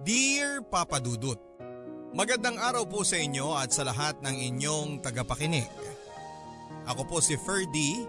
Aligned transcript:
Dear 0.00 0.64
Papa 0.64 0.96
Dudut, 0.96 1.36
Magandang 2.16 2.56
araw 2.56 2.88
po 2.88 3.04
sa 3.04 3.20
inyo 3.20 3.52
at 3.52 3.68
sa 3.68 3.84
lahat 3.84 4.16
ng 4.24 4.32
inyong 4.32 5.04
tagapakinig. 5.04 5.68
Ako 6.88 7.04
po 7.04 7.20
si 7.20 7.36
Ferdy, 7.36 8.08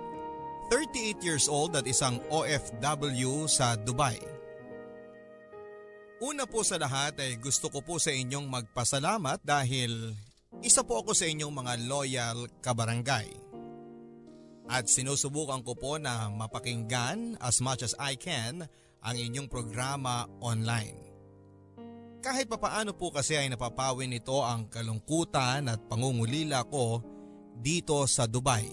38 0.71 1.19
years 1.19 1.52
old 1.52 1.75
at 1.75 1.84
isang 1.84 2.23
OFW 2.31 3.43
sa 3.52 3.75
Dubai. 3.75 4.17
Una 6.23 6.48
po 6.48 6.63
sa 6.63 6.80
lahat 6.80 7.20
ay 7.20 7.35
gusto 7.35 7.67
ko 7.67 7.84
po 7.84 7.99
sa 7.99 8.16
inyong 8.16 8.48
magpasalamat 8.48 9.44
dahil 9.44 10.16
isa 10.63 10.88
po 10.88 11.03
ako 11.03 11.12
sa 11.12 11.27
inyong 11.27 11.52
mga 11.52 11.73
loyal 11.91 12.48
kabarangay. 12.63 13.27
At 14.71 14.88
sinusubukan 14.88 15.59
ko 15.67 15.76
po 15.76 15.99
na 15.99 16.31
mapakinggan 16.31 17.35
as 17.44 17.59
much 17.59 17.84
as 17.84 17.91
I 17.99 18.16
can 18.16 18.63
ang 19.03 19.16
inyong 19.20 19.52
programa 19.52 20.23
online. 20.39 21.10
Kahit 22.21 22.45
papaano 22.45 22.93
po 22.93 23.09
kasi 23.09 23.34
ay 23.34 23.49
napapawin 23.49 24.13
nito 24.13 24.45
ang 24.45 24.70
kalungkutan 24.70 25.66
at 25.66 25.81
pangungulila 25.89 26.70
ko 26.70 27.02
dito 27.57 28.05
sa 28.05 28.29
Dubai. 28.29 28.70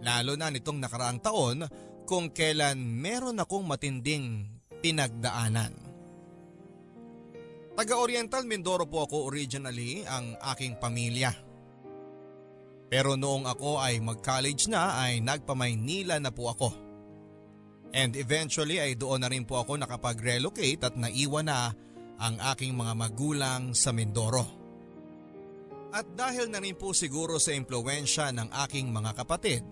Lalo 0.00 0.32
na 0.40 0.48
nitong 0.48 0.80
nakaraang 0.80 1.20
taon 1.20 1.68
kung 2.08 2.32
kailan 2.32 2.80
meron 2.80 3.36
akong 3.44 3.68
matinding 3.68 4.48
pinagdaanan. 4.80 5.76
Taga-Oriental 7.76 8.48
Mindoro 8.48 8.88
po 8.88 9.04
ako 9.04 9.28
originally 9.28 10.04
ang 10.08 10.32
aking 10.56 10.80
pamilya. 10.80 11.32
Pero 12.90 13.14
noong 13.20 13.46
ako 13.46 13.78
ay 13.78 14.00
mag-college 14.00 14.66
na 14.72 14.96
ay 14.96 15.20
nagpamaynila 15.20 16.16
na 16.18 16.32
po 16.32 16.50
ako. 16.50 16.72
And 17.92 18.16
eventually 18.16 18.80
ay 18.80 18.96
doon 18.96 19.22
na 19.22 19.30
rin 19.30 19.44
po 19.44 19.60
ako 19.60 19.76
nakapag-relocate 19.76 20.82
at 20.82 20.94
naiwan 20.96 21.46
na 21.46 21.70
ang 22.20 22.36
aking 22.52 22.76
mga 22.76 22.92
magulang 22.92 23.72
sa 23.72 23.96
Mindoro. 23.96 24.44
At 25.90 26.06
dahil 26.12 26.52
na 26.52 26.60
rin 26.60 26.76
po 26.76 26.92
siguro 26.92 27.40
sa 27.40 27.56
impluensya 27.56 28.30
ng 28.30 28.52
aking 28.68 28.92
mga 28.92 29.16
kapatid, 29.16 29.66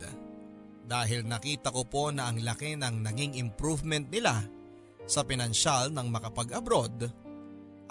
dahil 0.89 1.29
nakita 1.29 1.69
ko 1.69 1.85
po 1.85 2.09
na 2.09 2.33
ang 2.33 2.41
laki 2.41 2.75
ng 2.81 3.05
naging 3.05 3.37
improvement 3.37 4.09
nila 4.09 4.41
sa 5.05 5.23
pinansyal 5.23 5.93
ng 5.93 6.09
makapag-abroad, 6.09 7.13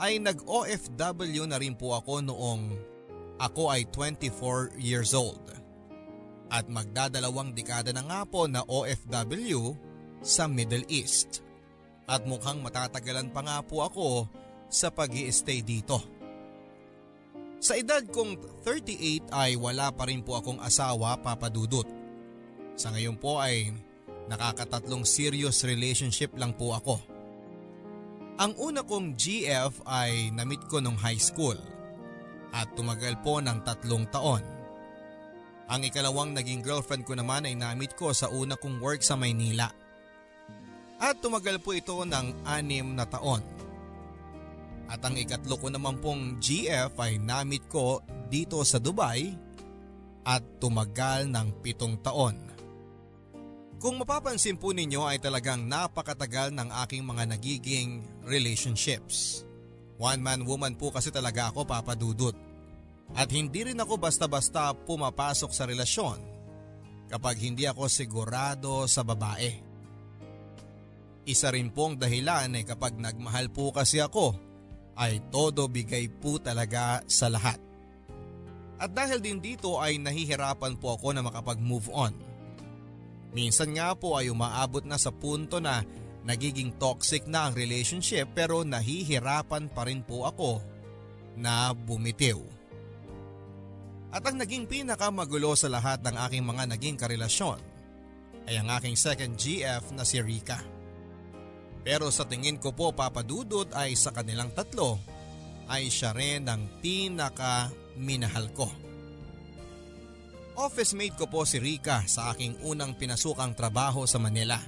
ay 0.01 0.17
nag-OFW 0.17 1.45
na 1.45 1.61
rin 1.61 1.77
po 1.77 1.93
ako 1.93 2.25
noong 2.25 2.61
ako 3.37 3.69
ay 3.69 3.85
24 3.93 4.73
years 4.81 5.13
old. 5.13 5.53
At 6.49 6.65
magdadalawang 6.65 7.53
dekada 7.53 7.93
na 7.93 8.01
nga 8.01 8.21
po 8.25 8.49
na 8.49 8.65
OFW 8.65 9.77
sa 10.25 10.49
Middle 10.49 10.85
East. 10.89 11.45
At 12.09 12.25
mukhang 12.25 12.63
matatagalan 12.65 13.29
pa 13.29 13.45
nga 13.45 13.57
po 13.61 13.85
ako 13.85 14.25
sa 14.67 14.91
pag 14.91 15.11
stay 15.11 15.63
dito. 15.63 15.99
Sa 17.57 17.73
edad 17.73 18.05
kong 18.05 18.61
38 18.61 19.33
ay 19.33 19.57
wala 19.57 19.89
pa 19.89 20.05
rin 20.05 20.21
po 20.21 20.37
akong 20.37 20.61
asawa 20.61 21.17
papadudot. 21.17 21.89
Sa 22.77 22.93
ngayon 22.93 23.17
po 23.17 23.41
ay 23.41 23.73
nakakatatlong 24.29 25.01
serious 25.07 25.65
relationship 25.65 26.35
lang 26.37 26.53
po 26.53 26.77
ako. 26.77 27.01
Ang 28.37 28.53
una 28.61 28.85
kong 28.85 29.17
GF 29.17 29.81
ay 29.89 30.29
namit 30.29 30.61
ko 30.69 30.77
nung 30.77 30.93
high 30.93 31.17
school 31.17 31.57
at 32.53 32.69
tumagal 32.77 33.17
po 33.25 33.41
ng 33.41 33.65
tatlong 33.65 34.05
taon. 34.13 34.45
Ang 35.67 35.81
ikalawang 35.89 36.31
naging 36.37 36.61
girlfriend 36.61 37.03
ko 37.03 37.17
naman 37.17 37.49
ay 37.49 37.57
namit 37.57 37.97
ko 37.97 38.13
sa 38.13 38.29
una 38.29 38.53
kong 38.53 38.77
work 38.79 39.01
sa 39.01 39.17
Maynila. 39.17 39.67
At 41.01 41.19
tumagal 41.19 41.59
po 41.59 41.73
ito 41.73 41.97
ng 42.05 42.45
anim 42.45 42.93
na 42.93 43.09
taon. 43.09 43.41
At 44.87 45.03
ang 45.03 45.19
ikatlo 45.19 45.59
ko 45.59 45.67
naman 45.67 45.99
pong 45.99 46.39
GF 46.39 46.95
ay 46.95 47.19
namit 47.19 47.67
ko 47.67 47.99
dito 48.31 48.63
sa 48.63 48.79
Dubai 48.79 49.35
at 50.23 50.43
tumagal 50.59 51.27
ng 51.27 51.47
pitong 51.59 51.99
taon. 51.99 52.35
Kung 53.77 54.01
mapapansin 54.01 54.57
po 54.57 54.73
ninyo 54.73 55.05
ay 55.05 55.21
talagang 55.21 55.69
napakatagal 55.69 56.49
ng 56.55 56.73
aking 56.87 57.03
mga 57.05 57.23
nagiging 57.37 58.01
relationships. 58.25 59.45
One 60.01 60.23
man 60.23 60.41
woman 60.49 60.73
po 60.73 60.89
kasi 60.89 61.13
talaga 61.13 61.53
ako 61.53 61.67
papadudot. 61.67 62.33
At 63.13 63.29
hindi 63.31 63.69
rin 63.69 63.79
ako 63.79 64.01
basta-basta 64.01 64.73
pumapasok 64.73 65.51
sa 65.53 65.63
relasyon 65.69 66.19
kapag 67.07 67.39
hindi 67.39 67.63
ako 67.63 67.87
sigurado 67.87 68.83
sa 68.89 69.05
babae. 69.05 69.63
Isa 71.27 71.51
rin 71.51 71.71
pong 71.71 71.99
dahilan 71.99 72.55
ay 72.55 72.63
kapag 72.63 72.95
nagmahal 72.99 73.51
po 73.51 73.71
kasi 73.71 73.99
ako 73.99 74.46
ay 74.97 75.21
todo 75.29 75.69
bigay 75.69 76.09
po 76.09 76.41
talaga 76.41 77.05
sa 77.05 77.29
lahat. 77.29 77.61
At 78.77 78.93
dahil 78.93 79.21
din 79.21 79.41
dito 79.41 79.77
ay 79.77 79.97
nahihirapan 80.01 80.77
po 80.77 80.97
ako 80.97 81.13
na 81.13 81.25
makapag-move 81.25 81.89
on. 81.93 82.13
Minsan 83.33 83.77
nga 83.77 83.93
po 83.93 84.17
ay 84.17 84.33
umaabot 84.33 84.85
na 84.85 84.97
sa 84.97 85.13
punto 85.13 85.61
na 85.61 85.85
nagiging 86.25 86.73
toxic 86.77 87.25
na 87.29 87.49
ang 87.49 87.53
relationship 87.53 88.29
pero 88.33 88.65
nahihirapan 88.65 89.69
pa 89.69 89.85
rin 89.85 90.01
po 90.01 90.25
ako 90.25 90.61
na 91.37 91.73
bumitiw. 91.73 92.41
At 94.13 94.23
ang 94.25 94.39
naging 94.41 94.65
pinakamagulo 94.65 95.53
sa 95.53 95.69
lahat 95.69 96.01
ng 96.01 96.15
aking 96.25 96.43
mga 96.45 96.63
naging 96.73 96.97
karelasyon 96.97 97.59
ay 98.47 98.55
ang 98.57 98.71
aking 98.79 98.95
second 98.95 99.35
GF 99.35 99.91
na 99.91 100.07
si 100.07 100.17
Rika. 100.23 100.76
Pero 101.87 102.11
sa 102.11 102.27
tingin 102.27 102.59
ko 102.59 102.75
po 102.75 102.91
papadudod 102.91 103.71
ay 103.71 103.95
sa 103.95 104.11
kanilang 104.11 104.51
tatlo 104.51 104.99
ay 105.71 105.87
siya 105.87 106.11
rin 106.11 106.43
ang 106.43 106.67
pinaka 106.83 107.71
minahal 107.95 108.51
ko. 108.51 108.67
Office 110.59 110.91
mate 110.99 111.15
ko 111.15 111.31
po 111.31 111.47
si 111.47 111.63
Rika 111.63 112.03
sa 112.03 112.35
aking 112.35 112.59
unang 112.67 112.99
pinasukang 112.99 113.55
trabaho 113.55 114.03
sa 114.03 114.19
Manila. 114.19 114.59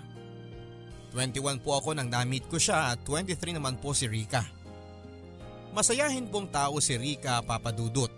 21 1.11 1.59
po 1.59 1.75
ako 1.75 1.91
nang 1.91 2.07
na-meet 2.07 2.47
ko 2.47 2.55
siya 2.55 2.95
at 2.95 3.03
23 3.03 3.59
naman 3.59 3.75
po 3.83 3.91
si 3.91 4.07
Rika. 4.07 4.47
Masayahin 5.75 6.31
pong 6.31 6.47
tao 6.47 6.79
si 6.79 6.95
Rika 6.95 7.43
papadudot. 7.43 8.15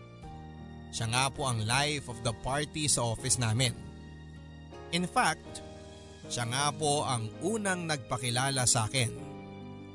Siya 0.94 1.10
nga 1.10 1.26
po 1.34 1.50
ang 1.50 1.66
life 1.66 2.06
of 2.06 2.22
the 2.22 2.36
party 2.46 2.86
sa 2.86 3.02
office 3.02 3.42
namin. 3.42 3.74
In 4.94 5.10
fact, 5.10 5.71
siya 6.32 6.48
nga 6.48 6.72
po 6.72 7.04
ang 7.04 7.28
unang 7.44 7.84
nagpakilala 7.84 8.64
sa 8.64 8.88
akin 8.88 9.12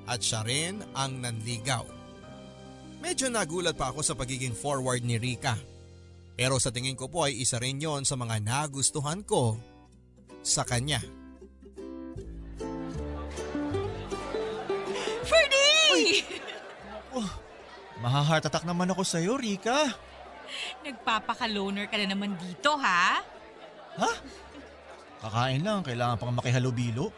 at 0.04 0.20
siya 0.20 0.44
rin 0.44 0.84
ang 0.92 1.24
nanligaw. 1.24 1.80
Medyo 3.00 3.32
nagulat 3.32 3.72
pa 3.72 3.88
ako 3.88 4.04
sa 4.04 4.12
pagiging 4.12 4.52
forward 4.52 5.00
ni 5.00 5.16
Rika. 5.16 5.56
Pero 6.36 6.60
sa 6.60 6.68
tingin 6.68 6.92
ko 6.92 7.08
po 7.08 7.24
ay 7.24 7.40
isa 7.40 7.56
rin 7.56 7.80
yon 7.80 8.04
sa 8.04 8.20
mga 8.20 8.44
nagustuhan 8.44 9.24
ko 9.24 9.56
sa 10.44 10.68
kanya. 10.68 11.00
Ferdy! 15.24 16.20
Oh, 17.16 17.30
maha-heart 18.04 18.44
attack 18.44 18.68
naman 18.68 18.92
ako 18.92 19.00
sa'yo, 19.00 19.40
Rika. 19.40 19.88
Nagpapaka-loner 20.84 21.88
ka 21.88 21.96
na 21.96 22.12
naman 22.12 22.36
dito, 22.36 22.76
ha? 22.76 23.24
Ha? 23.96 24.12
Kakain 25.20 25.64
lang, 25.64 25.80
kailangan 25.80 26.20
pang 26.20 26.34
makihalubilo. 26.36 27.08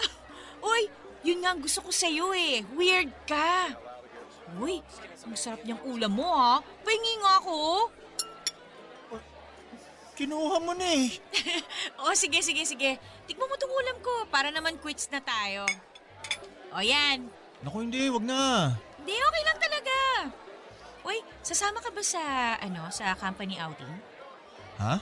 Uy, 0.72 0.88
yun 1.22 1.44
nga 1.44 1.52
ang 1.52 1.60
gusto 1.60 1.84
ko 1.84 1.90
sa'yo 1.92 2.32
eh. 2.32 2.64
Weird 2.72 3.12
ka. 3.28 3.72
Uy, 4.60 4.80
ang 5.24 5.36
sarap 5.38 5.64
niyang 5.64 5.80
ulam 5.86 6.12
mo 6.12 6.28
ha. 6.32 6.60
Pahingi 6.84 7.14
nga 7.20 7.32
ako. 7.40 7.58
Kinuha 10.12 10.56
mo 10.60 10.72
na 10.76 10.86
eh. 10.92 11.08
o 12.04 12.12
sige, 12.12 12.44
sige, 12.44 12.68
sige. 12.68 13.00
Tikman 13.24 13.48
mo 13.48 13.56
tong 13.56 13.72
ulam 13.72 13.96
ko 14.04 14.12
para 14.28 14.52
naman 14.52 14.76
quits 14.76 15.08
na 15.08 15.24
tayo. 15.24 15.64
O 16.72 16.84
yan. 16.84 17.28
Naku 17.64 17.84
hindi, 17.84 18.12
wag 18.12 18.24
na. 18.24 18.76
Hindi, 19.00 19.14
okay 19.16 19.42
lang 19.46 19.58
talaga. 19.60 19.96
Uy, 21.02 21.18
sasama 21.40 21.80
ka 21.80 21.90
ba 21.90 22.02
sa, 22.04 22.22
ano, 22.60 22.86
sa 22.92 23.16
company 23.16 23.56
outing? 23.56 23.94
Ha? 24.78 24.96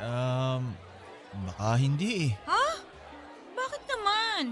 Um, 0.00 0.72
Baka 1.30 1.78
hindi 1.78 2.30
eh. 2.30 2.32
Ha? 2.50 2.66
Bakit 3.54 3.82
naman? 3.86 4.42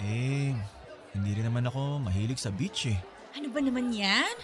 Eh, 0.00 0.52
hindi 1.12 1.30
rin 1.36 1.46
naman 1.48 1.68
ako 1.68 2.00
mahilig 2.00 2.40
sa 2.40 2.52
beach 2.52 2.88
eh. 2.88 2.98
Ano 3.36 3.52
ba 3.52 3.60
naman 3.60 3.92
yan? 3.92 4.36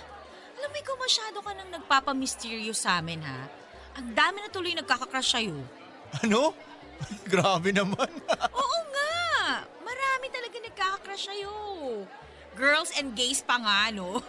Alam 0.60 0.68
mo, 0.68 0.76
ikaw 0.76 0.96
masyado 1.00 1.38
ka 1.40 1.50
nang 1.56 1.70
nagpapamysterious 1.72 2.84
sa 2.84 3.00
amin 3.00 3.24
ha. 3.24 3.48
Ang 3.96 4.12
dami 4.12 4.40
na 4.40 4.48
tuloy 4.52 4.72
nagkakakrush 4.76 5.36
sa'yo. 5.36 5.56
Ano? 6.20 6.52
Grabe 7.32 7.72
naman. 7.72 8.08
Oo 8.60 8.78
nga! 8.92 9.64
Marami 9.80 10.26
talaga 10.28 10.56
nagkakakrush 10.60 11.24
sa'yo. 11.32 11.54
Girls 12.52 12.92
and 13.00 13.16
gays 13.16 13.40
pa 13.40 13.56
nga, 13.56 13.88
no? 13.92 14.20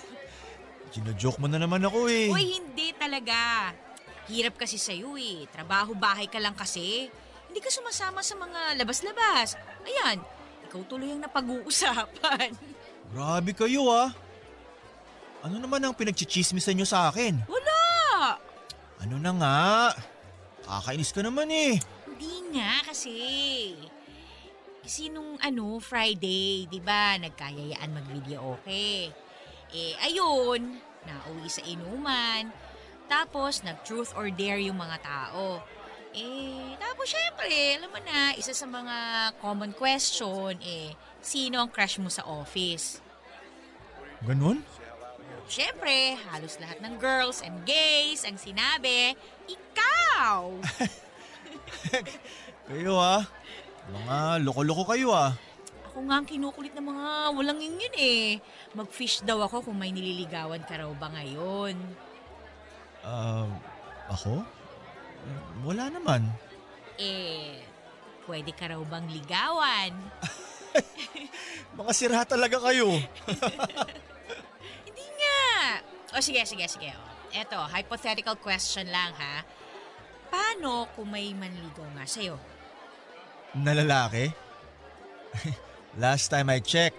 Gino-joke 0.92 1.38
mo 1.38 1.46
na 1.46 1.62
naman 1.62 1.82
ako 1.86 2.10
eh. 2.10 2.30
Uy, 2.30 2.58
hindi 2.58 2.90
talaga. 2.98 3.70
Hirap 4.26 4.58
kasi 4.58 4.74
sa'yo 4.76 5.14
eh. 5.14 5.46
Trabaho-bahay 5.54 6.26
ka 6.26 6.42
lang 6.42 6.58
kasi. 6.58 7.06
Hindi 7.46 7.60
ka 7.62 7.70
sumasama 7.70 8.20
sa 8.26 8.34
mga 8.34 8.74
labas-labas. 8.74 9.54
Ayan, 9.86 10.18
ikaw 10.66 10.82
tuloy 10.90 11.14
ang 11.14 11.22
napag-uusapan. 11.22 12.50
Grabe 13.14 13.54
kayo 13.54 13.86
ah. 13.86 14.10
Ano 15.46 15.62
naman 15.62 15.78
ang 15.78 15.94
pinagchichismisan 15.94 16.74
nyo 16.74 16.86
sa 16.88 17.06
akin? 17.06 17.46
Wala! 17.46 18.34
Ano 18.98 19.16
na 19.22 19.30
nga? 19.38 19.60
Kakainis 20.66 21.14
ka 21.14 21.22
naman 21.22 21.46
eh. 21.54 21.78
Hindi 22.10 22.58
nga 22.58 22.82
kasi. 22.82 23.14
Kasi 24.82 25.06
nung 25.14 25.38
ano, 25.38 25.78
Friday, 25.78 26.66
di 26.66 26.82
ba, 26.82 27.14
nagkayayaan 27.14 27.94
mag-video 27.94 28.58
okay. 28.58 29.14
Eh, 29.70 29.94
ayun, 30.02 30.78
nauwi 31.06 31.46
sa 31.46 31.62
inuman. 31.62 32.50
Tapos, 33.06 33.62
nag-truth 33.62 34.14
or 34.18 34.30
dare 34.30 34.62
yung 34.62 34.78
mga 34.78 34.98
tao. 35.02 35.62
Eh, 36.16 36.72
tapos 36.80 37.12
syempre, 37.12 37.76
alam 37.76 37.92
mo 37.92 38.00
na, 38.00 38.32
isa 38.40 38.56
sa 38.56 38.64
mga 38.64 38.96
common 39.36 39.76
question, 39.76 40.56
eh, 40.64 40.96
sino 41.20 41.60
ang 41.60 41.68
crush 41.68 42.00
mo 42.00 42.08
sa 42.08 42.24
office? 42.24 43.04
Ganon? 44.24 44.64
Syempre, 45.46 46.16
halos 46.32 46.56
lahat 46.56 46.80
ng 46.80 46.96
girls 46.96 47.44
and 47.44 47.68
gays 47.68 48.24
ang 48.24 48.40
sinabi, 48.40 49.12
ikaw! 49.44 50.56
Kayo 52.66 52.98
ah. 52.98 53.22
Mga 53.86 54.42
loko-loko 54.42 54.82
kayo 54.90 55.14
ah. 55.14 55.36
Ako 55.92 56.02
nga 56.10 56.18
ang 56.18 56.26
kinukulit 56.26 56.74
ng 56.74 56.82
mga 56.82 57.06
walang 57.30 57.62
yun 57.62 57.94
eh. 57.94 58.42
Mag-fish 58.74 59.22
daw 59.22 59.38
ako 59.46 59.70
kung 59.70 59.78
may 59.78 59.94
nililigawan 59.94 60.64
ka 60.66 60.82
raw 60.82 60.90
ba 60.98 61.06
ngayon. 61.14 61.78
Ah, 63.06 63.46
ako? 64.10 64.42
Wala 65.62 65.86
naman. 65.94 66.26
Eh, 66.98 67.62
pwede 68.26 68.50
ka 68.50 68.66
raw 68.66 68.82
bang 68.82 69.06
ligawan? 69.06 69.94
Mga 71.78 71.92
sira 71.94 72.26
talaga 72.26 72.58
kayo. 72.58 72.90
Hindi 74.86 75.06
nga. 75.06 75.42
O 76.18 76.22
sige, 76.22 76.42
sige, 76.42 76.66
sige. 76.66 76.90
O, 76.98 77.04
Eto, 77.30 77.62
hypothetical 77.70 78.34
question 78.42 78.90
lang 78.90 79.14
ha. 79.14 79.46
Paano 80.26 80.90
kung 80.98 81.12
may 81.14 81.30
manligaw 81.30 81.86
nga 81.94 82.06
sa'yo? 82.08 82.34
Na 83.62 83.70
lalaki? 83.70 84.34
Last 86.02 86.26
time 86.32 86.50
I 86.50 86.58
checked, 86.58 86.98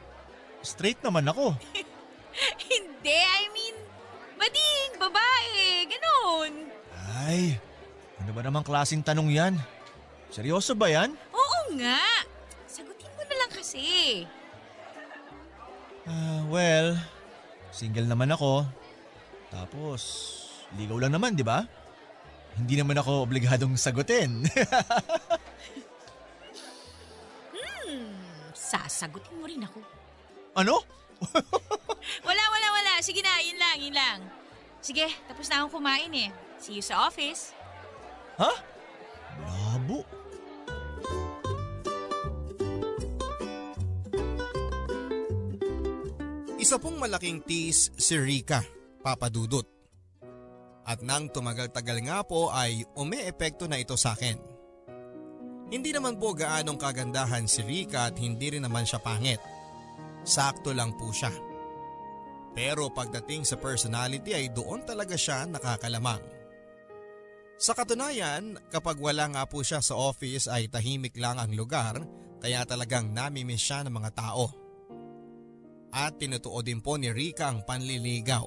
straight 0.64 1.02
naman 1.04 1.28
ako. 1.28 1.52
Hindi, 2.70 3.18
I 3.18 3.44
mean, 3.52 3.78
bading, 4.38 4.92
babae, 4.96 5.60
ganun. 5.86 6.52
Ay, 7.18 7.58
ano 8.18 8.32
ba 8.32 8.42
namang 8.42 8.64
klaseng 8.64 9.02
tanong 9.02 9.30
yan? 9.30 9.54
Seryoso 10.30 10.74
ba 10.74 10.88
yan? 10.88 11.14
Oo 11.34 11.60
nga. 11.76 12.02
Sagutin 12.66 13.12
mo 13.14 13.24
na 13.24 13.36
lang 13.36 13.52
kasi. 13.52 13.86
Ah, 16.04 16.42
well, 16.48 16.96
single 17.70 18.08
naman 18.08 18.32
ako. 18.32 18.64
Tapos, 19.50 20.02
ligaw 20.76 21.00
lang 21.00 21.12
naman, 21.12 21.36
di 21.36 21.44
ba? 21.44 21.64
Hindi 22.56 22.76
naman 22.76 22.98
ako 22.98 23.24
obligadong 23.24 23.76
sagutin. 23.76 24.44
Hmm, 27.54 28.12
sasagutin 28.52 29.40
mo 29.40 29.46
rin 29.48 29.64
ako. 29.64 29.80
ano? 30.56 30.76
Wala, 32.28 32.44
wala, 32.52 32.57
wala. 32.98 33.06
Sige 33.06 33.22
na, 33.22 33.38
yun 33.46 33.58
lang, 33.62 33.78
yun 33.78 33.94
lang. 33.94 34.20
Sige, 34.82 35.06
tapos 35.30 35.46
na 35.54 35.62
akong 35.62 35.78
kumain 35.78 36.10
eh. 36.18 36.30
See 36.58 36.82
you 36.82 36.86
sa 36.86 37.06
office. 37.06 37.54
Ha? 38.42 38.52
Labo. 39.46 40.02
Isa 46.58 46.82
pong 46.82 46.98
malaking 46.98 47.46
tease 47.46 47.94
si 47.94 48.18
Rika, 48.18 48.66
Papa 49.06 49.30
Dudut. 49.30 49.70
At 50.88 51.06
nang 51.06 51.30
tumagal-tagal 51.30 52.02
nga 52.02 52.26
po 52.26 52.50
ay 52.50 52.82
umeepekto 52.98 53.70
na 53.70 53.78
ito 53.78 53.94
sa 53.94 54.18
akin. 54.18 54.58
Hindi 55.68 55.92
naman 55.92 56.16
po 56.18 56.32
gaanong 56.34 56.80
kagandahan 56.80 57.46
si 57.46 57.62
Rika 57.62 58.10
at 58.10 58.16
hindi 58.18 58.58
rin 58.58 58.64
naman 58.66 58.88
siya 58.88 59.04
pangit. 59.04 59.38
Sakto 60.24 60.72
lang 60.72 60.96
po 60.96 61.12
siya. 61.12 61.47
Pero 62.58 62.90
pagdating 62.90 63.46
sa 63.46 63.62
personality 63.62 64.34
ay 64.34 64.50
doon 64.50 64.82
talaga 64.82 65.14
siya 65.14 65.46
nakakalamang. 65.46 66.26
Sa 67.62 67.78
katunayan, 67.78 68.58
kapag 68.74 68.98
wala 68.98 69.30
nga 69.30 69.46
po 69.46 69.62
siya 69.62 69.78
sa 69.78 69.94
office 69.94 70.50
ay 70.50 70.66
tahimik 70.66 71.14
lang 71.22 71.38
ang 71.38 71.54
lugar 71.54 72.02
kaya 72.42 72.66
talagang 72.66 73.14
namimiss 73.14 73.62
siya 73.62 73.86
ng 73.86 73.94
mga 73.94 74.12
tao. 74.18 74.50
At 75.94 76.18
tinutuo 76.18 76.66
din 76.66 76.82
po 76.82 76.98
ni 76.98 77.14
Rika 77.14 77.50
ang 77.50 77.62
panliligaw. 77.62 78.46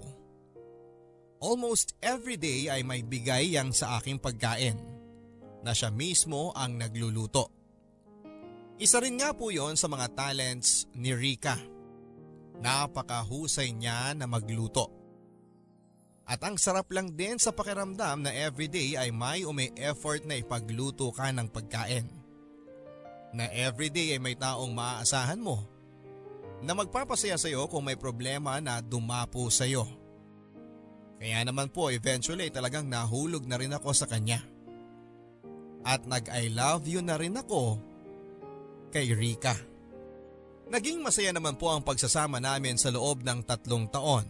Almost 1.41 1.95
every 2.03 2.35
day 2.35 2.67
ay 2.67 2.83
may 2.83 3.07
bigay 3.07 3.55
yang 3.55 3.71
sa 3.71 3.99
aking 3.99 4.19
pagkain 4.19 4.77
na 5.63 5.71
siya 5.71 5.95
mismo 5.95 6.51
ang 6.53 6.77
nagluluto. 6.79 7.51
Isa 8.81 8.99
rin 8.99 9.23
nga 9.23 9.35
po 9.35 9.55
yon 9.55 9.79
sa 9.79 9.87
mga 9.87 10.07
talents 10.19 10.91
ni 10.99 11.15
Rika. 11.15 11.80
Napakahusay 12.61 13.73
niya 13.73 14.13
na 14.13 14.29
magluto. 14.29 14.93
At 16.31 16.45
ang 16.47 16.61
sarap 16.61 16.93
lang 16.95 17.17
din 17.19 17.41
sa 17.43 17.51
pakiramdam 17.51 18.23
na 18.23 18.31
everyday 18.31 18.95
ay 18.95 19.11
may 19.11 19.43
umi 19.43 19.75
effort 19.75 20.23
na 20.23 20.39
ipagluto 20.39 21.11
ka 21.11 21.27
ng 21.35 21.51
pagkain. 21.51 22.07
Na 23.35 23.51
everyday 23.51 24.15
ay 24.15 24.21
may 24.23 24.39
taong 24.39 24.71
maaasahan 24.71 25.43
mo 25.43 25.67
na 26.61 26.77
magpapasaya 26.77 27.41
sa 27.41 27.49
iyo 27.49 27.67
kung 27.67 27.83
may 27.83 27.97
problema 27.97 28.61
na 28.61 28.79
dumapo 28.85 29.49
sa 29.49 29.67
iyo. 29.67 29.89
Kaya 31.21 31.45
naman 31.45 31.69
po 31.69 31.93
eventually 31.93 32.49
talagang 32.49 32.87
nahulog 32.87 33.45
na 33.45 33.59
rin 33.59 33.75
ako 33.75 33.91
sa 33.93 34.07
kanya. 34.07 34.41
At 35.83 36.05
nag 36.05 36.29
I 36.29 36.53
love 36.53 36.85
you 36.85 37.01
na 37.01 37.17
rin 37.17 37.37
ako 37.37 37.81
kay 38.93 39.13
Rika. 39.17 39.70
Naging 40.71 41.03
masaya 41.03 41.35
naman 41.35 41.59
po 41.59 41.75
ang 41.75 41.83
pagsasama 41.83 42.39
namin 42.39 42.79
sa 42.79 42.95
loob 42.95 43.27
ng 43.27 43.43
tatlong 43.43 43.91
taon. 43.91 44.23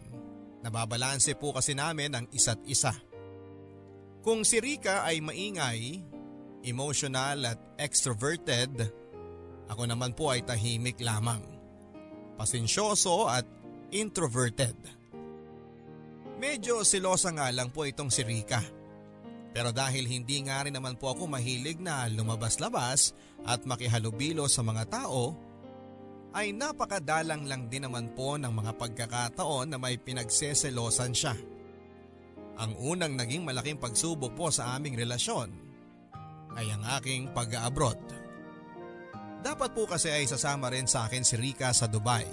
Nababalanse 0.64 1.36
po 1.36 1.52
kasi 1.52 1.76
namin 1.76 2.16
ang 2.16 2.24
isa't 2.32 2.64
isa. 2.64 2.96
Kung 4.24 4.40
si 4.44 4.56
Rika 4.56 5.04
ay 5.04 5.20
maingay, 5.20 6.00
emotional 6.64 7.44
at 7.44 7.60
extroverted, 7.76 8.72
ako 9.68 9.82
naman 9.84 10.16
po 10.16 10.32
ay 10.32 10.40
tahimik 10.40 11.00
lamang 11.04 11.44
pasensyoso 12.40 13.28
at 13.28 13.44
introverted. 13.92 14.76
Medyo 16.40 16.88
silosa 16.88 17.36
nga 17.36 17.52
lang 17.52 17.68
po 17.68 17.84
itong 17.84 18.08
si 18.08 18.24
Rika. 18.24 18.64
Pero 19.52 19.76
dahil 19.76 20.08
hindi 20.08 20.40
nga 20.48 20.64
rin 20.64 20.72
naman 20.72 20.96
po 20.96 21.12
ako 21.12 21.28
mahilig 21.28 21.76
na 21.84 22.08
lumabas-labas 22.08 23.12
at 23.44 23.60
makihalubilo 23.68 24.48
sa 24.48 24.64
mga 24.64 24.88
tao, 24.88 25.36
ay 26.30 26.54
napakadalang 26.54 27.46
lang 27.50 27.66
din 27.66 27.86
naman 27.86 28.14
po 28.14 28.38
ng 28.38 28.50
mga 28.50 28.72
pagkakataon 28.78 29.74
na 29.74 29.78
may 29.82 29.98
pinagseselosan 29.98 31.12
siya. 31.14 31.34
Ang 32.60 32.76
unang 32.78 33.18
naging 33.18 33.42
malaking 33.42 33.80
pagsubok 33.80 34.36
po 34.36 34.46
sa 34.52 34.76
aming 34.76 34.94
relasyon 34.94 35.50
ay 36.54 36.70
ang 36.70 36.82
aking 37.00 37.34
pag-abroad. 37.34 37.98
Dapat 39.40 39.70
po 39.72 39.88
kasi 39.88 40.12
ay 40.12 40.28
sasama 40.28 40.68
rin 40.68 40.84
sa 40.84 41.08
akin 41.08 41.24
si 41.24 41.34
Rika 41.40 41.72
sa 41.72 41.88
Dubai. 41.88 42.28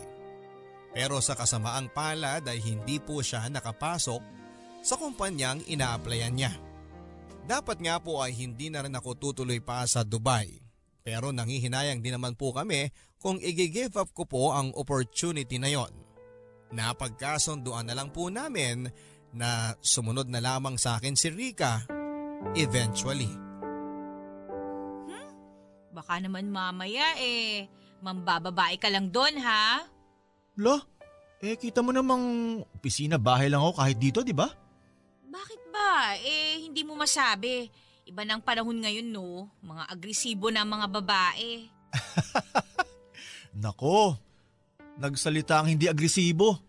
Pero 0.92 1.24
sa 1.24 1.34
kasamaang 1.40 1.90
palad 1.96 2.44
ay 2.44 2.60
hindi 2.60 3.00
po 3.00 3.24
siya 3.24 3.48
nakapasok 3.48 4.22
sa 4.84 4.96
kumpanyang 5.00 5.64
ina-applyan 5.66 6.36
niya. 6.36 6.54
Dapat 7.48 7.80
nga 7.80 7.96
po 8.04 8.20
ay 8.20 8.36
hindi 8.36 8.68
na 8.68 8.84
rin 8.84 8.92
ako 8.92 9.16
tutuloy 9.16 9.64
pa 9.64 9.88
sa 9.88 10.04
Dubai. 10.04 10.60
Pero 11.08 11.32
nangihinayang 11.32 12.04
din 12.04 12.20
naman 12.20 12.36
po 12.36 12.52
kami 12.52 12.92
kung 13.18 13.42
i-give 13.42 13.98
up 13.98 14.10
ko 14.14 14.24
po 14.26 14.54
ang 14.54 14.74
opportunity 14.78 15.58
na 15.58 15.70
yon. 15.74 15.92
Napagkasunduan 16.74 17.88
na 17.88 17.96
lang 17.96 18.12
po 18.12 18.28
namin 18.28 18.92
na 19.34 19.74
sumunod 19.80 20.28
na 20.28 20.44
lamang 20.44 20.76
sa 20.76 21.00
akin 21.00 21.16
si 21.16 21.32
Rika 21.32 21.84
eventually. 22.54 23.32
Baka 25.98 26.22
naman 26.22 26.54
mamaya 26.54 27.18
eh, 27.18 27.66
mambababae 28.06 28.78
ka 28.78 28.86
lang 28.94 29.10
doon 29.10 29.42
ha? 29.42 29.82
Lo, 30.62 30.78
eh 31.42 31.58
kita 31.58 31.82
mo 31.82 31.90
namang 31.90 32.62
opisina 32.70 33.18
bahay 33.18 33.50
lang 33.50 33.66
ako 33.66 33.82
kahit 33.82 33.98
dito, 33.98 34.22
di 34.22 34.34
ba? 34.34 34.46
Bakit 35.26 35.62
ba? 35.74 36.14
Eh, 36.22 36.62
hindi 36.70 36.86
mo 36.86 36.94
masabi. 36.94 37.70
Iba 38.06 38.24
ng 38.24 38.46
panahon 38.46 38.78
ngayon 38.78 39.10
no, 39.10 39.50
mga 39.66 39.84
agresibo 39.90 40.54
na 40.54 40.62
mga 40.64 40.86
babae. 40.86 41.66
Nako, 43.58 44.14
nagsalita 45.02 45.62
ang 45.62 45.74
hindi 45.74 45.90
agresibo. 45.90 46.62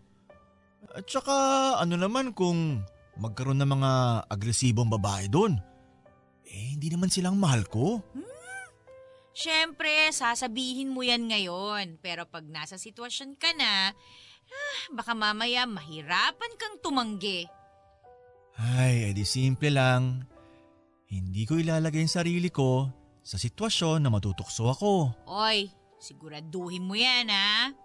At 0.89 1.05
saka 1.05 1.35
ano 1.77 1.93
naman 1.93 2.33
kung 2.33 2.81
magkaroon 3.21 3.61
ng 3.61 3.71
mga 3.77 3.91
agresibong 4.25 4.89
babae 4.89 5.29
doon. 5.29 5.53
Eh 6.49 6.73
hindi 6.73 6.89
naman 6.89 7.13
silang 7.13 7.37
mahal 7.37 7.61
ko. 7.69 8.01
Siyempre, 9.37 10.09
sasabihin 10.09 10.89
mo 10.89 11.05
yan 11.05 11.29
ngayon. 11.29 12.01
Pero 12.01 12.25
pag 12.25 12.43
nasa 12.49 12.75
sitwasyon 12.75 13.37
ka 13.37 13.53
na, 13.53 13.93
ah, 14.49 14.81
baka 14.91 15.13
mamaya 15.13 15.69
mahirapan 15.69 16.51
kang 16.57 16.81
tumanggi. 16.81 17.45
Ay, 18.59 19.13
edi 19.13 19.23
simple 19.23 19.71
lang. 19.71 20.27
Hindi 21.07 21.47
ko 21.47 21.55
ilalagay 21.55 22.03
ang 22.03 22.11
sarili 22.11 22.51
ko 22.51 22.89
sa 23.23 23.39
sitwasyon 23.39 24.03
na 24.03 24.09
matutukso 24.11 24.67
ako. 24.67 25.13
Oy, 25.29 25.71
siguraduhin 25.99 26.87
mo 26.87 26.95
yan 26.95 27.27
ha. 27.29 27.75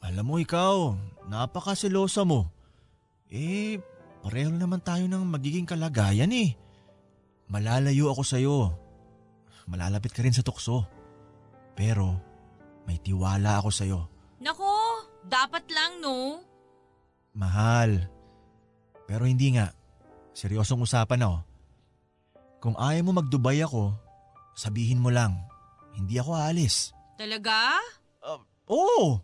Alam 0.00 0.24
mo 0.24 0.36
ikaw, 0.40 0.96
napakasilosa 1.28 2.24
mo. 2.24 2.48
Eh, 3.28 3.78
pareho 4.24 4.48
naman 4.48 4.80
tayo 4.80 5.04
ng 5.06 5.22
magiging 5.28 5.68
kalagayan 5.68 6.32
eh. 6.32 6.56
Malalayo 7.52 8.08
ako 8.10 8.22
sa'yo. 8.24 8.58
Malalapit 9.68 10.16
ka 10.16 10.24
rin 10.24 10.34
sa 10.34 10.42
tukso. 10.42 10.88
Pero, 11.76 12.16
may 12.88 12.96
tiwala 12.98 13.60
ako 13.60 13.70
sa'yo. 13.70 14.00
Nako, 14.40 15.04
dapat 15.28 15.68
lang 15.68 16.00
no. 16.00 16.40
Mahal. 17.36 18.08
Pero 19.04 19.28
hindi 19.28 19.52
nga. 19.54 19.68
Seryosong 20.32 20.80
usapan 20.82 21.20
na 21.20 21.28
oh. 21.28 21.40
Kung 22.60 22.76
ayaw 22.76 23.04
mo 23.04 23.20
mag-Dubai 23.20 23.60
ako, 23.60 23.92
sabihin 24.56 25.00
mo 25.00 25.12
lang. 25.12 25.49
Hindi 25.96 26.14
ako 26.18 26.30
aalis. 26.34 26.92
Talaga? 27.18 27.78
Oo! 28.70 29.18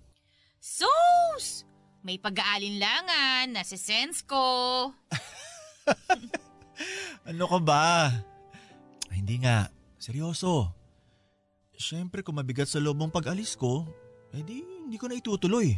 Sus! 0.58 1.62
May 2.02 2.18
pag-aalinlangan, 2.18 3.54
nasa-sense 3.54 4.26
ko. 4.26 4.42
Ano 7.26 7.48
ka 7.50 7.58
ba? 7.58 8.12
Ay, 9.10 9.24
hindi 9.24 9.42
nga. 9.42 9.66
Seryoso. 9.98 10.70
Siyempre 11.74 12.22
kung 12.22 12.38
mabigat 12.38 12.70
sa 12.70 12.78
loob 12.78 13.00
mong 13.00 13.10
pag-alis 13.10 13.58
ko, 13.58 13.82
edi 14.30 14.62
hindi 14.62 14.94
ko 14.94 15.10
na 15.10 15.18
itutuloy. 15.18 15.74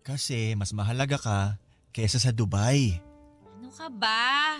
Kasi 0.00 0.56
mas 0.56 0.72
mahalaga 0.72 1.18
ka 1.20 1.38
kesa 1.92 2.16
sa 2.16 2.32
Dubai. 2.32 2.96
Ano 3.58 3.68
ka 3.68 3.92
ba? 3.92 4.56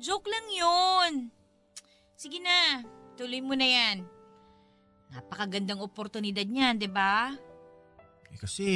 Joke 0.00 0.26
lang 0.26 0.46
yun. 0.50 1.12
Sige 2.18 2.42
na, 2.42 2.82
tuloy 3.14 3.38
mo 3.38 3.54
na 3.54 3.68
yan. 3.68 3.96
Napakagandang 5.12 5.80
oportunidad 5.80 6.44
niyan, 6.44 6.80
di 6.80 6.88
ba? 6.90 7.32
Eh 8.28 8.38
kasi, 8.38 8.68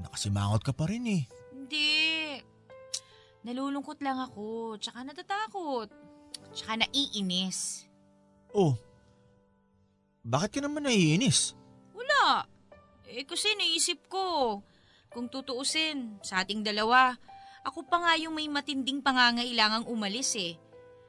nakasimangot 0.00 0.60
ka 0.60 0.72
pa 0.76 0.88
rin 0.88 1.04
eh. 1.08 1.22
Hindi. 1.52 2.36
Nalulungkot 3.44 4.04
lang 4.04 4.20
ako, 4.20 4.76
tsaka 4.76 5.04
natatakot. 5.04 5.88
Tsaka 6.52 6.84
naiinis. 6.84 7.88
Oh, 8.52 8.74
bakit 10.20 10.60
ka 10.60 10.60
naman 10.60 10.84
naiinis? 10.84 11.56
Wala. 11.96 12.44
Eh 13.08 13.24
kasi 13.24 13.56
naisip 13.56 14.04
ko, 14.12 14.60
kung 15.08 15.32
tutuusin 15.32 16.20
sa 16.20 16.44
ating 16.44 16.60
dalawa, 16.60 17.16
ako 17.64 17.88
pa 17.88 18.04
nga 18.04 18.12
yung 18.20 18.36
may 18.36 18.46
matinding 18.46 19.00
pangangailangang 19.00 19.88
umalis 19.88 20.36
eh. 20.36 20.60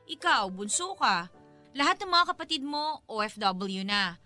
Ikaw, 0.07 0.47
bunso 0.51 0.95
ka. 0.95 1.27
Lahat 1.71 1.95
ng 2.03 2.11
mga 2.11 2.35
kapatid 2.35 2.61
mo, 2.67 2.99
OFW 3.07 3.87
na. 3.87 4.19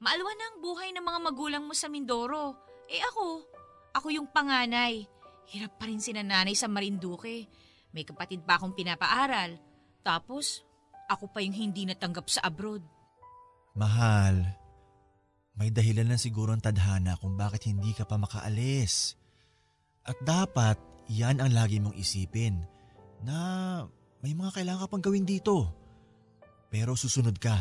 Maalwa 0.00 0.32
na 0.36 0.44
ang 0.52 0.58
buhay 0.60 0.92
ng 0.92 1.04
mga 1.04 1.20
magulang 1.24 1.64
mo 1.64 1.72
sa 1.72 1.88
Mindoro. 1.88 2.56
Eh 2.92 3.00
ako, 3.00 3.44
ako 3.96 4.08
yung 4.12 4.28
panganay. 4.28 5.08
Hirap 5.48 5.80
pa 5.80 5.88
rin 5.88 6.00
si 6.00 6.12
nanay 6.12 6.52
sa 6.52 6.68
Marinduque. 6.68 7.48
May 7.96 8.04
kapatid 8.04 8.44
pa 8.44 8.60
akong 8.60 8.76
pinapaaral. 8.76 9.56
Tapos, 10.04 10.60
ako 11.08 11.32
pa 11.32 11.40
yung 11.40 11.56
hindi 11.56 11.88
natanggap 11.88 12.28
sa 12.28 12.44
abroad. 12.44 12.84
Mahal, 13.74 14.44
may 15.56 15.72
dahilan 15.72 16.04
na 16.04 16.20
siguro 16.20 16.52
ang 16.52 16.62
tadhana 16.62 17.16
kung 17.16 17.34
bakit 17.40 17.64
hindi 17.64 17.96
ka 17.96 18.04
pa 18.04 18.20
makaalis. 18.20 19.16
At 20.04 20.20
dapat 20.20 20.76
yan 21.08 21.40
ang 21.40 21.52
lagi 21.56 21.80
mong 21.80 21.96
isipin 21.96 22.60
na 23.24 23.38
may 24.20 24.36
mga 24.36 24.60
kailangan 24.60 24.84
ka 24.84 24.88
pang 24.92 25.04
gawin 25.04 25.24
dito. 25.24 25.79
Pero 26.70 26.94
susunod 26.94 27.34
ka. 27.36 27.58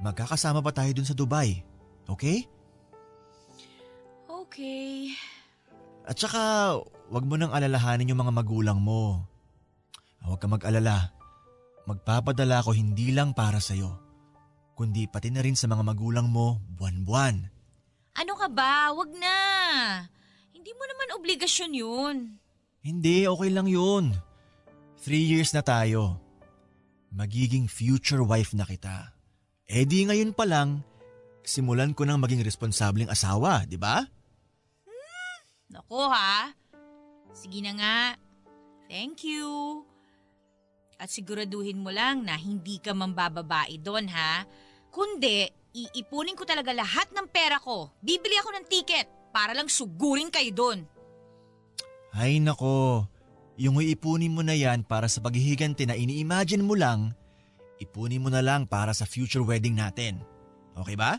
Magkakasama 0.00 0.64
pa 0.64 0.72
tayo 0.72 0.90
dun 0.96 1.04
sa 1.04 1.12
Dubai. 1.12 1.60
Okay? 2.08 2.48
Okay. 4.26 5.12
At 6.08 6.16
saka, 6.16 6.72
wag 7.12 7.24
mo 7.28 7.36
nang 7.36 7.52
alalahanin 7.52 8.08
yung 8.08 8.24
mga 8.24 8.32
magulang 8.32 8.80
mo. 8.80 9.28
Huwag 10.24 10.40
ka 10.40 10.48
mag-alala. 10.48 11.12
Magpapadala 11.84 12.64
ako 12.64 12.72
hindi 12.72 13.12
lang 13.12 13.32
para 13.32 13.60
sa'yo, 13.60 13.96
kundi 14.76 15.08
pati 15.08 15.32
na 15.32 15.40
rin 15.40 15.56
sa 15.56 15.68
mga 15.72 15.80
magulang 15.80 16.28
mo 16.28 16.60
buwan-buwan. 16.76 17.48
Ano 18.12 18.32
ka 18.36 18.48
ba? 18.52 18.92
Wag 18.92 19.08
na. 19.16 19.38
Hindi 20.52 20.72
mo 20.76 20.84
naman 20.84 21.16
obligasyon 21.16 21.72
yun. 21.72 22.16
Hindi, 22.84 23.24
okay 23.24 23.50
lang 23.52 23.68
yun. 23.68 24.12
Three 25.00 25.24
years 25.28 25.56
na 25.56 25.64
tayo. 25.64 26.20
Magiging 27.12 27.66
future 27.66 28.20
wife 28.20 28.52
na 28.52 28.68
kita. 28.68 29.16
Eh 29.68 29.84
di 29.84 30.04
ngayon 30.04 30.32
pa 30.32 30.48
lang, 30.48 30.84
simulan 31.44 31.92
ko 31.96 32.04
nang 32.04 32.20
maging 32.20 32.44
responsableng 32.44 33.08
asawa, 33.08 33.64
di 33.64 33.76
ba? 33.80 34.04
Nako 35.68 36.08
ha. 36.08 36.52
Sige 37.32 37.60
na 37.60 37.72
nga. 37.76 37.98
Thank 38.88 39.28
you. 39.28 39.84
At 40.96 41.12
siguraduhin 41.12 41.78
mo 41.78 41.92
lang 41.92 42.24
na 42.24 42.34
hindi 42.34 42.80
ka 42.80 42.96
mambababae 42.96 43.76
doon 43.84 44.08
ha. 44.08 44.48
Kundi, 44.88 45.44
iipunin 45.76 46.34
ko 46.34 46.48
talaga 46.48 46.72
lahat 46.72 47.12
ng 47.12 47.28
pera 47.28 47.60
ko. 47.60 47.92
Bibili 48.00 48.34
ako 48.40 48.50
ng 48.56 48.66
ticket 48.66 49.06
para 49.30 49.52
lang 49.52 49.68
sugurin 49.68 50.32
kayo 50.32 50.50
doon. 50.56 50.78
Ay 52.16 52.40
nako, 52.40 53.04
yung 53.58 53.82
iipunin 53.82 54.30
mo 54.30 54.46
na 54.46 54.54
yan 54.54 54.86
para 54.86 55.10
sa 55.10 55.18
paghihiganti 55.18 55.90
na 55.90 55.98
ini-imagine 55.98 56.62
mo 56.62 56.78
lang, 56.78 57.10
ipunin 57.82 58.22
mo 58.22 58.30
na 58.30 58.38
lang 58.38 58.70
para 58.70 58.94
sa 58.94 59.02
future 59.02 59.42
wedding 59.42 59.74
natin. 59.74 60.22
Okay 60.78 60.94
ba? 60.94 61.18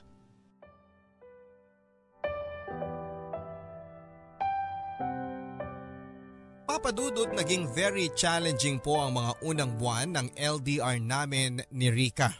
Papadudot 6.64 7.36
naging 7.36 7.68
very 7.76 8.08
challenging 8.16 8.80
po 8.80 9.04
ang 9.04 9.20
mga 9.20 9.32
unang 9.44 9.76
buwan 9.76 10.16
ng 10.16 10.28
LDR 10.40 10.96
namin 11.04 11.60
ni 11.76 11.92
Rika. 11.92 12.32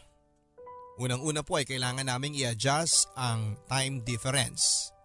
Unang-una 0.96 1.44
po 1.44 1.60
ay 1.60 1.68
kailangan 1.68 2.08
naming 2.08 2.32
i-adjust 2.40 3.12
ang 3.20 3.60
time 3.68 4.00
difference. 4.00 4.96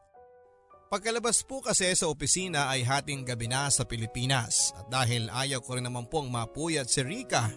Pagkalabas 0.95 1.43
po 1.43 1.59
kasi 1.59 1.91
sa 1.91 2.07
opisina 2.07 2.71
ay 2.71 2.87
hating 2.87 3.27
gabi 3.27 3.51
na 3.51 3.67
sa 3.67 3.83
Pilipinas 3.83 4.71
at 4.79 4.87
dahil 4.87 5.27
ayaw 5.27 5.59
ko 5.59 5.75
rin 5.75 5.83
naman 5.83 6.07
pong 6.07 6.31
mapuyat 6.31 6.87
si 6.87 7.03
Rika 7.03 7.51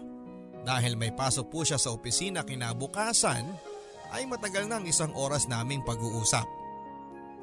dahil 0.67 0.99
may 0.99 1.15
pasok 1.15 1.47
po 1.47 1.63
siya 1.63 1.79
sa 1.79 1.95
opisina 1.95 2.43
kinabukasan 2.43 3.47
ay 4.11 4.27
matagal 4.27 4.67
na 4.67 4.83
ang 4.83 4.91
isang 4.91 5.15
oras 5.15 5.47
naming 5.47 5.87
pag-uusap. 5.87 6.43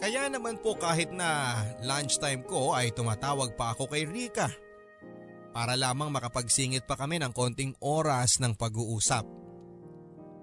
Kaya 0.03 0.27
naman 0.27 0.59
po 0.59 0.75
kahit 0.75 1.15
na 1.15 1.63
lunchtime 1.79 2.43
ko 2.43 2.75
ay 2.75 2.91
tumatawag 2.91 3.55
pa 3.55 3.71
ako 3.71 3.87
kay 3.87 4.03
Rika 4.03 4.51
para 5.55 5.79
lamang 5.79 6.11
makapagsingit 6.11 6.83
pa 6.83 6.99
kami 6.99 7.23
ng 7.23 7.31
konting 7.31 7.71
oras 7.79 8.43
ng 8.43 8.51
pag-uusap. 8.59 9.23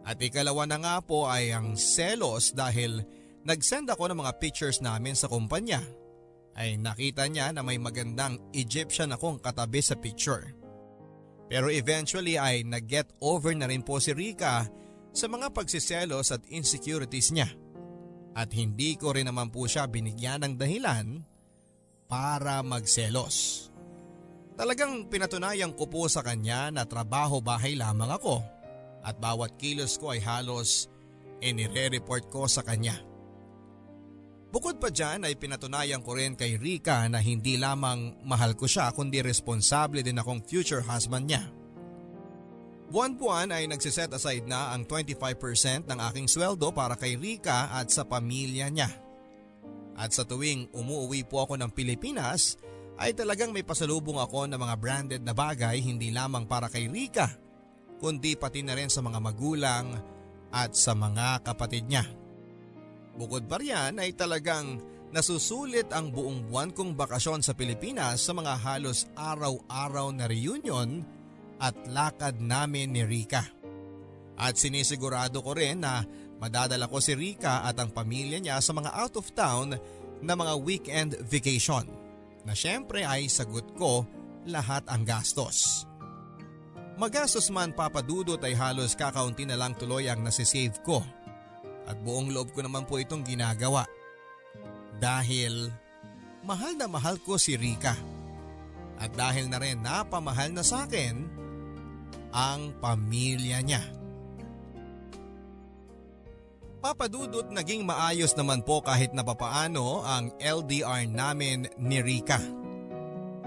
At 0.09 0.17
ikalawa 0.17 0.65
na 0.65 0.81
nga 0.81 0.97
po 1.05 1.29
ay 1.29 1.53
ang 1.53 1.77
selos 1.77 2.57
dahil 2.57 3.05
nag-send 3.43 3.91
ako 3.91 4.11
ng 4.11 4.19
mga 4.23 4.33
pictures 4.39 4.79
namin 4.79 5.15
sa 5.19 5.27
kumpanya. 5.27 5.83
Ay 6.53 6.77
nakita 6.77 7.27
niya 7.27 7.51
na 7.51 7.65
may 7.65 7.81
magandang 7.81 8.37
Egyptian 8.53 9.15
akong 9.17 9.41
katabi 9.41 9.81
sa 9.81 9.97
picture. 9.97 10.53
Pero 11.49 11.69
eventually 11.69 12.37
ay 12.41 12.65
nag-get 12.65 13.13
over 13.21 13.53
na 13.53 13.69
rin 13.69 13.85
po 13.85 14.01
si 14.01 14.13
Rika 14.13 14.69
sa 15.13 15.27
mga 15.29 15.53
pagsiselos 15.53 16.33
at 16.33 16.45
insecurities 16.49 17.33
niya. 17.33 17.49
At 18.33 18.49
hindi 18.57 18.97
ko 18.97 19.13
rin 19.13 19.29
naman 19.29 19.53
po 19.53 19.69
siya 19.69 19.85
binigyan 19.85 20.41
ng 20.45 20.55
dahilan 20.57 21.21
para 22.09 22.65
magselos. 22.65 23.69
Talagang 24.57 25.09
pinatunayan 25.09 25.73
ko 25.77 25.89
po 25.89 26.09
sa 26.09 26.25
kanya 26.25 26.73
na 26.73 26.85
trabaho-bahay 26.85 27.77
lamang 27.77 28.13
ako 28.13 28.41
at 29.05 29.17
bawat 29.17 29.57
kilos 29.57 29.97
ko 29.97 30.13
ay 30.13 30.21
halos 30.21 30.89
inire-report 31.43 32.29
ko 32.29 32.45
sa 32.49 32.63
kanya. 32.65 33.12
Bukod 34.53 34.77
pa 34.77 34.93
dyan 34.93 35.25
ay 35.25 35.41
pinatunayan 35.41 36.05
ko 36.05 36.13
rin 36.13 36.37
kay 36.37 36.61
Rika 36.61 37.09
na 37.09 37.25
hindi 37.25 37.57
lamang 37.57 38.21
mahal 38.21 38.53
ko 38.53 38.69
siya 38.69 38.93
kundi 38.93 39.25
responsable 39.25 40.05
din 40.05 40.21
akong 40.21 40.45
future 40.45 40.85
husband 40.85 41.33
niya. 41.33 41.49
Buwan-buwan 42.93 43.49
ay 43.57 43.65
nagsiset 43.65 44.13
aside 44.13 44.45
na 44.45 44.77
ang 44.77 44.85
25% 44.85 45.89
ng 45.89 45.99
aking 46.13 46.29
sweldo 46.29 46.69
para 46.77 47.01
kay 47.01 47.17
Rika 47.17 47.73
at 47.73 47.89
sa 47.89 48.05
pamilya 48.05 48.69
niya. 48.69 48.93
At 49.97 50.13
sa 50.13 50.29
tuwing 50.29 50.69
umuwi 50.77 51.25
po 51.25 51.49
ako 51.49 51.57
ng 51.57 51.73
Pilipinas 51.73 52.61
ay 53.01 53.17
talagang 53.17 53.57
may 53.57 53.65
pasalubong 53.65 54.21
ako 54.21 54.53
ng 54.53 54.61
mga 54.61 54.77
branded 54.77 55.23
na 55.25 55.33
bagay 55.33 55.81
hindi 55.81 56.13
lamang 56.13 56.45
para 56.45 56.69
kay 56.69 56.93
Rika 56.93 57.41
kundi 57.97 58.37
pati 58.37 58.61
na 58.61 58.77
rin 58.77 58.93
sa 58.93 59.01
mga 59.01 59.17
magulang 59.17 59.97
at 60.53 60.77
sa 60.77 60.93
mga 60.93 61.41
kapatid 61.41 61.89
niya. 61.89 62.05
Bukod 63.17 63.45
pa 63.45 63.61
riyan 63.61 64.01
ay 64.01 64.17
talagang 64.17 64.81
nasusulit 65.13 65.93
ang 65.93 66.09
buong 66.09 66.49
buwan 66.49 66.73
kong 66.73 66.97
bakasyon 66.97 67.45
sa 67.45 67.53
Pilipinas 67.53 68.25
sa 68.25 68.33
mga 68.33 68.57
halos 68.65 69.05
araw-araw 69.13 70.09
na 70.17 70.25
reunion 70.25 71.05
at 71.61 71.77
lakad 71.93 72.41
namin 72.41 72.97
ni 72.97 73.05
Rika. 73.05 73.45
At 74.41 74.57
sinisigurado 74.57 75.45
ko 75.45 75.53
rin 75.53 75.85
na 75.85 76.01
madadala 76.41 76.89
ko 76.89 76.99
si 76.99 77.13
Rika 77.13 77.69
at 77.69 77.77
ang 77.77 77.93
pamilya 77.93 78.41
niya 78.41 78.59
sa 78.65 78.73
mga 78.73 78.91
out 78.97 79.15
of 79.21 79.29
town 79.37 79.77
na 80.25 80.33
mga 80.33 80.55
weekend 80.65 81.11
vacation 81.29 81.85
na 82.49 82.57
syempre 82.57 83.05
ay 83.05 83.29
sagot 83.29 83.69
ko 83.77 84.09
lahat 84.49 84.83
ang 84.89 85.05
gastos. 85.05 85.85
Magastos 86.97 87.53
man 87.53 87.77
papadudot 87.77 88.41
ay 88.41 88.57
halos 88.57 88.97
kakaunti 88.97 89.45
na 89.45 89.61
lang 89.61 89.77
tuloy 89.77 90.09
ang 90.09 90.25
nasisave 90.25 90.81
ko 90.81 91.05
at 91.87 91.97
buong 92.01 92.31
loob 92.31 92.55
ko 92.55 92.63
naman 92.63 92.87
po 92.87 92.99
itong 92.99 93.27
ginagawa. 93.27 93.87
Dahil 95.03 95.71
mahal 96.47 96.79
na 96.79 96.87
mahal 96.87 97.19
ko 97.23 97.39
si 97.39 97.59
Rika 97.59 97.95
at 99.03 99.11
dahil 99.19 99.51
na 99.51 99.59
rin 99.59 99.83
napamahal 99.83 100.55
na 100.55 100.63
sa 100.63 100.87
akin 100.87 101.27
ang 102.31 102.73
pamilya 102.79 103.59
niya. 103.61 103.83
Papadudot 106.83 107.47
naging 107.55 107.87
maayos 107.87 108.35
naman 108.35 108.67
po 108.67 108.83
kahit 108.83 109.15
napapaano 109.15 110.03
ang 110.03 110.35
LDR 110.43 111.07
namin 111.07 111.71
ni 111.79 112.03
Rika. 112.03 112.43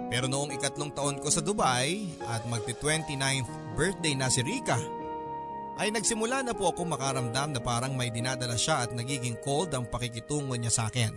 Pero 0.07 0.31
noong 0.31 0.55
ikatlong 0.55 0.95
taon 0.95 1.19
ko 1.19 1.27
sa 1.27 1.43
Dubai 1.43 2.07
at 2.31 2.47
magti 2.47 2.71
29th 2.79 3.75
birthday 3.75 4.15
na 4.15 4.31
si 4.31 4.39
Rika, 4.39 4.79
ay 5.75 5.91
nagsimula 5.91 6.43
na 6.43 6.55
po 6.55 6.71
ako 6.71 6.87
makaramdam 6.87 7.51
na 7.51 7.61
parang 7.61 7.93
may 7.93 8.07
dinadala 8.11 8.55
siya 8.55 8.87
at 8.87 8.91
nagiging 8.95 9.35
cold 9.43 9.71
ang 9.75 9.87
pakikitungo 9.87 10.55
niya 10.55 10.71
sa 10.71 10.87
akin. 10.87 11.11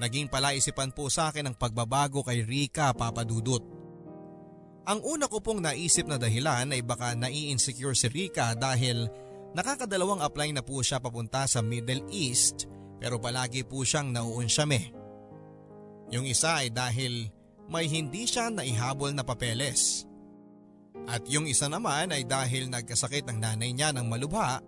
Naging 0.00 0.32
palaisipan 0.32 0.90
po 0.90 1.12
sa 1.12 1.30
akin 1.30 1.50
ang 1.50 1.56
pagbabago 1.56 2.24
kay 2.26 2.42
Rika 2.42 2.90
papadudot. 2.96 3.62
Ang 4.88 5.00
una 5.04 5.28
ko 5.30 5.38
pong 5.38 5.62
naisip 5.62 6.08
na 6.08 6.16
dahilan 6.16 6.72
ay 6.72 6.82
baka 6.82 7.14
nai-insecure 7.14 7.94
si 7.94 8.08
Rika 8.10 8.56
dahil 8.56 9.06
Nakakadalawang 9.50 10.22
apply 10.22 10.54
na 10.54 10.62
po 10.62 10.78
siya 10.78 11.02
papunta 11.02 11.42
sa 11.50 11.58
Middle 11.58 12.06
East 12.14 12.70
pero 13.02 13.18
palagi 13.18 13.66
po 13.66 13.82
siyang 13.82 14.14
nauunsyame. 14.14 14.94
Yung 16.14 16.26
isa 16.26 16.62
ay 16.62 16.70
dahil 16.70 17.26
may 17.66 17.90
hindi 17.90 18.26
siya 18.30 18.50
naihabol 18.50 19.10
na 19.14 19.26
papeles. 19.26 20.06
At 21.08 21.24
yung 21.28 21.48
isa 21.48 21.70
naman 21.70 22.12
ay 22.12 22.26
dahil 22.28 22.68
nagkasakit 22.68 23.28
ang 23.30 23.38
nanay 23.40 23.72
niya 23.72 23.94
ng 23.94 24.06
malubha 24.08 24.60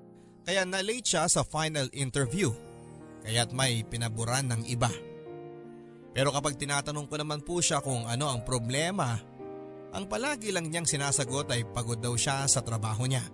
kaya 0.42 0.66
na-late 0.66 1.06
siya 1.06 1.24
sa 1.30 1.46
final 1.46 1.86
interview 1.94 2.50
kaya't 3.22 3.54
may 3.54 3.86
pinaburan 3.86 4.50
ng 4.50 4.62
iba. 4.66 4.90
Pero 6.12 6.28
kapag 6.34 6.60
tinatanong 6.60 7.08
ko 7.08 7.14
naman 7.16 7.40
po 7.40 7.62
siya 7.62 7.80
kung 7.80 8.04
ano 8.04 8.28
ang 8.28 8.44
problema, 8.44 9.16
ang 9.96 10.04
palagi 10.10 10.52
lang 10.52 10.68
niyang 10.68 10.84
sinasagot 10.84 11.48
ay 11.48 11.64
pagod 11.72 11.96
daw 11.96 12.12
siya 12.18 12.44
sa 12.50 12.60
trabaho 12.60 13.08
niya. 13.08 13.24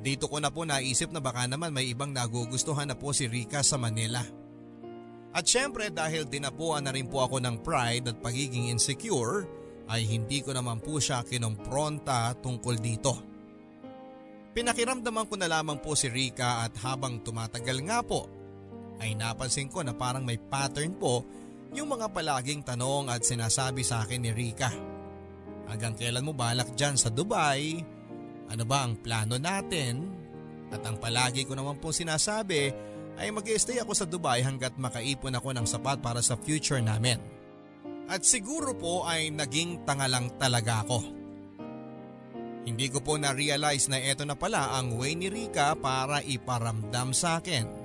Dito 0.00 0.28
ko 0.28 0.36
na 0.36 0.52
po 0.52 0.68
naisip 0.68 1.12
na 1.12 1.20
baka 1.20 1.48
naman 1.48 1.72
may 1.72 1.88
ibang 1.88 2.12
nagugustuhan 2.12 2.88
na 2.88 2.96
po 2.96 3.12
si 3.12 3.24
Rika 3.28 3.64
sa 3.64 3.80
Manila. 3.80 4.20
At 5.34 5.44
syempre 5.48 5.90
dahil 5.90 6.28
dinapuan 6.28 6.86
na 6.86 6.92
rin 6.94 7.10
po 7.10 7.24
ako 7.24 7.40
ng 7.42 7.64
pride 7.64 8.12
at 8.12 8.16
pagiging 8.20 8.70
insecure 8.70 9.48
ay 9.88 10.08
hindi 10.08 10.40
ko 10.40 10.56
naman 10.56 10.80
po 10.80 10.96
siya 10.96 11.24
kinompronta 11.24 12.32
tungkol 12.40 12.76
dito. 12.80 13.12
Pinakiramdaman 14.54 15.26
ko 15.26 15.34
na 15.34 15.50
lamang 15.50 15.82
po 15.82 15.98
si 15.98 16.06
Rika 16.06 16.62
at 16.62 16.78
habang 16.80 17.20
tumatagal 17.20 17.78
nga 17.82 18.00
po 18.06 18.30
ay 19.02 19.18
napansin 19.18 19.66
ko 19.66 19.82
na 19.82 19.92
parang 19.92 20.22
may 20.22 20.38
pattern 20.38 20.94
po 20.94 21.26
yung 21.74 21.90
mga 21.90 22.14
palaging 22.14 22.62
tanong 22.62 23.10
at 23.10 23.26
sinasabi 23.26 23.82
sa 23.82 24.06
akin 24.06 24.22
ni 24.22 24.30
Rika. 24.30 24.70
Hanggang 25.66 25.98
kailan 25.98 26.22
mo 26.22 26.30
balak 26.30 26.70
dyan 26.78 26.94
sa 26.94 27.10
Dubai? 27.10 27.82
Ano 28.46 28.62
ba 28.62 28.86
ang 28.86 28.94
plano 28.94 29.40
natin? 29.42 30.06
At 30.70 30.86
ang 30.86 31.02
palagi 31.02 31.42
ko 31.42 31.58
naman 31.58 31.82
po 31.82 31.90
sinasabi 31.90 32.70
ay 33.18 33.30
mag 33.34 33.46
stay 33.46 33.82
ako 33.82 33.90
sa 33.90 34.06
Dubai 34.06 34.42
hanggat 34.42 34.78
makaipon 34.78 35.34
ako 35.34 35.50
ng 35.50 35.66
sapat 35.66 35.98
para 35.98 36.22
sa 36.22 36.38
future 36.38 36.78
namin. 36.78 37.33
At 38.04 38.22
siguro 38.22 38.76
po 38.76 39.08
ay 39.08 39.32
naging 39.32 39.88
tanga 39.88 40.04
lang 40.08 40.36
talaga 40.36 40.84
ako. 40.84 41.00
Hindi 42.64 42.88
ko 42.88 43.04
po 43.04 43.20
na-realize 43.20 43.92
na 43.92 44.00
ito 44.00 44.24
na 44.24 44.36
pala 44.36 44.72
ang 44.76 44.96
way 44.96 45.12
ni 45.12 45.28
Rika 45.28 45.76
para 45.76 46.24
iparamdam 46.24 47.12
sa 47.12 47.40
akin 47.40 47.84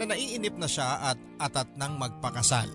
na 0.00 0.08
naiinip 0.08 0.56
na 0.56 0.64
siya 0.64 1.12
at 1.12 1.18
atat 1.36 1.76
nang 1.76 2.00
magpakasal. 2.00 2.68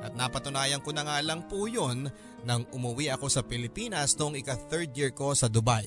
At 0.00 0.14
napatunayan 0.16 0.80
ko 0.80 0.94
na 0.94 1.04
nga 1.04 1.18
lang 1.20 1.44
po 1.50 1.66
yun 1.66 2.08
nang 2.46 2.64
umuwi 2.72 3.12
ako 3.12 3.26
sa 3.28 3.44
Pilipinas 3.44 4.16
noong 4.16 4.38
ika 4.38 4.56
third 4.70 4.94
year 4.96 5.12
ko 5.12 5.34
sa 5.34 5.50
Dubai. 5.50 5.84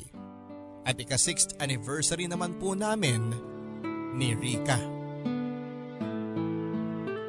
At 0.83 0.99
ika 0.99 1.15
6th 1.15 1.57
anniversary 1.63 2.27
naman 2.27 2.59
po 2.59 2.75
namin 2.75 3.31
ni 4.13 4.35
Rika. 4.35 4.77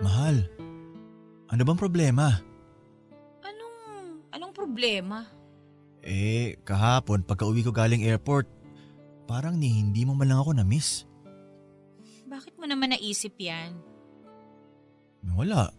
Mahal, 0.02 0.44
ano 1.54 1.62
bang 1.62 1.78
problema? 1.78 2.34
Anong, 3.46 3.76
anong 4.34 4.50
problema? 4.50 5.22
Eh, 6.02 6.58
kahapon 6.66 7.22
pagka 7.22 7.46
uwi 7.46 7.62
ko 7.62 7.70
galing 7.70 8.02
airport, 8.02 8.50
parang 9.30 9.54
ni 9.54 9.78
hindi 9.78 10.02
mo 10.02 10.18
man 10.18 10.34
lang 10.34 10.42
ako 10.42 10.58
na-miss. 10.58 11.06
Bakit 12.26 12.58
mo 12.58 12.66
naman 12.66 12.90
naisip 12.90 13.38
yan? 13.38 13.78
Wala. 15.38 15.70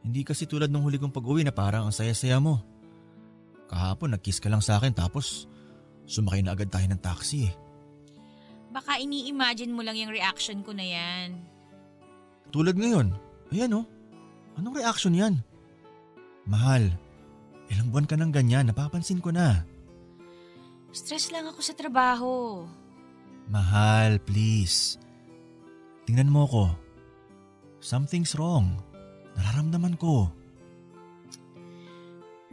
Hindi 0.00 0.24
kasi 0.24 0.48
tulad 0.48 0.72
nung 0.72 0.88
huli 0.88 0.96
kong 0.96 1.12
pag-uwi 1.12 1.44
na 1.44 1.52
parang 1.52 1.84
ang 1.86 1.94
saya-saya 1.94 2.40
mo. 2.40 2.64
Kahapon 3.68 4.16
nag-kiss 4.16 4.40
ka 4.40 4.48
lang 4.48 4.64
sa 4.64 4.80
akin 4.80 4.96
tapos 4.96 5.44
sumakay 6.08 6.40
na 6.40 6.56
agad 6.56 6.72
tayo 6.72 6.88
ng 6.88 7.04
taxi 7.04 7.52
eh. 7.52 7.54
Baka 8.72 8.96
ini-imagine 8.96 9.76
mo 9.76 9.84
lang 9.84 10.00
yung 10.00 10.10
reaction 10.10 10.64
ko 10.64 10.72
na 10.72 10.82
yan. 10.82 11.36
Tulad 12.48 12.74
ngayon, 12.80 13.12
ayan 13.52 13.76
oh. 13.76 13.93
Anong 14.54 14.78
reaction 14.78 15.14
yan? 15.14 15.42
Mahal, 16.46 16.92
ilang 17.72 17.88
buwan 17.90 18.06
ka 18.06 18.14
nang 18.14 18.30
ganyan, 18.30 18.68
napapansin 18.68 19.18
ko 19.18 19.32
na. 19.34 19.64
Stress 20.94 21.34
lang 21.34 21.50
ako 21.50 21.60
sa 21.64 21.74
trabaho. 21.74 22.62
Mahal, 23.50 24.22
please. 24.22 24.96
Tingnan 26.06 26.30
mo 26.30 26.46
ko. 26.46 26.64
Something's 27.82 28.36
wrong. 28.38 28.78
Nararamdaman 29.34 29.98
ko. 29.98 30.30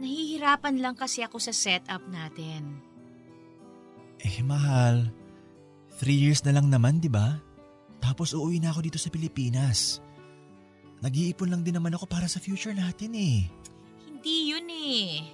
Nahihirapan 0.02 0.82
lang 0.82 0.98
kasi 0.98 1.22
ako 1.22 1.38
sa 1.38 1.54
setup 1.54 2.02
natin. 2.10 2.82
Eh 4.18 4.42
mahal, 4.42 5.06
three 5.94 6.18
years 6.18 6.42
na 6.42 6.58
lang 6.58 6.66
naman 6.66 6.98
di 6.98 7.06
ba? 7.06 7.38
Tapos 8.02 8.34
uuwi 8.34 8.58
na 8.58 8.74
ako 8.74 8.80
dito 8.82 8.98
sa 8.98 9.14
Pilipinas. 9.14 10.02
Nag-iipon 11.02 11.50
lang 11.50 11.62
din 11.66 11.74
naman 11.74 11.98
ako 11.98 12.06
para 12.06 12.30
sa 12.30 12.38
future 12.38 12.72
natin 12.72 13.10
eh. 13.18 13.50
Hindi 14.06 14.54
yun 14.54 14.70
eh. 14.70 15.26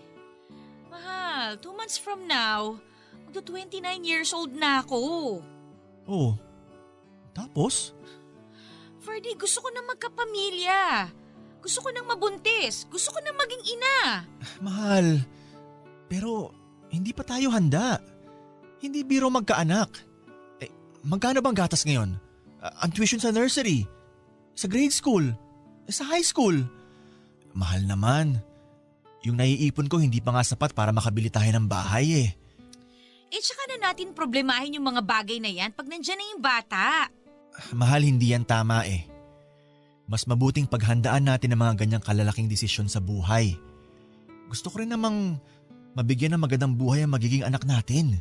Mahal, 0.89 1.61
two 1.61 1.77
months 1.77 2.01
from 2.01 2.25
now, 2.25 2.81
magto 3.29 3.45
29 3.45 3.85
years 4.01 4.33
old 4.33 4.57
na 4.57 4.81
ako. 4.81 5.45
Oh, 6.09 6.33
tapos? 7.37 7.93
Ferdy, 9.05 9.37
gusto 9.37 9.61
ko 9.61 9.69
na 9.71 9.85
magkapamilya. 9.85 11.13
Gusto 11.61 11.85
ko 11.85 11.89
nang 11.93 12.09
mabuntis. 12.09 12.89
Gusto 12.89 13.13
ko 13.13 13.19
nang 13.21 13.37
maging 13.37 13.65
ina. 13.77 14.25
Mahal, 14.65 15.21
pero 16.09 16.51
hindi 16.89 17.13
pa 17.13 17.29
tayo 17.29 17.53
handa. 17.53 18.01
Hindi 18.81 19.05
biro 19.05 19.29
magkaanak. 19.29 19.91
Eh, 20.65 20.71
magkano 21.05 21.45
bang 21.45 21.57
gatas 21.57 21.85
ngayon? 21.85 22.17
Uh, 22.65 22.75
ang 22.81 22.91
tuition 22.91 23.21
sa 23.21 23.31
nursery, 23.35 23.85
sa 24.57 24.67
grade 24.67 24.95
school, 24.95 25.29
sa 25.89 26.05
high 26.09 26.25
school. 26.25 26.57
Mahal 27.57 27.89
naman. 27.89 28.39
Yung 29.27 29.41
naiipon 29.41 29.91
ko 29.91 29.99
hindi 29.99 30.23
pa 30.23 30.31
nga 30.31 30.47
sapat 30.47 30.73
para 30.77 30.95
makabili 30.95 31.29
tayo 31.33 31.51
ng 31.51 31.67
bahay 31.67 32.29
eh. 32.29 32.31
Eh 33.29 33.41
tsaka 33.45 33.63
na 33.69 33.91
natin 33.91 34.17
problemahin 34.17 34.79
yung 34.81 34.87
mga 34.89 35.03
bagay 35.05 35.37
na 35.43 35.51
yan 35.53 35.75
pag 35.75 35.85
nandyan 35.85 36.17
na 36.17 36.27
yung 36.33 36.43
bata. 36.43 36.85
Mahal 37.75 38.07
hindi 38.07 38.33
yan 38.33 38.47
tama 38.47 38.87
eh. 38.89 39.05
Mas 40.09 40.25
mabuting 40.25 40.65
paghandaan 40.65 41.29
natin 41.29 41.53
ang 41.53 41.61
mga 41.69 41.85
ganyang 41.85 42.05
kalalaking 42.05 42.49
desisyon 42.49 42.89
sa 42.89 43.03
buhay. 43.03 43.53
Gusto 44.49 44.73
ko 44.73 44.81
rin 44.81 44.89
namang 44.89 45.37
mabigyan 45.93 46.39
ng 46.39 46.43
magandang 46.47 46.73
buhay 46.73 47.05
ang 47.05 47.13
magiging 47.13 47.45
anak 47.45 47.69
natin. 47.69 48.17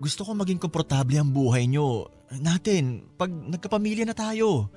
Gusto 0.00 0.24
ko 0.24 0.32
maging 0.32 0.56
komportable 0.56 1.20
ang 1.20 1.28
buhay 1.28 1.68
nyo, 1.68 2.08
natin, 2.32 3.04
pag 3.20 3.28
nagkapamilya 3.28 4.08
na 4.08 4.16
tayo. 4.16 4.72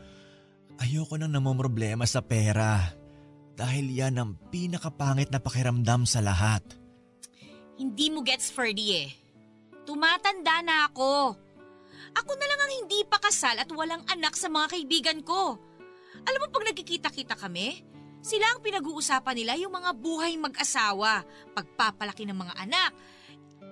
Ayoko 0.78 1.18
nang 1.18 1.34
namomroblema 1.34 2.06
sa 2.06 2.22
pera. 2.22 2.94
Dahil 3.58 3.90
yan 3.90 4.22
ang 4.22 4.38
pinakapangit 4.54 5.34
na 5.34 5.42
pakiramdam 5.42 6.06
sa 6.06 6.22
lahat. 6.22 6.62
Hindi 7.78 8.13
mo 8.13 8.22
gets 8.22 8.54
Ferdy 8.54 8.88
eh. 8.94 9.10
Tumatanda 9.86 10.62
na 10.62 10.86
ako. 10.90 11.34
Ako 12.18 12.32
na 12.38 12.46
lang 12.50 12.60
ang 12.62 12.74
hindi 12.86 13.02
pa 13.06 13.18
kasal 13.18 13.58
at 13.58 13.70
walang 13.74 14.06
anak 14.10 14.38
sa 14.38 14.50
mga 14.50 14.78
kaibigan 14.78 15.20
ko. 15.26 15.58
Alam 16.26 16.40
mo 16.46 16.48
pag 16.50 16.66
nagkikita-kita 16.70 17.38
kami, 17.38 17.82
sila 18.22 18.46
ang 18.52 18.60
pinag-uusapan 18.62 19.36
nila 19.38 19.54
yung 19.62 19.74
mga 19.74 19.94
buhay 19.94 20.34
mag-asawa, 20.38 21.22
pagpapalaki 21.54 22.26
ng 22.26 22.38
mga 22.38 22.54
anak. 22.58 22.92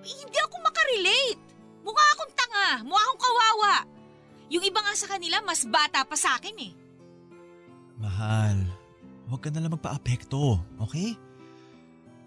Hindi 0.02 0.38
ako 0.46 0.54
makarelate. 0.62 1.42
Mukha 1.82 2.04
akong 2.14 2.34
tanga, 2.34 2.70
mukha 2.86 3.02
akong 3.02 3.22
kawawa. 3.22 3.74
Yung 4.50 4.62
iba 4.62 4.78
nga 4.82 4.94
sa 4.94 5.10
kanila 5.10 5.42
mas 5.42 5.66
bata 5.66 6.06
pa 6.06 6.14
sa 6.14 6.38
akin 6.38 6.56
eh. 6.62 6.85
Mahal, 7.96 8.60
huwag 9.28 9.40
ka 9.40 9.48
na 9.48 9.64
lang 9.64 9.72
magpa-apekto, 9.72 10.60
okay? 10.76 11.16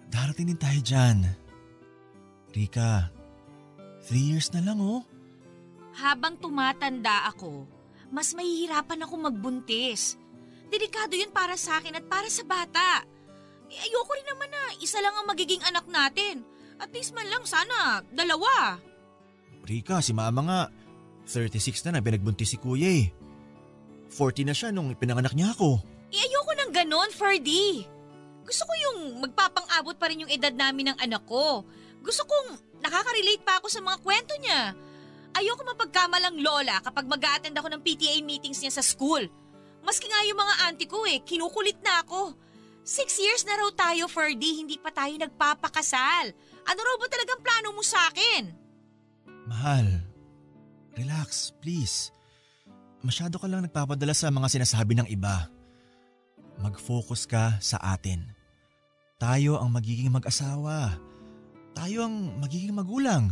Darating 0.10 0.49
din 0.49 0.58
tayo 0.58 0.79
dyan. 0.82 1.17
Rika, 2.49 3.13
three 4.01 4.34
years 4.34 4.49
na 4.49 4.65
lang 4.65 4.82
oh. 4.82 5.05
Habang 5.93 6.41
tumatanda 6.41 7.29
ako, 7.29 7.69
mas 8.10 8.34
mahihirapan 8.34 9.05
ako 9.05 9.29
magbuntis. 9.29 10.17
Delikado 10.69 11.13
yun 11.13 11.29
para 11.29 11.53
sa 11.53 11.77
akin 11.77 11.97
at 11.97 12.05
para 12.10 12.25
sa 12.29 12.41
bata. 12.45 13.05
Eh, 13.69 13.77
ayoko 13.86 14.12
rin 14.17 14.25
naman 14.25 14.49
na 14.49 14.63
isa 14.82 14.97
lang 14.97 15.13
ang 15.13 15.29
magiging 15.29 15.62
anak 15.62 15.86
natin. 15.86 16.41
At 16.82 16.89
least 16.89 17.13
man 17.13 17.29
lang 17.29 17.45
sana, 17.45 18.01
dalawa. 18.10 18.82
Rika, 19.69 20.01
si 20.01 20.17
mama 20.17 20.41
nga, 20.41 20.62
36 21.29 21.86
na 21.86 21.99
na 21.99 22.01
pinagbuntis 22.01 22.49
si 22.49 22.58
kuya 22.58 22.89
eh. 22.89 23.13
40 24.10 24.50
na 24.50 24.56
siya 24.58 24.69
nung 24.74 24.91
pinanganak 24.98 25.34
niya 25.38 25.54
ako. 25.54 25.80
Eh 26.10 26.17
ayoko 26.17 26.54
ng 26.58 26.72
ganon, 26.74 27.10
Ferdy. 27.13 27.86
Gusto 28.41 28.65
ko 28.65 28.74
yung 28.74 29.22
magpapang-abot 29.22 29.93
pa 29.93 30.10
rin 30.10 30.26
yung 30.26 30.34
edad 30.34 30.54
namin 30.54 30.89
ng 30.89 30.98
anak 30.98 31.22
ko. 31.30 31.62
Gusto 32.02 32.26
kong 32.26 32.82
nakaka-relate 32.82 33.45
pa 33.45 33.62
ako 33.62 33.69
sa 33.69 33.82
mga 33.86 33.98
kwento 34.02 34.34
niya. 34.41 34.74
Ayoko 35.38 35.62
mapagkamalang 35.62 36.41
lola 36.41 36.82
kapag 36.82 37.06
mag 37.06 37.22
attend 37.22 37.54
ako 37.54 37.69
ng 37.69 37.82
PTA 37.86 38.17
meetings 38.26 38.65
niya 38.65 38.74
sa 38.74 38.82
school. 38.82 39.22
Maski 39.86 40.10
nga 40.10 40.26
yung 40.26 40.41
mga 40.41 40.54
auntie 40.65 40.89
ko 40.89 41.06
eh, 41.06 41.22
kinukulit 41.22 41.78
na 41.86 42.02
ako. 42.02 42.34
Six 42.82 43.22
years 43.22 43.45
na 43.45 43.54
raw 43.54 43.69
tayo, 43.69 44.10
Ferdy, 44.10 44.65
hindi 44.65 44.82
pa 44.82 44.89
tayo 44.89 45.13
nagpapakasal. 45.13 46.34
Ano 46.65 46.80
raw 46.82 46.95
ba 46.98 47.06
talagang 47.06 47.41
plano 47.45 47.69
mo 47.78 47.86
sa 47.86 48.10
akin? 48.10 48.50
Mahal, 49.45 49.86
relax, 50.98 51.54
please. 51.62 52.10
Masyado 52.99 53.39
ka 53.39 53.47
lang 53.47 53.63
nagpapadala 53.63 54.12
sa 54.12 54.27
mga 54.27 54.59
sinasabi 54.59 54.99
ng 54.99 55.07
iba. 55.07 55.47
Mag-focus 56.59 57.23
ka 57.23 57.55
sa 57.63 57.79
atin. 57.95 58.27
Tayo 59.15 59.55
ang 59.55 59.71
magiging 59.71 60.12
mag-asawa. 60.12 60.99
Tayo 61.71 62.03
ang 62.03 62.35
magiging 62.43 62.75
magulang. 62.75 63.31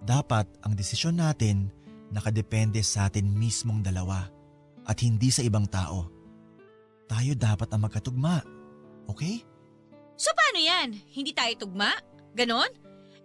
Dapat 0.00 0.48
ang 0.64 0.72
desisyon 0.72 1.20
natin 1.20 1.68
nakadepende 2.08 2.80
sa 2.80 3.12
atin 3.12 3.28
mismong 3.28 3.84
dalawa 3.84 4.24
at 4.88 4.96
hindi 5.04 5.28
sa 5.28 5.44
ibang 5.44 5.68
tao. 5.68 6.08
Tayo 7.04 7.36
dapat 7.36 7.68
ang 7.68 7.84
magkatugma. 7.84 8.40
Okay? 9.12 9.44
So 10.16 10.32
paano 10.32 10.60
yan? 10.64 10.96
Hindi 11.12 11.36
tayo 11.36 11.52
tugma? 11.60 11.92
Ganon? 12.32 12.72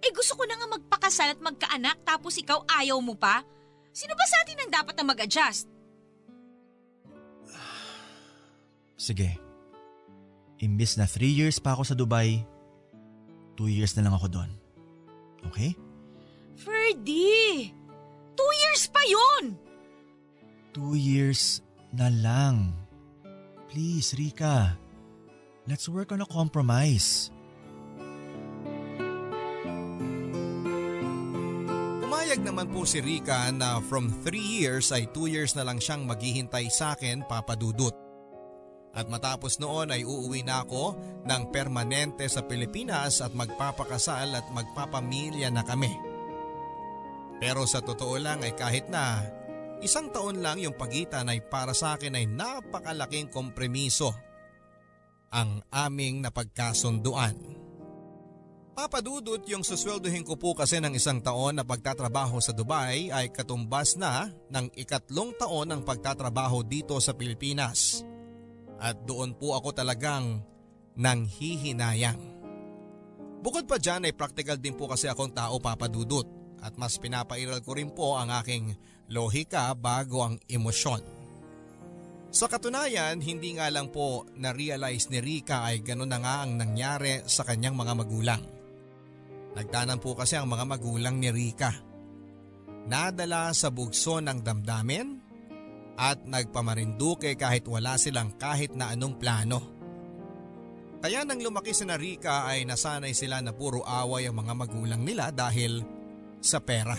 Eh 0.03 0.11
gusto 0.11 0.35
ko 0.35 0.43
na 0.43 0.59
nga 0.59 0.67
magpakasal 0.67 1.35
at 1.35 1.39
magkaanak 1.39 2.03
tapos 2.03 2.35
ikaw 2.35 2.59
ayaw 2.67 2.99
mo 2.99 3.15
pa? 3.15 3.47
Sino 3.93 4.17
ba 4.17 4.25
sa 4.25 4.41
atin 4.41 4.57
ang 4.57 4.71
dapat 4.73 4.97
na 4.97 5.05
mag-adjust? 5.05 5.69
Sige. 8.97 9.37
Imbis 10.57 10.97
na 10.97 11.05
three 11.05 11.29
years 11.29 11.61
pa 11.61 11.77
ako 11.77 11.83
sa 11.85 11.93
Dubai, 11.97 12.41
two 13.53 13.69
years 13.69 13.93
na 13.93 14.09
lang 14.09 14.15
ako 14.17 14.27
doon. 14.31 14.51
Okay? 15.51 15.75
Ferdy! 16.57 17.69
Two 18.33 18.51
years 18.65 18.89
pa 18.89 19.01
yun! 19.05 19.59
Two 20.73 20.97
years 20.97 21.61
na 21.93 22.09
lang. 22.09 22.73
Please, 23.69 24.13
Rika. 24.17 24.73
Let's 25.65 25.89
work 25.89 26.13
on 26.13 26.21
a 26.21 26.29
compromise. 26.29 27.32
Naman 32.43 32.75
po 32.75 32.83
si 32.83 32.99
Rika 32.99 33.47
na 33.55 33.79
from 33.79 34.11
3 34.19 34.35
years 34.35 34.91
ay 34.91 35.07
2 35.15 35.31
years 35.31 35.55
na 35.55 35.63
lang 35.63 35.79
siyang 35.79 36.03
maghihintay 36.03 36.67
sa 36.67 36.91
akin 36.91 37.23
papadudot. 37.23 37.95
At 38.91 39.07
matapos 39.07 39.63
noon 39.63 39.95
ay 39.95 40.03
uuwi 40.03 40.43
na 40.43 40.61
ako 40.67 40.93
ng 41.23 41.43
permanente 41.55 42.27
sa 42.27 42.43
Pilipinas 42.43 43.23
at 43.23 43.31
magpapakasal 43.31 44.35
at 44.35 44.45
magpapamilya 44.51 45.49
na 45.55 45.63
kami. 45.63 45.89
Pero 47.39 47.63
sa 47.63 47.79
totoo 47.79 48.19
lang 48.19 48.43
ay 48.43 48.53
kahit 48.59 48.91
na 48.91 49.23
isang 49.79 50.11
taon 50.11 50.43
lang 50.43 50.59
yung 50.59 50.75
pagitan 50.75 51.31
ay 51.31 51.41
para 51.47 51.71
sa 51.71 51.95
akin 51.95 52.19
ay 52.19 52.27
napakalaking 52.27 53.31
kompromiso 53.31 54.11
ang 55.31 55.63
aming 55.71 56.19
napagkasunduan. 56.19 57.52
Papadudot 58.73 59.37
yung 59.45 59.61
susweldohin 59.61 60.25
ko 60.25 60.33
po 60.33 60.57
kasi 60.57 60.81
ng 60.81 60.97
isang 60.97 61.21
taon 61.21 61.61
na 61.61 61.61
pagtatrabaho 61.61 62.41
sa 62.41 62.57
Dubai 62.57 63.13
ay 63.13 63.29
katumbas 63.29 63.93
na 64.01 64.33
ng 64.49 64.73
ikatlong 64.73 65.29
taon 65.37 65.69
ng 65.69 65.81
pagtatrabaho 65.85 66.65
dito 66.65 66.97
sa 66.97 67.13
Pilipinas. 67.13 68.01
At 68.81 69.05
doon 69.05 69.37
po 69.37 69.53
ako 69.53 69.77
talagang 69.77 70.41
nanghihinayang. 70.97 72.17
Bukod 73.45 73.69
pa 73.69 73.77
dyan 73.77 74.09
ay 74.09 74.17
practical 74.17 74.57
din 74.57 74.73
po 74.73 74.89
kasi 74.89 75.05
akong 75.05 75.37
tao 75.37 75.61
papadudot 75.61 76.25
at 76.65 76.73
mas 76.73 76.97
pinapairal 76.97 77.61
ko 77.61 77.77
rin 77.77 77.93
po 77.93 78.17
ang 78.17 78.33
aking 78.41 78.73
lohika 79.13 79.69
bago 79.77 80.25
ang 80.25 80.41
emosyon. 80.49 81.05
Sa 82.33 82.49
katunayan, 82.49 83.21
hindi 83.21 83.53
nga 83.53 83.69
lang 83.69 83.93
po 83.93 84.25
na-realize 84.33 85.13
ni 85.13 85.21
Rika 85.21 85.69
ay 85.69 85.85
gano'n 85.85 86.09
na 86.09 86.17
nga 86.17 86.35
ang 86.41 86.57
nangyari 86.57 87.21
sa 87.29 87.45
kanyang 87.45 87.77
mga 87.77 87.93
magulang. 87.93 88.62
Nagtanan 89.53 90.01
po 90.01 90.17
kasi 90.17 90.33
ang 90.33 90.49
mga 90.49 90.65
magulang 90.65 91.21
ni 91.21 91.29
Rika. 91.29 91.71
Nadala 92.89 93.53
sa 93.53 93.69
bugso 93.69 94.19
ng 94.19 94.41
damdamin 94.41 95.07
at 95.93 96.25
nagpamarinduke 96.25 97.37
kahit 97.37 97.69
wala 97.69 97.95
silang 97.95 98.33
kahit 98.35 98.73
na 98.73 98.91
anong 98.91 99.15
plano. 99.21 99.59
Kaya 101.03 101.27
nang 101.27 101.43
lumaki 101.43 101.75
si 101.75 101.83
Rika 101.83 102.47
ay 102.47 102.63
nasanay 102.63 103.11
sila 103.11 103.43
na 103.43 103.51
puro 103.51 103.83
away 103.83 104.25
ang 104.25 104.39
mga 104.39 104.53
magulang 104.55 105.03
nila 105.03 105.29
dahil 105.35 105.83
sa 106.39 106.63
pera. 106.63 106.95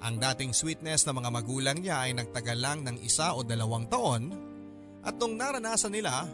Ang 0.00 0.16
dating 0.16 0.56
sweetness 0.56 1.04
ng 1.04 1.20
mga 1.20 1.30
magulang 1.30 1.78
niya 1.78 2.08
ay 2.08 2.16
nagtagal 2.16 2.56
lang 2.56 2.80
ng 2.88 2.96
isa 3.04 3.36
o 3.36 3.44
dalawang 3.44 3.84
taon 3.92 4.32
at 5.04 5.14
nung 5.20 5.36
naranasan 5.36 5.92
nila 5.92 6.24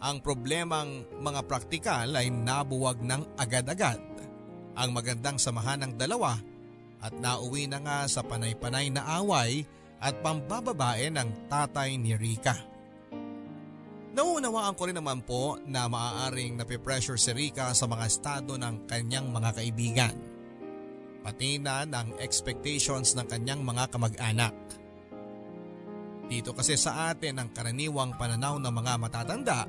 ang 0.00 0.20
problemang 0.20 1.04
mga 1.20 1.40
praktikal 1.48 2.08
ay 2.12 2.28
nabuwag 2.28 3.00
ng 3.00 3.38
agad-agad 3.40 4.00
ang 4.76 4.90
magandang 4.92 5.40
samahan 5.40 5.84
ng 5.88 5.92
dalawa 5.96 6.36
at 7.00 7.12
nauwi 7.16 7.64
na 7.64 7.80
nga 7.80 8.04
sa 8.04 8.20
panay-panay 8.20 8.92
na 8.92 9.04
away 9.20 9.64
at 9.96 10.12
pambababae 10.20 11.08
ng 11.08 11.48
tatay 11.48 11.96
ni 11.96 12.12
Rika. 12.12 12.56
Nauunawaan 14.16 14.76
ko 14.76 14.82
rin 14.88 14.96
naman 14.96 15.20
po 15.24 15.60
na 15.64 15.88
maaaring 15.88 16.56
napipressure 16.56 17.20
si 17.20 17.32
Rika 17.32 17.72
sa 17.72 17.84
mga 17.88 18.04
estado 18.04 18.56
ng 18.56 18.88
kanyang 18.88 19.28
mga 19.28 19.50
kaibigan 19.56 20.16
pati 21.26 21.58
na 21.58 21.82
ng 21.82 22.22
expectations 22.22 23.18
ng 23.18 23.26
kanyang 23.26 23.66
mga 23.66 23.90
kamag-anak. 23.90 24.54
Dito 26.30 26.54
kasi 26.54 26.78
sa 26.78 27.10
atin 27.10 27.42
ang 27.42 27.50
karaniwang 27.50 28.14
pananaw 28.14 28.62
ng 28.62 28.70
mga 28.70 28.94
matatanda 28.94 29.66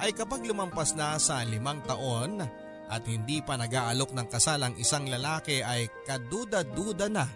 ay 0.00 0.12
kapag 0.12 0.44
lumampas 0.44 0.92
na 0.92 1.16
sa 1.16 1.40
limang 1.46 1.80
taon 1.84 2.44
at 2.86 3.02
hindi 3.08 3.42
pa 3.42 3.58
nag-aalok 3.58 4.14
ng 4.14 4.28
kasal 4.30 4.62
ang 4.62 4.74
isang 4.78 5.08
lalaki 5.10 5.64
ay 5.64 5.90
kaduda-duda 6.06 7.06
na 7.10 7.26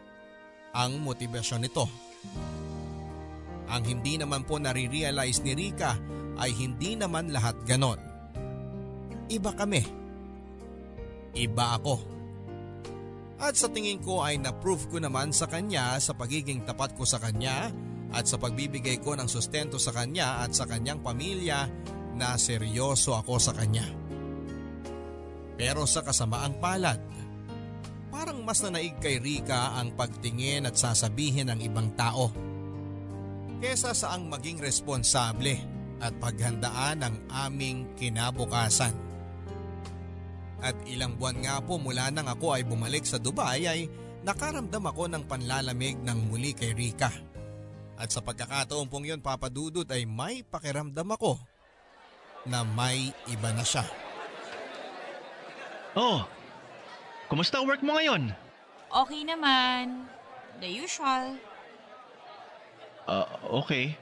ang 0.70 1.03
motibasyon 1.03 1.62
nito. 1.66 1.87
Ang 3.70 3.83
hindi 3.87 4.18
naman 4.18 4.46
po 4.46 4.59
nare-realize 4.59 5.42
ni 5.42 5.53
Rika 5.55 5.99
ay 6.38 6.51
hindi 6.55 6.94
naman 6.94 7.35
lahat 7.35 7.59
ganon. 7.66 7.99
Iba 9.31 9.55
kami. 9.55 9.83
Iba 11.35 11.79
ako. 11.79 11.94
At 13.40 13.57
sa 13.57 13.73
tingin 13.73 14.03
ko 14.05 14.20
ay 14.20 14.37
na-prove 14.37 14.90
ko 14.90 14.96
naman 15.01 15.33
sa 15.33 15.49
kanya 15.49 15.96
sa 15.96 16.12
pagiging 16.12 16.66
tapat 16.66 16.92
ko 16.92 17.09
sa 17.09 17.16
kanya 17.16 17.73
at 18.11 18.27
sa 18.27 18.37
pagbibigay 18.37 18.99
ko 19.01 19.14
ng 19.16 19.31
sustento 19.31 19.79
sa 19.79 19.94
kanya 19.94 20.44
at 20.44 20.53
sa 20.53 20.66
kanyang 20.66 21.01
pamilya 21.01 21.64
na 22.20 22.37
seryoso 22.37 23.16
ako 23.16 23.40
sa 23.40 23.56
kanya. 23.56 23.88
Pero 25.56 25.88
sa 25.88 26.04
kasamaang 26.04 26.61
palad, 26.61 27.00
parang 28.12 28.44
mas 28.44 28.61
nanaig 28.61 29.00
kay 29.00 29.16
Rika 29.16 29.80
ang 29.80 29.96
pagtingin 29.96 30.68
at 30.68 30.76
sasabihin 30.76 31.48
ng 31.48 31.61
ibang 31.64 31.96
tao. 31.96 32.28
Kesa 33.61 33.96
sa 33.96 34.16
ang 34.16 34.28
maging 34.28 34.61
responsable 34.61 35.56
at 36.00 36.12
paghandaan 36.20 37.04
ng 37.04 37.14
aming 37.28 37.92
kinabukasan. 37.96 38.92
At 40.61 40.76
ilang 40.88 41.16
buwan 41.16 41.40
nga 41.40 41.56
po 41.64 41.80
mula 41.80 42.12
nang 42.12 42.28
ako 42.28 42.56
ay 42.56 42.68
bumalik 42.68 43.04
sa 43.09 43.16
Dubai 43.16 43.64
ay 43.64 43.88
nakaramdam 44.24 44.85
ako 44.85 45.09
ng 45.09 45.24
panlalamig 45.24 45.96
ng 46.04 46.18
muli 46.28 46.52
kay 46.52 46.76
Rika. 46.76 47.09
At 48.00 48.12
sa 48.12 48.24
pagkakataon 48.24 48.88
pong 48.88 49.12
yun 49.12 49.20
papadudot 49.20 49.88
ay 49.92 50.09
may 50.09 50.40
pakiramdam 50.40 51.16
ako 51.20 51.37
na 52.46 52.64
may 52.64 53.12
iba 53.29 53.50
na 53.53 53.64
siya. 53.64 53.85
Oh, 55.92 56.22
kumusta 57.26 57.59
ang 57.59 57.66
work 57.66 57.83
mo 57.83 57.98
ngayon? 57.98 58.31
Okay 58.90 59.22
naman. 59.26 60.07
The 60.62 60.70
usual. 60.70 61.37
Ah, 63.07 63.26
okay. 63.50 63.98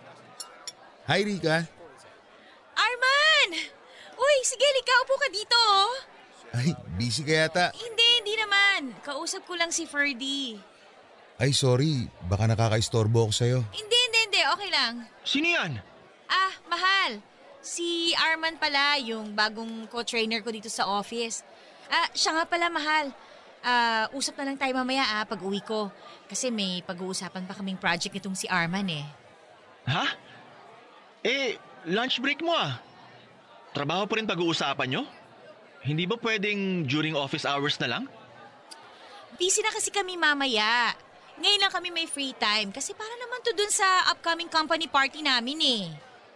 Hi 1.09 1.25
Rika. 1.25 1.65
Arman! 2.77 3.49
Uy, 4.19 4.37
sige, 4.45 4.67
likaw 4.67 5.01
po 5.09 5.15
ka 5.17 5.29
dito. 5.33 5.57
oh. 5.57 5.95
Ay, 6.53 6.73
busy 6.97 7.23
ka 7.25 7.35
yata. 7.47 7.67
Hindi, 7.77 8.09
hindi 8.25 8.35
naman. 8.37 8.97
Kausap 9.05 9.45
ko 9.45 9.55
lang 9.57 9.69
si 9.69 9.85
Ferdy. 9.85 10.57
Ay, 11.39 11.53
sorry. 11.55 12.09
Baka 12.27 12.49
nakaka-istorbo 12.51 13.29
ako 13.29 13.33
sa'yo. 13.33 13.59
Hindi, 13.71 13.99
hindi, 14.09 14.21
hindi. 14.27 14.43
Okay 14.43 14.71
lang. 14.73 14.95
Sino 15.23 15.47
yan? 15.47 15.73
Ah, 16.27 16.53
mahal. 16.67 17.21
Si 17.59 18.15
Arman 18.15 18.57
pala, 18.57 18.97
yung 19.03 19.35
bagong 19.35 19.91
co-trainer 19.91 20.41
ko 20.41 20.55
dito 20.55 20.71
sa 20.71 20.87
office. 20.87 21.43
Ah, 21.91 22.07
siya 22.15 22.39
nga 22.39 22.45
pala, 22.47 22.71
mahal. 22.71 23.11
Ah, 23.59 24.07
usap 24.15 24.39
na 24.39 24.53
lang 24.53 24.59
tayo 24.59 24.71
mamaya 24.79 25.03
ah, 25.19 25.25
pag 25.27 25.43
uwi 25.43 25.59
ko. 25.65 25.91
Kasi 26.31 26.55
may 26.55 26.81
pag-uusapan 26.87 27.45
pa 27.49 27.59
kaming 27.59 27.81
project 27.81 28.15
nitong 28.15 28.39
si 28.39 28.47
Arman 28.47 28.87
eh. 28.87 29.07
Ha? 29.91 30.07
Eh, 31.27 31.59
lunch 31.91 32.23
break 32.23 32.45
mo 32.45 32.55
ah. 32.55 32.79
Trabaho 33.75 34.07
pa 34.07 34.17
rin 34.17 34.29
pag-uusapan 34.29 34.89
nyo? 34.89 35.03
Hindi 35.83 36.07
ba 36.07 36.19
pwedeng 36.19 36.87
during 36.87 37.19
office 37.19 37.47
hours 37.47 37.79
na 37.83 37.99
lang? 37.99 38.05
Busy 39.39 39.63
na 39.63 39.71
kasi 39.75 39.91
kami 39.91 40.15
mamaya. 40.19 40.95
Ngayon 41.39 41.63
lang 41.63 41.73
kami 41.75 41.95
may 41.95 42.07
free 42.11 42.35
time 42.35 42.75
kasi 42.75 42.95
para 42.95 43.15
naman 43.15 43.39
to 43.47 43.55
dun 43.55 43.71
sa 43.71 44.11
upcoming 44.11 44.51
company 44.51 44.91
party 44.91 45.23
namin 45.23 45.59
eh. 45.63 45.85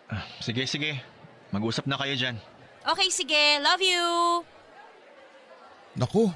Ah, 0.07 0.27
sige, 0.39 0.63
sige. 0.67 1.12
Mag-usap 1.53 1.85
na 1.85 2.01
kayo 2.01 2.17
dyan. 2.17 2.37
Okay, 2.83 3.13
sige. 3.13 3.61
Love 3.61 3.85
you. 3.85 4.05
Naku, 5.93 6.33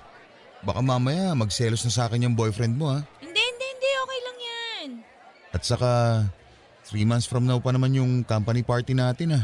baka 0.61 0.85
mamaya 0.85 1.33
magselos 1.33 1.81
na 1.81 1.93
sa 1.93 2.05
akin 2.05 2.29
yung 2.29 2.37
boyfriend 2.37 2.77
mo 2.77 2.93
ha. 2.93 3.01
Hindi, 3.25 3.41
hindi, 3.41 3.67
hindi. 3.73 3.91
Okay 4.05 4.21
lang 4.21 4.39
yan. 4.39 4.89
At 5.57 5.63
saka, 5.65 5.91
three 6.85 7.09
months 7.09 7.25
from 7.25 7.49
now 7.49 7.57
pa 7.57 7.73
naman 7.73 7.97
yung 7.97 8.21
company 8.29 8.61
party 8.61 8.93
natin 8.93 9.41
ha. 9.41 9.43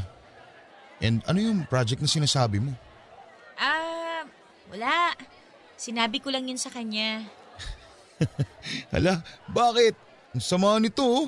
And 1.00 1.24
ano 1.24 1.40
yung 1.40 1.64
project 1.66 2.04
na 2.04 2.06
sinasabi 2.06 2.60
mo? 2.60 2.76
Ah, 3.56 4.28
wala. 4.68 5.16
Sinabi 5.74 6.20
ko 6.20 6.28
lang 6.28 6.46
yun 6.46 6.60
sa 6.60 6.68
kanya. 6.68 7.24
Hala, 8.92 9.24
bakit? 9.48 9.96
Ang 10.36 10.44
sama 10.44 10.76
nito 10.78 11.02
oh. 11.02 11.26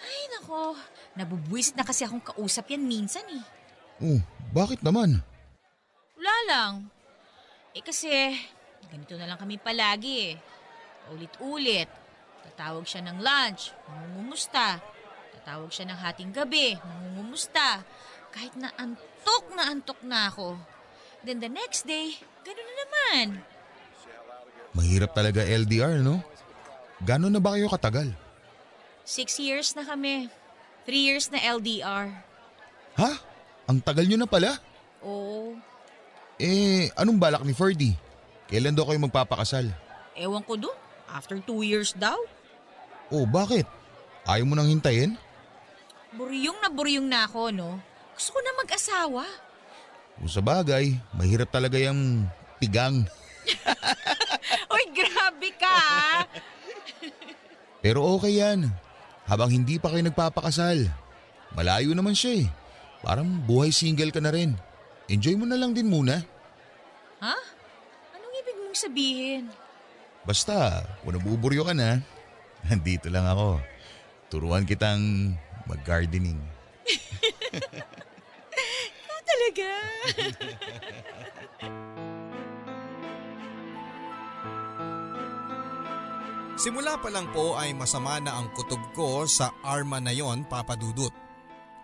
Ay, 0.00 0.22
nako. 0.36 0.76
Nabubuisit 1.16 1.74
na 1.74 1.82
kasi 1.82 2.04
akong 2.04 2.22
kausap 2.22 2.70
yan 2.70 2.84
minsan 2.84 3.24
eh. 3.32 3.59
Oh, 4.00 4.20
bakit 4.56 4.80
naman? 4.80 5.20
Wala 6.16 6.36
lang. 6.48 6.72
Eh 7.76 7.84
kasi, 7.84 8.08
ganito 8.88 9.12
na 9.20 9.28
lang 9.28 9.36
kami 9.36 9.60
palagi 9.60 10.32
eh. 10.32 10.34
Ulit-ulit. 11.12 11.88
Tatawag 12.40 12.88
siya 12.88 13.04
ng 13.04 13.20
lunch, 13.20 13.76
mangungumusta. 13.84 14.80
Tatawag 15.36 15.68
siya 15.68 15.92
ng 15.92 16.00
hating 16.00 16.32
gabi, 16.32 16.80
mangungumusta. 16.80 17.84
Kahit 18.32 18.56
na 18.56 18.72
antok 18.80 19.52
na 19.52 19.68
antok 19.68 20.00
na 20.00 20.32
ako. 20.32 20.56
Then 21.20 21.44
the 21.44 21.52
next 21.52 21.84
day, 21.84 22.16
ganun 22.40 22.64
na 22.64 22.74
naman. 22.80 23.26
Mahirap 24.72 25.12
talaga 25.12 25.44
LDR 25.44 26.00
no? 26.00 26.24
Gano'n 27.04 27.36
na 27.36 27.40
ba 27.42 27.52
kayo 27.56 27.68
katagal? 27.68 28.16
Six 29.04 29.36
years 29.36 29.76
na 29.76 29.84
kami. 29.84 30.32
Three 30.88 31.04
years 31.04 31.28
na 31.28 31.40
LDR. 31.42 32.12
Ha? 32.96 33.29
Ang 33.68 33.82
tagal 33.82 34.06
nyo 34.08 34.18
na 34.20 34.28
pala? 34.28 34.56
Oo. 35.04 35.56
Eh, 36.40 36.88
anong 36.96 37.20
balak 37.20 37.42
ni 37.44 37.52
Ferdy? 37.52 37.92
Kailan 38.48 38.74
daw 38.74 38.88
kayo 38.88 38.98
magpapakasal? 39.02 39.68
Ewan 40.16 40.42
ko 40.42 40.56
dun. 40.56 40.76
After 41.10 41.36
two 41.42 41.66
years 41.66 41.92
daw. 41.98 42.16
Oh, 43.10 43.26
bakit? 43.26 43.66
Ayaw 44.24 44.46
mo 44.46 44.54
nang 44.54 44.70
hintayin? 44.70 45.18
Buryong 46.14 46.58
na 46.62 46.70
buryong 46.70 47.06
na 47.06 47.26
ako, 47.26 47.50
no? 47.50 47.78
Gusto 48.14 48.34
ko 48.34 48.40
na 48.42 48.52
mag-asawa. 48.62 49.24
O 50.20 50.28
sa 50.30 50.42
bagay, 50.42 50.98
mahirap 51.14 51.50
talaga 51.50 51.78
yung 51.80 52.26
tigang. 52.62 53.06
Uy, 54.74 54.84
grabe 54.94 55.50
ka! 55.58 55.70
ah. 55.70 56.22
Pero 57.80 58.04
okay 58.16 58.38
yan. 58.38 58.68
Habang 59.24 59.48
hindi 59.48 59.80
pa 59.80 59.88
kayo 59.88 60.04
nagpapakasal. 60.04 60.84
Malayo 61.56 61.96
naman 61.96 62.12
siya 62.12 62.44
eh. 62.44 62.48
Parang 63.00 63.28
buhay 63.44 63.72
single 63.72 64.12
ka 64.12 64.20
na 64.20 64.32
rin. 64.32 64.52
Enjoy 65.08 65.34
mo 65.34 65.48
na 65.48 65.56
lang 65.56 65.72
din 65.72 65.88
muna. 65.88 66.20
ha? 67.18 67.36
Anong 68.14 68.34
ibig 68.38 68.56
mong 68.60 68.76
sabihin? 68.76 69.44
Basta, 70.22 70.84
kung 71.00 71.16
nabuburyo 71.16 71.64
ka 71.64 71.72
na, 71.72 71.98
nandito 72.68 73.08
lang 73.08 73.24
ako. 73.24 73.58
Turuan 74.30 74.68
kitang 74.68 75.34
mag-gardening. 75.66 76.38
Ah, 79.10 79.22
talaga? 79.26 79.70
Simula 86.60 87.00
pa 87.00 87.08
lang 87.08 87.24
po 87.32 87.56
ay 87.56 87.72
masama 87.72 88.20
na 88.20 88.36
ang 88.36 88.52
kutob 88.52 88.80
ko 88.92 89.24
sa 89.24 89.48
arma 89.64 89.96
na 89.96 90.12
yon 90.12 90.44
papadudot. 90.44 91.12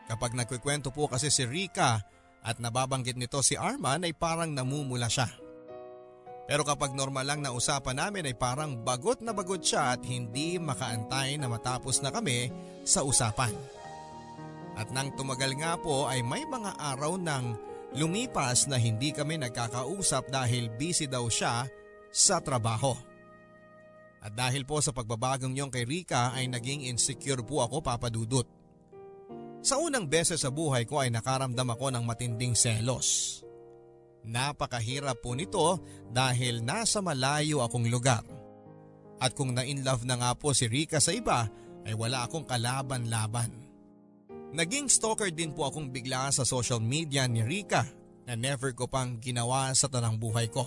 Kapag 0.06 0.38
nagkikwento 0.38 0.94
po 0.94 1.10
kasi 1.10 1.30
si 1.34 1.42
Rika 1.42 1.98
at 2.46 2.62
nababanggit 2.62 3.18
nito 3.18 3.42
si 3.42 3.58
Arman 3.58 4.06
ay 4.06 4.14
parang 4.14 4.54
namumula 4.54 5.10
siya. 5.10 5.26
Pero 6.46 6.62
kapag 6.62 6.94
normal 6.94 7.26
lang 7.26 7.40
na 7.42 7.50
usapan 7.50 7.98
namin 7.98 8.30
ay 8.30 8.38
parang 8.38 8.78
bagot 8.78 9.18
na 9.18 9.34
bagot 9.34 9.66
siya 9.66 9.98
at 9.98 10.06
hindi 10.06 10.62
makaantay 10.62 11.34
na 11.42 11.50
matapos 11.50 11.98
na 11.98 12.14
kami 12.14 12.54
sa 12.86 13.02
usapan. 13.02 13.50
At 14.78 14.94
nang 14.94 15.10
tumagal 15.18 15.58
nga 15.58 15.74
po 15.74 16.06
ay 16.06 16.22
may 16.22 16.46
mga 16.46 16.78
araw 16.78 17.18
nang 17.18 17.58
lumipas 17.98 18.70
na 18.70 18.78
hindi 18.78 19.10
kami 19.10 19.42
nagkakausap 19.42 20.30
dahil 20.30 20.70
busy 20.70 21.10
daw 21.10 21.26
siya 21.26 21.66
sa 22.14 22.38
trabaho. 22.38 22.94
At 24.22 24.30
dahil 24.38 24.62
po 24.62 24.78
sa 24.78 24.94
pagbabagong 24.94 25.54
yung 25.58 25.74
kay 25.74 25.82
Rika 25.82 26.30
ay 26.30 26.46
naging 26.46 26.86
insecure 26.86 27.42
po 27.42 27.66
ako 27.66 27.82
papadudot. 27.82 28.46
Sa 29.66 29.82
unang 29.82 30.06
beses 30.06 30.46
sa 30.46 30.54
buhay 30.54 30.86
ko 30.86 31.02
ay 31.02 31.10
nakaramdam 31.10 31.66
ako 31.74 31.90
ng 31.90 32.06
matinding 32.06 32.54
selos. 32.54 33.42
Napakahirap 34.22 35.18
po 35.18 35.34
nito 35.34 35.82
dahil 36.06 36.62
nasa 36.62 37.02
malayo 37.02 37.66
akong 37.66 37.90
lugar. 37.90 38.22
At 39.18 39.34
kung 39.34 39.58
na-inlove 39.58 40.06
na 40.06 40.22
nga 40.22 40.30
po 40.38 40.54
si 40.54 40.70
Rika 40.70 41.02
sa 41.02 41.10
iba 41.10 41.50
ay 41.82 41.98
wala 41.98 42.30
akong 42.30 42.46
kalaban-laban. 42.46 43.50
Naging 44.54 44.86
stalker 44.86 45.34
din 45.34 45.50
po 45.50 45.66
akong 45.66 45.90
bigla 45.90 46.30
sa 46.30 46.46
social 46.46 46.78
media 46.78 47.26
ni 47.26 47.42
Rika 47.42 47.82
na 48.22 48.38
never 48.38 48.70
ko 48.70 48.86
pang 48.86 49.18
ginawa 49.18 49.74
sa 49.74 49.90
tanang 49.90 50.14
buhay 50.14 50.46
ko. 50.46 50.62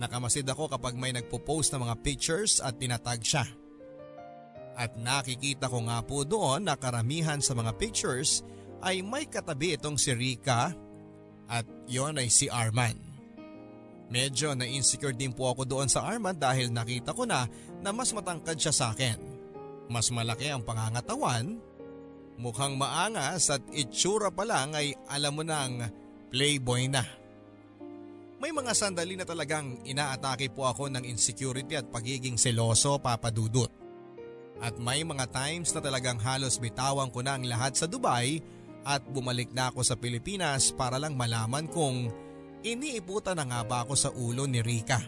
Nakamasid 0.00 0.48
ako 0.48 0.72
kapag 0.72 0.96
may 0.96 1.12
nagpo-post 1.12 1.76
ng 1.76 1.84
mga 1.84 2.00
pictures 2.00 2.56
at 2.64 2.72
tinatag 2.80 3.20
siya. 3.20 3.44
At 4.72 4.96
nakikita 4.96 5.68
ko 5.68 5.84
nga 5.84 6.00
po 6.00 6.24
doon 6.24 6.64
na 6.64 6.74
karamihan 6.80 7.38
sa 7.44 7.52
mga 7.52 7.76
pictures 7.76 8.40
ay 8.82 9.04
may 9.04 9.28
katabi 9.28 9.76
itong 9.76 10.00
si 10.00 10.10
Rika 10.16 10.72
at 11.46 11.66
yon 11.86 12.16
ay 12.16 12.32
si 12.32 12.48
Arman. 12.48 12.96
Medyo 14.12 14.52
na-insecure 14.52 15.16
din 15.16 15.32
po 15.32 15.48
ako 15.52 15.64
doon 15.64 15.88
sa 15.88 16.04
Arman 16.04 16.36
dahil 16.36 16.68
nakita 16.68 17.16
ko 17.16 17.24
na 17.24 17.48
na 17.80 17.90
mas 17.96 18.12
matangkad 18.12 18.60
siya 18.60 18.74
sa 18.74 18.86
akin. 18.92 19.16
Mas 19.88 20.12
malaki 20.12 20.52
ang 20.52 20.64
pangangatawan, 20.64 21.56
mukhang 22.36 22.76
maangas 22.76 23.52
at 23.52 23.64
itsura 23.72 24.28
pa 24.32 24.44
lang 24.44 24.76
ay 24.76 24.92
alam 25.08 25.32
mo 25.32 25.44
nang 25.44 25.88
playboy 26.28 26.88
na. 26.88 27.04
May 28.42 28.50
mga 28.50 28.74
sandali 28.74 29.14
na 29.14 29.22
talagang 29.22 29.80
inaatake 29.86 30.50
po 30.50 30.66
ako 30.66 30.90
ng 30.90 31.06
insecurity 31.06 31.78
at 31.78 31.86
pagiging 31.88 32.34
seloso 32.34 32.98
papadudot. 32.98 33.81
At 34.62 34.78
may 34.78 35.02
mga 35.02 35.26
times 35.34 35.74
na 35.74 35.82
talagang 35.82 36.22
halos 36.22 36.62
bitawan 36.62 37.10
ko 37.10 37.18
na 37.18 37.34
ang 37.34 37.42
lahat 37.42 37.74
sa 37.74 37.90
Dubai 37.90 38.38
at 38.86 39.02
bumalik 39.02 39.50
na 39.50 39.74
ako 39.74 39.82
sa 39.82 39.98
Pilipinas 39.98 40.70
para 40.70 41.02
lang 41.02 41.18
malaman 41.18 41.66
kung 41.66 42.06
iniiputan 42.62 43.42
na 43.42 43.46
nga 43.46 43.60
ba 43.66 43.82
ako 43.82 43.94
sa 43.98 44.14
ulo 44.14 44.46
ni 44.46 44.62
Rika. 44.62 45.02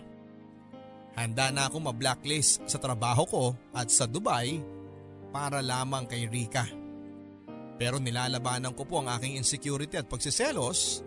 Handa 1.15 1.55
na 1.55 1.71
ako 1.71 1.87
ma-blacklist 1.87 2.67
sa 2.67 2.83
trabaho 2.83 3.23
ko 3.31 3.45
at 3.71 3.95
sa 3.95 4.11
Dubai 4.11 4.59
para 5.31 5.63
lamang 5.63 6.11
kay 6.11 6.27
Rika. 6.27 6.67
Pero 7.79 8.03
nilalabanan 8.03 8.75
ko 8.75 8.83
po 8.83 9.03
ang 9.03 9.15
aking 9.15 9.39
insecurity 9.39 9.99
at 9.99 10.11
pagsiselos 10.11 11.03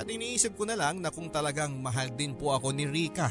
At 0.00 0.08
iniisip 0.08 0.56
ko 0.56 0.64
na 0.64 0.80
lang 0.80 1.04
na 1.04 1.12
kung 1.12 1.28
talagang 1.28 1.76
mahal 1.76 2.08
din 2.16 2.32
po 2.32 2.56
ako 2.56 2.72
ni 2.72 2.88
Rika 2.88 3.28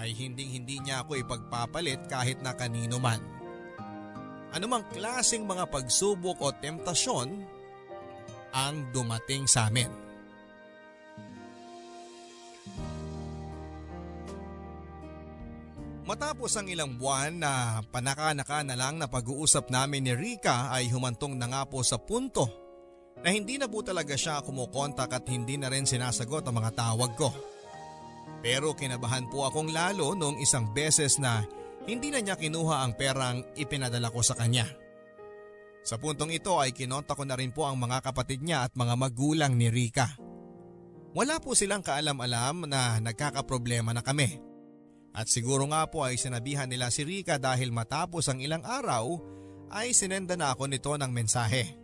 ay 0.00 0.16
hinding 0.16 0.48
hindi 0.48 0.80
niya 0.80 1.04
ako 1.04 1.20
ipagpapalit 1.20 2.08
kahit 2.08 2.40
na 2.40 2.56
kanino 2.56 2.96
man. 2.96 3.20
Anumang 4.54 4.86
klasing 4.94 5.42
mga 5.42 5.66
pagsubok 5.66 6.38
o 6.38 6.54
temptasyon 6.54 7.28
ang 8.54 8.74
dumating 8.94 9.50
sa 9.50 9.66
amin. 9.66 9.90
Matapos 16.04 16.54
ang 16.54 16.70
ilang 16.70 16.94
buwan 16.94 17.42
na 17.42 17.82
panaka-naka 17.90 18.62
na 18.62 18.78
lang 18.78 19.00
na 19.00 19.10
pag-uusap 19.10 19.72
namin 19.74 20.06
ni 20.06 20.12
Rika 20.14 20.70
ay 20.70 20.86
humantong 20.92 21.34
na 21.34 21.50
nga 21.50 21.62
po 21.66 21.82
sa 21.82 21.98
punto 21.98 22.46
na 23.24 23.32
hindi 23.32 23.56
na 23.56 23.66
po 23.66 23.80
talaga 23.80 24.14
siya 24.14 24.44
kumukontak 24.44 25.10
at 25.10 25.24
hindi 25.32 25.56
na 25.58 25.72
rin 25.72 25.88
sinasagot 25.88 26.46
ang 26.46 26.60
mga 26.60 26.76
tawag 26.76 27.10
ko. 27.16 27.32
Pero 28.44 28.76
kinabahan 28.76 29.26
po 29.32 29.48
akong 29.48 29.72
lalo 29.72 30.12
noong 30.12 30.38
isang 30.44 30.70
beses 30.76 31.16
na 31.16 31.42
hindi 31.84 32.08
na 32.08 32.20
niya 32.20 32.36
kinuha 32.40 32.84
ang 32.84 32.92
perang 32.96 33.44
ipinadala 33.56 34.08
ko 34.08 34.24
sa 34.24 34.36
kanya. 34.36 34.64
Sa 35.84 36.00
puntong 36.00 36.32
ito 36.32 36.56
ay 36.56 36.72
kinonta 36.72 37.12
ko 37.12 37.28
na 37.28 37.36
rin 37.36 37.52
po 37.52 37.68
ang 37.68 37.76
mga 37.76 38.00
kapatid 38.00 38.40
niya 38.40 38.64
at 38.64 38.72
mga 38.72 38.96
magulang 38.96 39.52
ni 39.52 39.68
Rika. 39.68 40.16
Wala 41.12 41.38
po 41.38 41.52
silang 41.52 41.84
kaalam-alam 41.84 42.64
na 42.64 42.98
nagkakaproblema 43.04 43.92
na 43.92 44.00
kami. 44.00 44.40
At 45.14 45.30
siguro 45.30 45.68
nga 45.70 45.86
po 45.86 46.02
ay 46.02 46.18
sinabihan 46.18 46.66
nila 46.66 46.88
si 46.88 47.04
Rika 47.04 47.36
dahil 47.38 47.70
matapos 47.70 48.26
ang 48.26 48.40
ilang 48.40 48.64
araw 48.64 49.20
ay 49.70 49.92
sinenda 49.92 50.34
na 50.34 50.56
ako 50.56 50.66
nito 50.66 50.90
ng 50.96 51.12
mensahe. 51.12 51.76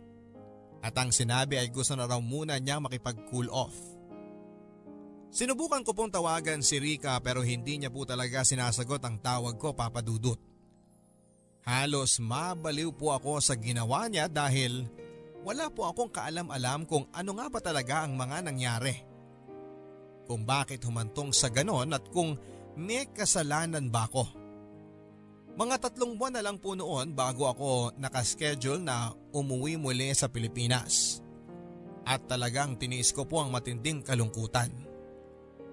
At 0.81 0.97
ang 0.97 1.13
sinabi 1.13 1.61
ay 1.61 1.69
gusto 1.69 1.93
na 1.93 2.09
raw 2.09 2.17
muna 2.17 2.57
niya 2.57 2.81
makipag-cool 2.81 3.53
off. 3.53 3.90
Sinubukan 5.31 5.79
ko 5.87 5.95
pong 5.95 6.11
tawagan 6.11 6.59
si 6.59 6.75
Rika 6.75 7.15
pero 7.23 7.39
hindi 7.39 7.79
niya 7.79 7.87
po 7.87 8.03
talaga 8.03 8.43
sinasagot 8.43 8.99
ang 9.07 9.15
tawag 9.23 9.55
ko 9.55 9.71
papadudot. 9.71 10.35
Halos 11.63 12.19
mabaliw 12.19 12.91
po 12.91 13.15
ako 13.15 13.39
sa 13.39 13.55
ginawa 13.55 14.11
niya 14.11 14.27
dahil 14.27 14.91
wala 15.47 15.71
po 15.71 15.87
akong 15.87 16.11
kaalam-alam 16.11 16.83
kung 16.83 17.07
ano 17.15 17.31
nga 17.39 17.47
ba 17.47 17.59
talaga 17.63 18.03
ang 18.03 18.19
mga 18.19 18.37
nangyari. 18.43 18.95
Kung 20.27 20.43
bakit 20.43 20.83
humantong 20.83 21.31
sa 21.31 21.47
ganon 21.47 21.95
at 21.95 22.03
kung 22.11 22.35
may 22.75 23.07
kasalanan 23.07 23.87
ba 23.87 24.11
ako? 24.11 24.27
Mga 25.55 25.75
tatlong 25.79 26.19
buwan 26.19 26.35
na 26.35 26.43
lang 26.43 26.59
po 26.59 26.75
noon 26.75 27.15
bago 27.15 27.47
ako 27.47 27.95
nakaschedule 27.95 28.83
na 28.83 29.15
umuwi 29.31 29.79
muli 29.79 30.11
sa 30.11 30.27
Pilipinas. 30.27 31.23
At 32.03 32.27
talagang 32.27 32.75
tiniis 32.75 33.15
ko 33.15 33.23
po 33.23 33.39
ang 33.39 33.55
matinding 33.55 34.03
kalungkutan. 34.03 34.90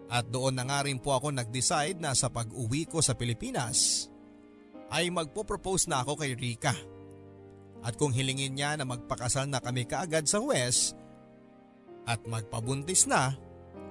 At 0.08 0.32
doon 0.32 0.56
na 0.56 0.64
nga 0.64 0.80
rin 0.88 0.96
po 0.96 1.12
ako 1.12 1.36
nag-decide 1.36 2.00
na 2.00 2.16
sa 2.16 2.32
pag-uwi 2.32 2.88
ko 2.88 3.04
sa 3.04 3.12
Pilipinas 3.12 4.08
ay 4.88 5.12
magpo-propose 5.12 5.92
na 5.92 6.00
ako 6.00 6.24
kay 6.24 6.32
Rika. 6.32 6.72
At 7.84 7.94
kung 8.00 8.16
hilingin 8.16 8.56
niya 8.56 8.74
na 8.74 8.88
magpakasal 8.88 9.46
na 9.46 9.60
kami 9.60 9.84
kaagad 9.84 10.24
sa 10.24 10.40
West 10.40 10.96
at 12.08 12.24
magpabuntis 12.24 13.04
na, 13.04 13.36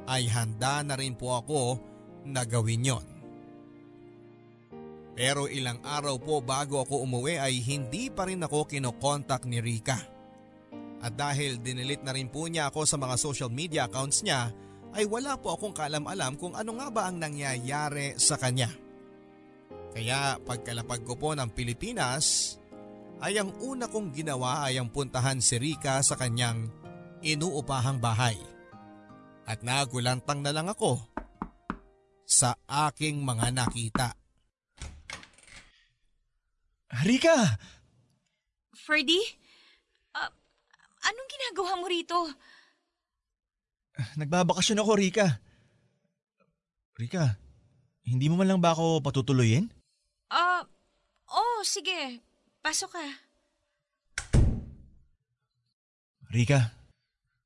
ay 0.09 0.25
handa 0.25 0.81
na 0.81 0.97
rin 0.97 1.13
po 1.13 1.37
ako 1.37 1.77
na 2.25 2.41
gawin 2.47 2.89
yon. 2.89 3.07
Pero 5.17 5.45
ilang 5.49 5.81
araw 5.81 6.17
po 6.21 6.41
bago 6.41 6.81
ako 6.81 7.05
umuwi 7.05 7.37
ay 7.37 7.61
hindi 7.61 8.09
pa 8.09 8.25
rin 8.25 8.41
ako 8.41 8.69
kinokontak 8.69 9.45
ni 9.45 9.61
Rika. 9.61 9.97
At 10.97 11.13
dahil 11.13 11.61
dinilit 11.61 12.01
na 12.01 12.13
rin 12.13 12.29
po 12.29 12.49
niya 12.49 12.73
ako 12.73 12.89
sa 12.89 12.97
mga 12.97 13.15
social 13.21 13.53
media 13.53 13.85
accounts 13.85 14.25
niya 14.25 14.49
ay 14.97 15.05
wala 15.05 15.37
po 15.37 15.53
akong 15.53 15.77
kalam-alam 15.77 16.33
kung 16.41 16.57
ano 16.57 16.73
nga 16.81 16.89
ba 16.89 17.05
ang 17.05 17.21
nangyayari 17.21 18.17
sa 18.17 18.33
kanya. 18.33 18.73
Kaya 19.93 20.41
pagkalapag 20.41 21.05
ko 21.05 21.13
po 21.13 21.37
ng 21.37 21.53
Pilipinas 21.53 22.57
ay 23.21 23.37
ang 23.37 23.53
una 23.61 23.85
kong 23.85 24.09
ginawa 24.09 24.65
ay 24.65 24.81
ang 24.81 24.89
puntahan 24.89 25.37
si 25.37 25.61
Rika 25.61 26.01
sa 26.01 26.17
kanyang 26.17 26.69
inuupahang 27.21 28.01
bahay. 28.01 28.37
At 29.45 29.61
nagulantang 29.61 30.41
na 30.41 30.49
lang 30.49 30.65
ako 30.65 30.97
sa 32.25 32.57
aking 32.89 33.21
mga 33.21 33.53
nakita. 33.53 34.17
Rika! 37.05 37.55
Ferdy? 38.73 39.21
Ah, 40.17 40.33
anong 41.05 41.29
ginagawa 41.29 41.71
mo 41.79 41.85
rito? 41.85 42.17
Nagbabakasyon 44.19 44.81
ako, 44.81 44.91
Rika. 44.97 45.27
Rika, 46.97 47.37
hindi 48.05 48.25
mo 48.29 48.37
man 48.37 48.49
lang 48.49 48.61
ba 48.61 48.73
ako 48.73 49.01
patutuloyin? 49.01 49.69
Ah, 50.33 50.65
oh, 51.29 51.61
sige. 51.65 52.21
Pasok 52.61 52.91
ka. 52.97 53.05
Rika, 56.27 56.75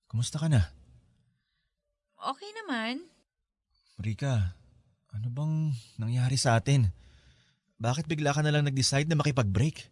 kumusta 0.10 0.42
ka 0.42 0.50
na? 0.50 0.72
Okay 2.18 2.50
naman. 2.64 3.06
Rika, 4.02 4.58
ano 5.14 5.28
bang 5.30 5.56
nangyari 6.02 6.38
sa 6.38 6.58
atin? 6.58 6.90
Bakit 7.82 8.10
bigla 8.10 8.34
ka 8.34 8.42
na 8.42 8.54
lang 8.54 8.66
nag-decide 8.66 9.10
na 9.10 9.18
makipag-break? 9.18 9.90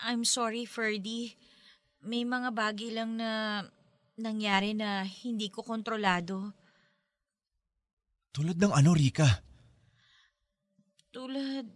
I'm 0.00 0.24
sorry, 0.24 0.64
Ferdy. 0.64 1.36
May 2.00 2.24
mga 2.24 2.56
bagay 2.56 2.96
lang 2.96 3.20
na 3.20 3.60
nangyari 4.20 4.76
na 4.76 5.02
hindi 5.02 5.48
ko 5.48 5.64
kontrolado. 5.64 6.52
Tulad 8.30 8.60
ng 8.60 8.72
ano, 8.72 8.94
Rika? 8.94 9.26
Tulad... 11.10 11.66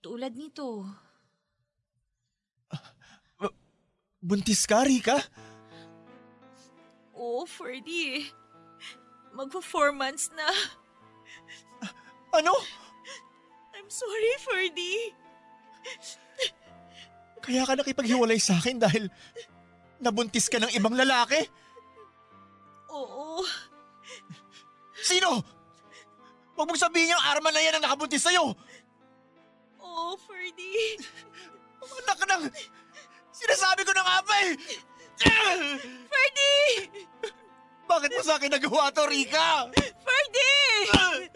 Tulad 0.00 0.32
nito. 0.32 0.86
Buntis 4.20 4.68
ka, 4.68 4.84
Rika? 4.84 5.16
Oo, 7.16 7.48
Ferdy. 7.48 8.28
Magpa 9.32 9.60
four 9.64 9.92
months 9.96 10.28
na. 10.36 10.48
Ano? 12.30 12.54
I'm 13.74 13.88
sorry, 13.90 14.32
Ferdy. 14.44 14.96
Kaya 17.40 17.64
ka 17.64 17.74
nakipaghiwalay 17.74 18.36
sa 18.36 18.60
akin 18.60 18.76
dahil 18.76 19.08
nabuntis 20.00 20.48
ka 20.48 20.56
ng 20.58 20.72
ibang 20.74 20.96
lalaki? 20.96 21.44
Oo. 22.90 23.44
Sino? 25.00 25.44
Huwag 26.56 26.66
mong 26.68 26.80
sabihin 26.80 27.16
yung 27.16 27.24
arma 27.24 27.48
na 27.52 27.62
yan 27.62 27.80
ang 27.80 27.84
nakabuntis 27.88 28.20
sa'yo! 28.24 28.52
Oo, 29.80 30.12
Ferdy. 30.20 31.00
Anak 31.80 32.16
ka 32.20 32.26
ng... 32.36 32.44
Sinasabi 33.32 33.80
ko 33.86 33.92
na 33.96 34.04
nga 34.04 34.18
pa 34.20 34.34
eh! 34.44 34.52
Ferdy! 36.04 36.56
Bakit 37.88 38.10
mo 38.12 38.22
sa 38.22 38.36
akin 38.36 38.52
nagawa 38.52 38.92
to, 38.92 39.08
Rika? 39.08 39.72
Ferdy! 40.04 40.56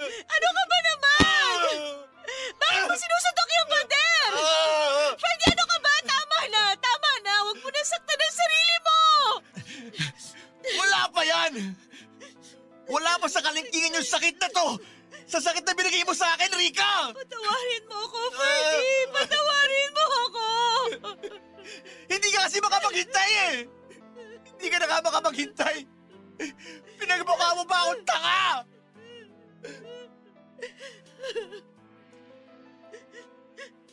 Ano 0.05 0.47
ka 0.53 0.63
ba 0.69 0.79
naman? 0.85 1.57
Bakit 2.61 2.83
mo 2.85 2.95
sinusundok 2.97 3.44
yan! 11.57 11.75
Wala 12.85 13.17
pa 13.17 13.27
sa 13.33 13.41
kalingkingan 13.41 13.97
yung 13.97 14.05
sakit 14.05 14.37
na 14.39 14.49
to! 14.53 14.77
Sa 15.25 15.41
sakit 15.41 15.65
na 15.65 15.73
binigay 15.73 16.05
mo 16.05 16.13
sa 16.13 16.29
akin, 16.37 16.53
Rika! 16.53 17.17
Patawarin 17.17 17.85
mo 17.89 17.97
ako, 18.05 18.21
Ferdy. 18.37 18.93
Patawarin 19.09 19.91
mo 19.97 20.05
ako. 20.05 20.47
Hindi 22.13 22.29
ka 22.29 22.39
kasi 22.45 22.61
makapaghintay 22.61 23.31
eh! 23.33 23.55
Hindi 24.53 24.67
ka 24.69 24.77
na 24.79 24.87
nga 24.87 25.01
makapaghintay! 25.01 25.77
Pinagmukha 27.01 27.49
mo 27.57 27.65
ba 27.65 27.77
akong 27.89 28.05
tanga? 28.05 28.45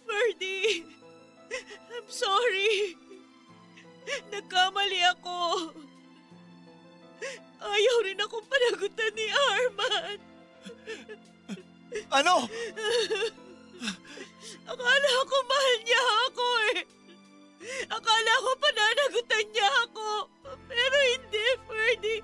Ferdy, 0.03 0.84
I'm 1.95 2.07
sorry. 2.12 2.99
Nagkamali 4.34 4.99
ako. 5.16 5.36
Ayaw 7.61 7.97
rin 8.05 8.17
akong 8.17 8.47
panagutan 8.49 9.11
ni 9.13 9.28
Arman. 9.30 10.17
Ano? 12.09 12.36
Akala 14.65 15.11
ko 15.28 15.38
mahal 15.45 15.78
niya 15.86 16.03
ako 16.32 16.47
eh. 16.74 16.80
Akala 17.91 18.34
ko 18.41 18.49
pananagutan 18.57 19.45
niya 19.53 19.69
ako. 19.86 20.07
Pero 20.65 20.97
hindi, 21.13 21.45
Ferdy. 21.69 22.17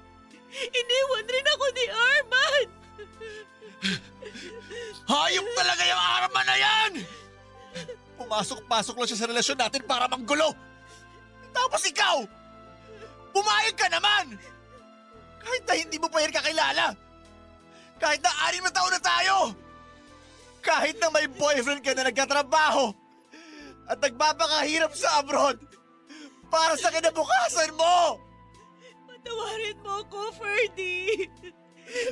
Iniwan 0.57 1.27
rin 1.29 1.47
ako 1.53 1.65
ni 1.75 1.85
Arman. 1.91 2.65
Hayop 5.07 5.47
talaga 5.55 5.83
yung 5.87 6.01
arma 6.01 6.41
na 6.43 6.55
yan! 6.57 6.91
Pumasok-pasok 8.17 8.95
lang 8.97 9.07
siya 9.07 9.21
sa 9.23 9.29
relasyon 9.29 9.57
natin 9.61 9.81
para 9.87 10.09
manggulo! 10.09 10.51
Tapos 11.55 11.81
ikaw! 11.87 12.25
Pumayag 13.31 13.77
ka 13.77 13.87
naman! 13.87 14.35
Kahit 15.47 15.63
na 15.63 15.75
hindi 15.79 15.95
mo 15.95 16.11
pa 16.11 16.19
yan 16.19 16.35
kakilala. 16.35 16.91
Kahit 18.03 18.19
na 18.19 18.31
anim 18.51 18.67
na 18.67 18.73
taon 18.75 18.91
na 18.91 18.99
tayo. 18.99 19.35
Kahit 20.59 20.99
na 20.99 21.07
may 21.07 21.23
boyfriend 21.31 21.79
ka 21.79 21.95
na 21.95 22.11
nagkatrabaho 22.11 22.91
at 23.87 23.95
nagpapakahirap 24.03 24.91
sa 24.91 25.23
abroad 25.23 25.55
para 26.51 26.75
sa 26.75 26.91
kinabukasan 26.91 27.71
mo. 27.79 28.19
Patawarin 29.07 29.79
mo 29.79 30.03
ako, 30.03 30.19
Ferdy. 30.35 31.31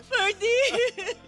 Ferdy! 0.08 0.60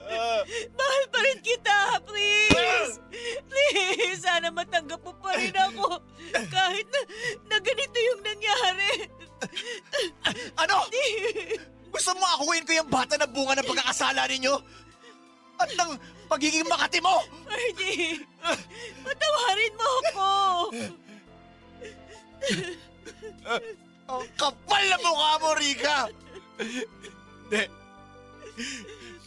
Mahal 0.79 1.03
pa 1.11 1.19
rin 1.19 1.39
kita, 1.43 1.99
please! 2.07 3.03
Please, 3.51 4.23
sana 4.23 4.47
matanggap 4.47 5.03
mo 5.03 5.11
pa 5.19 5.35
rin 5.35 5.51
ako. 5.51 5.99
Kahit 6.31 6.87
na, 6.87 7.01
na 7.51 7.57
ganito 7.59 7.99
yung 7.99 8.21
nangyari. 8.23 8.91
Ano? 10.55 10.87
Gusto 11.91 12.11
mo 12.15 12.25
akuin 12.37 12.65
ko 12.67 12.71
yung 12.75 12.91
bata 12.91 13.15
na 13.15 13.27
bunga 13.27 13.57
ng 13.57 13.67
pagkakasala 13.67 14.27
ninyo? 14.27 14.55
At 15.57 15.69
ng 15.73 15.91
pagiging 16.29 16.69
makati 16.69 16.99
mo? 17.01 17.23
Ferdy! 17.49 18.21
Patawarin 19.01 19.73
mo 19.73 19.89
ako! 19.89 20.29
Ang 24.07 24.23
kapal 24.39 24.83
na 24.87 24.97
mukha 25.01 25.31
mo, 25.41 25.49
Rika! 25.57 25.99
Hindi. 26.57 27.63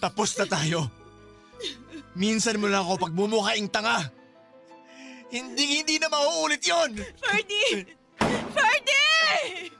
Tapos 0.00 0.30
na 0.38 0.46
tayo. 0.46 0.80
Minsan 2.16 2.58
mo 2.58 2.66
lang 2.66 2.86
ako 2.86 3.10
pagmumukhaing 3.10 3.70
tanga. 3.70 4.08
Hindi 5.30 5.82
hindi 5.82 5.94
na 6.02 6.10
mauulit 6.10 6.62
yon. 6.62 6.90
Ferdy! 7.22 7.86
Ferdy! 8.50 9.79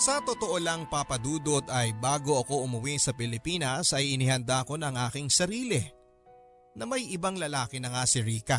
Sa 0.00 0.16
totoo 0.24 0.56
lang 0.56 0.88
papadudot 0.88 1.68
ay 1.68 1.92
bago 1.92 2.40
ako 2.40 2.64
umuwi 2.64 2.96
sa 2.96 3.12
Pilipinas 3.12 3.92
ay 3.92 4.16
inihanda 4.16 4.64
ko 4.64 4.80
ng 4.80 4.96
aking 4.96 5.28
sarili 5.28 5.84
na 6.72 6.88
may 6.88 7.04
ibang 7.12 7.36
lalaki 7.36 7.76
na 7.76 7.92
nga 7.92 8.08
si 8.08 8.24
Rika. 8.24 8.56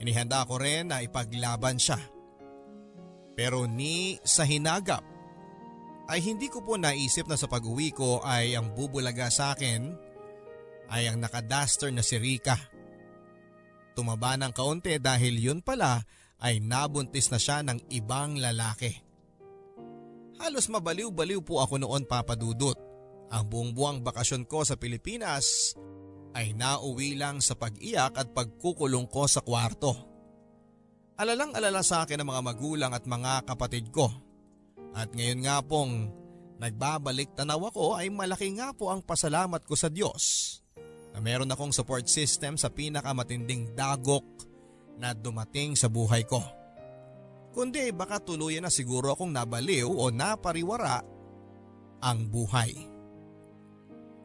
Inihanda 0.00 0.48
ko 0.48 0.56
rin 0.56 0.88
na 0.88 1.04
ipaglaban 1.04 1.76
siya. 1.76 2.00
Pero 3.36 3.68
ni 3.68 4.16
sa 4.24 4.48
hinagap 4.48 5.04
ay 6.08 6.24
hindi 6.24 6.48
ko 6.48 6.64
po 6.64 6.80
naisip 6.80 7.28
na 7.28 7.36
sa 7.36 7.44
pag-uwi 7.44 7.92
ko 7.92 8.24
ay 8.24 8.56
ang 8.56 8.72
bubulaga 8.72 9.28
sa 9.28 9.52
akin 9.52 9.92
ay 10.88 11.12
ang 11.12 11.20
nakadaster 11.20 11.92
na 11.92 12.00
si 12.00 12.16
Rika. 12.16 12.56
Tumaba 13.92 14.40
ng 14.40 14.56
kaunti 14.56 14.96
dahil 14.96 15.36
yun 15.36 15.60
pala 15.60 16.00
ay 16.40 16.64
nabuntis 16.64 17.28
na 17.28 17.36
siya 17.36 17.60
ng 17.68 17.92
ibang 17.92 18.40
lalaki. 18.40 19.07
Halos 20.38 20.70
mabaliw-baliw 20.70 21.42
po 21.42 21.58
ako 21.58 21.82
noon 21.82 22.06
papadudot. 22.06 22.78
Ang 23.28 23.44
buong 23.50 23.70
buwang 23.74 23.98
bakasyon 24.00 24.46
ko 24.46 24.62
sa 24.62 24.78
Pilipinas 24.78 25.74
ay 26.32 26.54
nauwi 26.54 27.18
lang 27.18 27.42
sa 27.42 27.58
pag-iyak 27.58 28.14
at 28.14 28.30
pagkukulong 28.30 29.10
ko 29.10 29.26
sa 29.26 29.42
kwarto. 29.42 29.92
Alalang-alala 31.18 31.82
sa 31.82 32.06
akin 32.06 32.22
ang 32.22 32.30
mga 32.30 32.42
magulang 32.46 32.92
at 32.94 33.02
mga 33.02 33.42
kapatid 33.50 33.90
ko. 33.90 34.06
At 34.94 35.10
ngayon 35.10 35.42
nga 35.42 35.58
pong 35.60 36.14
nagbabalik 36.62 37.34
tanaw 37.34 37.70
ako 37.74 37.98
ay 37.98 38.08
malaki 38.08 38.54
nga 38.54 38.70
po 38.70 38.94
ang 38.94 39.02
pasalamat 39.02 39.62
ko 39.66 39.74
sa 39.74 39.90
Diyos 39.90 40.58
na 41.14 41.18
meron 41.18 41.50
akong 41.50 41.74
support 41.74 42.06
system 42.06 42.54
sa 42.54 42.70
pinakamatinding 42.70 43.74
dagok 43.74 44.26
na 44.98 45.14
dumating 45.14 45.78
sa 45.78 45.86
buhay 45.86 46.26
ko 46.26 46.42
kundi 47.52 47.90
baka 47.90 48.20
tuluyan 48.22 48.66
na 48.66 48.72
siguro 48.72 49.12
akong 49.12 49.32
nabaliw 49.32 49.88
o 49.88 50.08
napariwara 50.12 51.02
ang 52.02 52.18
buhay. 52.30 52.72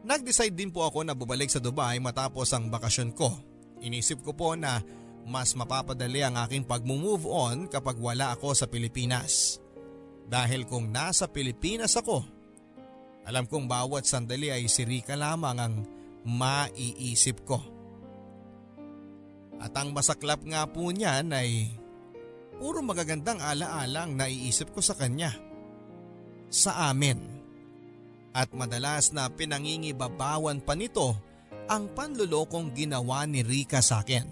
Nag-decide 0.03 0.53
din 0.53 0.69
po 0.69 0.83
ako 0.83 1.07
na 1.07 1.15
bubalik 1.15 1.47
sa 1.47 1.63
Dubai 1.63 1.95
matapos 2.03 2.51
ang 2.51 2.67
bakasyon 2.67 3.15
ko. 3.15 3.31
Inisip 3.79 4.19
ko 4.19 4.35
po 4.35 4.51
na 4.53 4.83
mas 5.23 5.55
mapapadali 5.55 6.19
ang 6.19 6.35
aking 6.43 6.67
pag-move 6.67 7.23
on 7.23 7.71
kapag 7.71 7.95
wala 7.95 8.35
ako 8.35 8.51
sa 8.51 8.67
Pilipinas. 8.67 9.63
Dahil 10.27 10.67
kung 10.67 10.91
nasa 10.91 11.31
Pilipinas 11.31 11.95
ako, 11.95 12.23
alam 13.23 13.47
kong 13.47 13.67
bawat 13.71 14.03
sandali 14.03 14.51
ay 14.51 14.67
si 14.67 14.83
Rika 14.83 15.15
lamang 15.15 15.57
ang 15.59 15.75
maiisip 16.27 17.47
ko. 17.47 17.59
At 19.63 19.71
ang 19.79 19.95
masaklap 19.95 20.43
nga 20.43 20.67
po 20.67 20.91
niyan 20.91 21.31
ay 21.31 21.71
Puro 22.63 22.79
magagandang 22.79 23.43
alaalang 23.43 24.15
naiisip 24.15 24.71
ko 24.71 24.79
sa 24.79 24.95
kanya. 24.95 25.35
Sa 26.47 26.87
amin. 26.87 27.19
At 28.31 28.55
madalas 28.55 29.11
na 29.11 29.27
pinangingibabawan 29.27 30.63
pa 30.63 30.71
nito 30.71 31.11
ang 31.67 31.91
panlulokong 31.91 32.71
ginawa 32.71 33.27
ni 33.27 33.43
Rika 33.43 33.83
sa 33.83 33.99
akin. 33.99 34.23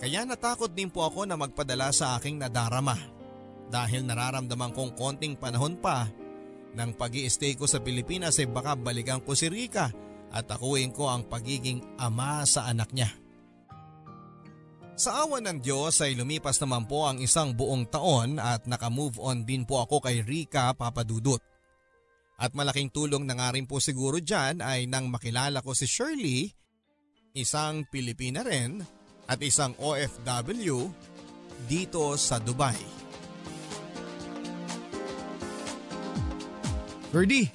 Kaya 0.00 0.24
natakot 0.24 0.72
din 0.72 0.88
po 0.88 1.04
ako 1.04 1.28
na 1.28 1.36
magpadala 1.36 1.92
sa 1.92 2.16
aking 2.16 2.40
nadarama 2.40 2.96
dahil 3.68 4.00
nararamdaman 4.08 4.72
kong 4.72 4.96
konting 4.96 5.36
panahon 5.36 5.76
pa 5.76 6.08
ng 6.72 6.96
pag 6.96 7.12
stay 7.28 7.60
ko 7.60 7.68
sa 7.68 7.84
Pilipinas 7.84 8.40
ay 8.40 8.48
baka 8.48 8.72
balikan 8.72 9.20
ko 9.20 9.36
si 9.36 9.52
Rika 9.52 9.92
at 10.32 10.48
akuin 10.48 10.96
ko 10.96 11.12
ang 11.12 11.28
pagiging 11.28 12.00
ama 12.00 12.40
sa 12.48 12.72
anak 12.72 12.88
niya. 12.96 13.12
Sa 15.00 15.24
awa 15.24 15.40
ng 15.40 15.64
Diyos 15.64 15.96
ay 16.04 16.12
lumipas 16.12 16.60
naman 16.60 16.84
po 16.84 17.08
ang 17.08 17.24
isang 17.24 17.56
buong 17.56 17.88
taon 17.88 18.36
at 18.36 18.68
nakamove 18.68 19.16
on 19.16 19.48
din 19.48 19.64
po 19.64 19.80
ako 19.80 20.04
kay 20.04 20.20
Rika 20.20 20.76
Papadudut. 20.76 21.40
At 22.36 22.52
malaking 22.52 22.92
tulong 22.92 23.24
na 23.24 23.32
nga 23.32 23.56
rin 23.56 23.64
po 23.64 23.80
siguro 23.80 24.20
dyan 24.20 24.60
ay 24.60 24.84
nang 24.84 25.08
makilala 25.08 25.64
ko 25.64 25.72
si 25.72 25.88
Shirley, 25.88 26.52
isang 27.32 27.88
Pilipina 27.88 28.44
rin 28.44 28.84
at 29.24 29.40
isang 29.40 29.72
OFW 29.80 30.92
dito 31.64 32.04
sa 32.20 32.36
Dubai. 32.36 32.76
Ferdy! 37.08 37.48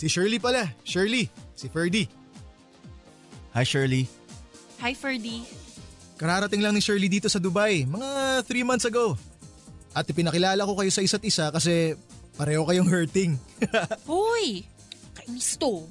Si 0.00 0.08
Shirley 0.08 0.40
pala. 0.40 0.64
Shirley. 0.80 1.28
Si 1.52 1.68
Ferdy. 1.68 2.08
Hi 3.52 3.68
Shirley. 3.68 4.08
Hi, 4.80 4.96
Ferdy. 4.96 5.59
Kararating 6.20 6.60
lang 6.60 6.76
ni 6.76 6.84
Shirley 6.84 7.08
dito 7.08 7.32
sa 7.32 7.40
Dubai, 7.40 7.88
mga 7.88 8.44
3 8.44 8.60
months 8.68 8.84
ago. 8.84 9.16
At 9.96 10.04
ipinakilala 10.04 10.68
ko 10.68 10.76
kayo 10.76 10.92
sa 10.92 11.00
isa't 11.00 11.24
isa 11.24 11.48
kasi 11.48 11.96
pareho 12.36 12.60
kayong 12.68 12.92
hurting. 12.92 13.40
Hoy! 14.04 14.68
Kainis 15.16 15.56
to. 15.56 15.88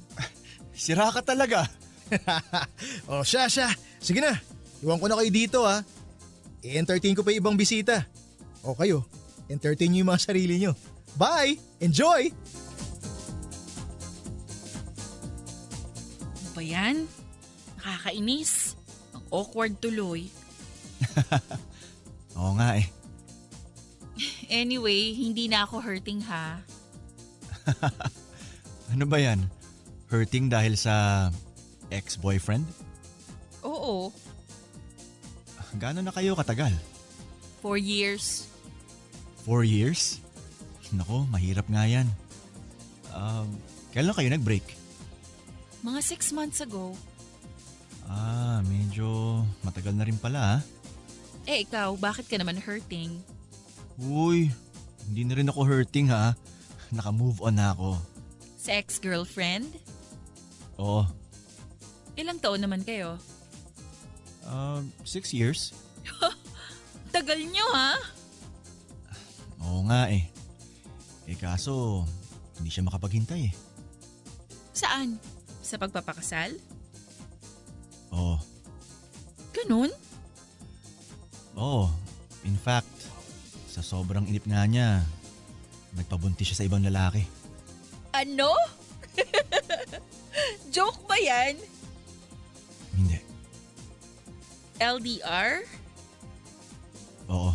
Sira 0.70 1.10
ka 1.10 1.18
talaga. 1.26 1.66
oh, 3.10 3.26
siya, 3.26 3.50
siya. 3.50 3.74
Sige 3.98 4.22
na, 4.22 4.38
iwan 4.78 5.02
ko 5.02 5.10
na 5.10 5.18
kayo 5.18 5.30
dito 5.34 5.58
ha. 5.66 5.82
I-entertain 6.62 7.18
ko 7.18 7.26
pa 7.26 7.34
ibang 7.34 7.58
bisita. 7.58 8.06
O 8.62 8.78
kayo, 8.78 9.02
entertain 9.50 9.90
nyo 9.90 10.06
yung 10.06 10.10
mga 10.14 10.30
sarili 10.30 10.62
nyo. 10.62 10.78
Bye! 11.18 11.58
Enjoy! 11.82 12.30
Ano 16.38 16.50
ba 16.54 16.62
yan? 16.62 17.10
Nakakainis. 17.82 18.59
Awkward 19.30 19.78
tuloy. 19.78 20.26
Oo 22.38 22.52
nga 22.58 22.76
eh. 22.78 22.86
Anyway, 24.50 25.14
hindi 25.14 25.46
na 25.46 25.64
ako 25.64 25.80
hurting 25.80 26.20
ha. 26.26 26.58
ano 28.92 29.04
ba 29.06 29.18
yan? 29.22 29.46
Hurting 30.10 30.50
dahil 30.50 30.74
sa 30.74 31.28
ex-boyfriend? 31.94 32.66
Oo. 33.62 34.10
Gaano 35.78 36.02
na 36.02 36.10
kayo 36.10 36.34
katagal? 36.34 36.74
Four 37.62 37.78
years. 37.78 38.50
Four 39.46 39.62
years? 39.62 40.18
Nako, 40.90 41.30
mahirap 41.30 41.70
nga 41.70 41.86
yan. 41.86 42.10
Um, 43.14 43.46
kailan 43.94 44.16
kayo 44.18 44.28
nag-break? 44.34 44.66
Mga 45.86 46.00
six 46.02 46.34
months 46.34 46.58
ago. 46.58 46.98
Ah, 48.10 48.58
medyo 48.66 49.40
matagal 49.62 49.94
na 49.94 50.02
rin 50.02 50.18
pala 50.18 50.58
ah. 50.58 50.60
Eh 51.46 51.62
ikaw, 51.62 51.94
bakit 51.94 52.26
ka 52.26 52.34
naman 52.34 52.58
hurting? 52.58 53.22
Uy, 54.02 54.50
hindi 55.06 55.22
na 55.22 55.38
rin 55.38 55.50
ako 55.50 55.60
hurting 55.62 56.10
ha. 56.10 56.34
Naka-move 56.96 57.38
on 57.38 57.54
na 57.54 57.70
ako. 57.70 57.94
Sa 58.58 58.74
ex-girlfriend? 58.74 59.78
Oo. 60.82 61.06
Ilang 62.18 62.42
taon 62.42 62.58
naman 62.58 62.82
kayo? 62.82 63.14
Uh, 64.42 64.82
six 65.06 65.30
years. 65.30 65.70
Tagal 67.14 67.38
nyo 67.46 67.66
ha? 67.70 67.94
Oo 69.62 69.86
nga 69.86 70.10
eh. 70.10 70.26
Eh 71.30 71.38
kaso, 71.38 72.02
hindi 72.58 72.74
siya 72.74 72.90
makapaghintay 72.90 73.48
eh. 73.48 73.54
Saan? 74.74 75.14
Sa 75.62 75.78
pagpapakasal? 75.78 76.58
Oo. 78.14 78.36
Ganun? 79.54 79.90
Oo. 81.58 81.90
In 82.46 82.56
fact, 82.56 82.88
sa 83.70 83.84
sobrang 83.84 84.26
inip 84.26 84.46
nga 84.48 84.64
niya, 84.66 85.04
nagpabuntis 85.94 86.50
siya 86.50 86.58
sa 86.64 86.66
ibang 86.66 86.82
lalaki. 86.82 87.26
Ano? 88.10 88.54
Joke 90.74 91.04
ba 91.06 91.18
yan? 91.18 91.58
Hindi. 92.96 93.18
LDR? 94.80 95.62
Oo. 97.30 97.52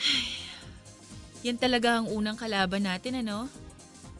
Yan 1.46 1.56
talaga 1.56 2.00
ang 2.00 2.12
unang 2.12 2.36
kalaban 2.36 2.84
natin, 2.84 3.24
ano? 3.24 3.48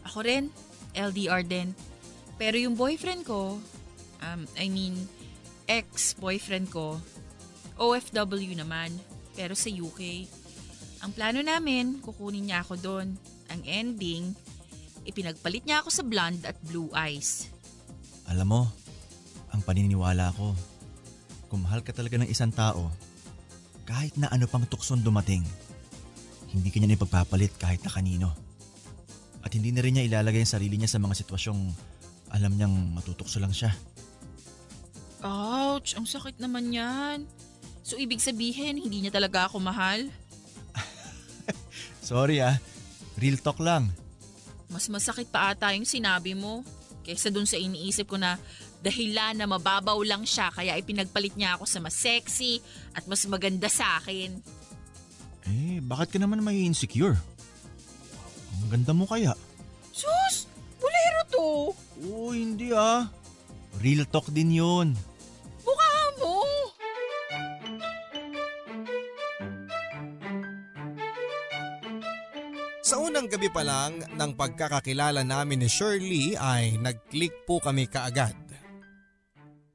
Ako 0.09 0.24
rin, 0.24 0.49
LDR 0.97 1.45
din. 1.45 1.76
Pero 2.41 2.57
yung 2.57 2.72
boyfriend 2.78 3.28
ko, 3.28 3.61
um, 4.25 4.45
I 4.57 4.68
mean, 4.68 4.97
ex-boyfriend 5.66 6.73
ko, 6.73 7.01
OFW 7.81 8.53
naman, 8.57 8.93
pero 9.35 9.57
sa 9.57 9.73
UK. 9.73 10.29
Ang 11.01 11.11
plano 11.16 11.41
namin, 11.41 12.01
kukunin 12.05 12.53
niya 12.53 12.61
ako 12.61 12.75
doon. 12.77 13.16
Ang 13.49 13.61
ending, 13.64 14.37
ipinagpalit 15.09 15.64
niya 15.64 15.81
ako 15.81 15.89
sa 15.89 16.05
blonde 16.05 16.45
at 16.45 16.57
blue 16.68 16.93
eyes. 16.93 17.49
Alam 18.29 18.47
mo, 18.47 18.62
ang 19.51 19.64
paniniwala 19.64 20.31
ko, 20.37 20.53
kung 21.51 21.66
mahal 21.66 21.83
ka 21.83 21.91
talaga 21.91 22.21
ng 22.21 22.31
isang 22.31 22.53
tao, 22.53 22.93
kahit 23.89 24.14
na 24.21 24.31
ano 24.31 24.47
pang 24.47 24.62
tukson 24.68 25.03
dumating, 25.03 25.43
hindi 26.55 26.68
kanya 26.71 26.95
ipagpapalit 26.95 27.59
kahit 27.59 27.83
na 27.83 27.91
kanino. 27.91 28.31
At 29.41 29.57
hindi 29.57 29.75
na 29.75 29.83
rin 29.83 29.99
niya 29.99 30.07
ilalagay 30.07 30.45
ang 30.45 30.53
sarili 30.53 30.77
niya 30.79 30.95
sa 30.95 31.03
mga 31.03 31.16
sitwasyong 31.25 31.62
alam 32.31 32.55
niyang 32.55 32.95
matutukso 32.95 33.43
lang 33.43 33.51
siya. 33.51 33.75
Ouch! 35.21 35.93
Ang 35.97 36.09
sakit 36.09 36.41
naman 36.41 36.73
yan. 36.73 37.29
So 37.85 37.97
ibig 38.01 38.23
sabihin, 38.23 38.81
hindi 38.81 39.05
niya 39.05 39.12
talaga 39.12 39.49
ako 39.49 39.61
mahal? 39.61 40.09
Sorry 42.11 42.41
ah, 42.41 42.57
real 43.21 43.37
talk 43.41 43.61
lang. 43.61 43.93
Mas 44.71 44.87
masakit 44.87 45.29
pa 45.29 45.53
ata 45.53 45.75
yung 45.75 45.89
sinabi 45.89 46.33
mo. 46.33 46.62
Kaysa 47.03 47.33
dun 47.33 47.49
sa 47.49 47.59
iniisip 47.59 48.07
ko 48.07 48.16
na 48.21 48.39
dahilan 48.81 49.37
na 49.37 49.45
mababaw 49.45 50.01
lang 50.07 50.25
siya 50.25 50.49
kaya 50.55 50.79
ipinagpalit 50.79 51.37
niya 51.37 51.59
ako 51.59 51.64
sa 51.68 51.83
mas 51.83 51.97
sexy 51.97 52.62
at 52.97 53.05
mas 53.05 53.25
maganda 53.29 53.68
sa 53.68 54.01
akin. 54.01 54.41
Eh, 55.51 55.83
bakit 55.83 56.16
ka 56.16 56.18
naman 56.23 56.41
may 56.41 56.62
insecure? 56.62 57.18
Ang 58.62 58.68
ganda 58.71 58.93
mo 58.95 59.05
kaya. 59.09 59.35
Sus! 59.91 60.47
Bulero 60.79 61.23
to! 61.29 61.49
Oo, 62.07 62.31
hindi 62.33 62.71
ah. 62.71 63.11
Real 63.83 64.07
talk 64.07 64.31
din 64.31 64.55
yun. 64.55 64.95
Unang 73.21 73.37
gabi 73.37 73.53
pa 73.53 73.61
lang 73.61 74.01
ng 74.16 74.33
pagkakakilala 74.33 75.21
namin 75.21 75.61
ni 75.61 75.68
Shirley 75.68 76.41
ay 76.41 76.81
nag-click 76.81 77.45
po 77.45 77.61
kami 77.61 77.85
kaagad. 77.85 78.33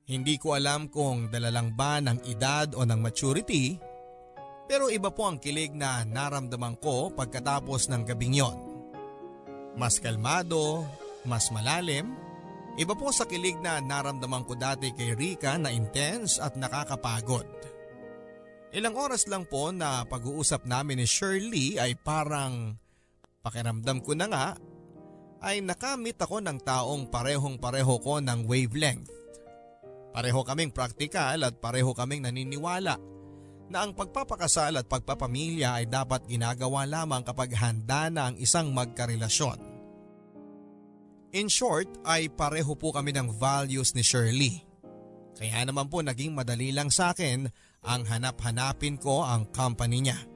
Hindi 0.10 0.42
ko 0.42 0.58
alam 0.58 0.90
kung 0.90 1.30
dala 1.30 1.54
lang 1.54 1.78
ba 1.78 2.02
ng 2.02 2.26
edad 2.26 2.74
o 2.74 2.82
ng 2.82 2.98
maturity, 2.98 3.78
pero 4.66 4.90
iba 4.90 5.14
po 5.14 5.30
ang 5.30 5.38
kilig 5.38 5.78
na 5.78 6.02
naramdaman 6.02 6.82
ko 6.82 7.14
pagkatapos 7.14 7.86
ng 7.94 8.02
gabing 8.10 8.34
yon. 8.34 8.58
Mas 9.78 10.02
kalmado, 10.02 10.82
mas 11.30 11.54
malalim, 11.54 12.18
iba 12.82 12.98
po 12.98 13.14
sa 13.14 13.30
kilig 13.30 13.62
na 13.62 13.78
naramdaman 13.78 14.42
ko 14.50 14.58
dati 14.58 14.90
kay 14.90 15.14
Rika 15.14 15.54
na 15.62 15.70
intense 15.70 16.42
at 16.42 16.58
nakakapagod. 16.58 17.46
Ilang 18.74 18.98
oras 18.98 19.30
lang 19.30 19.46
po 19.46 19.70
na 19.70 20.02
pag-uusap 20.02 20.66
namin 20.66 20.98
ni 20.98 21.06
Shirley 21.06 21.78
ay 21.78 21.94
parang 21.94 22.82
pakiramdam 23.46 24.02
ko 24.02 24.18
na 24.18 24.26
nga 24.26 24.46
ay 25.46 25.62
nakamit 25.62 26.18
ako 26.18 26.42
ng 26.42 26.58
taong 26.66 27.06
parehong 27.14 27.62
pareho 27.62 28.02
ko 28.02 28.18
ng 28.18 28.50
wavelength. 28.50 29.14
Pareho 30.10 30.42
kaming 30.42 30.74
praktikal 30.74 31.38
at 31.46 31.62
pareho 31.62 31.94
kaming 31.94 32.26
naniniwala 32.26 32.98
na 33.70 33.78
ang 33.86 33.94
pagpapakasal 33.94 34.82
at 34.82 34.90
pagpapamilya 34.90 35.78
ay 35.78 35.86
dapat 35.86 36.26
ginagawa 36.26 36.90
lamang 36.90 37.22
kapag 37.22 37.54
handa 37.54 38.10
na 38.10 38.34
ang 38.34 38.36
isang 38.42 38.74
magkarelasyon. 38.74 39.62
In 41.36 41.52
short 41.52 41.92
ay 42.08 42.32
pareho 42.32 42.74
po 42.80 42.96
kami 42.96 43.12
ng 43.12 43.30
values 43.36 43.92
ni 43.94 44.02
Shirley. 44.02 44.64
Kaya 45.36 45.68
naman 45.68 45.92
po 45.92 46.00
naging 46.00 46.32
madali 46.32 46.72
lang 46.72 46.88
sa 46.88 47.12
akin 47.12 47.52
ang 47.84 48.02
hanap-hanapin 48.08 48.96
ko 48.96 49.22
ang 49.22 49.52
company 49.52 50.00
niya. 50.00 50.35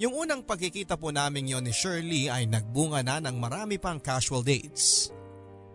Yung 0.00 0.16
unang 0.16 0.40
pagkikita 0.40 0.96
po 0.96 1.12
namin 1.12 1.52
yon 1.52 1.68
ni 1.68 1.76
Shirley 1.76 2.32
ay 2.32 2.48
nagbunga 2.48 3.04
na 3.04 3.20
ng 3.20 3.36
marami 3.36 3.76
pang 3.76 4.00
casual 4.00 4.40
dates. 4.40 5.12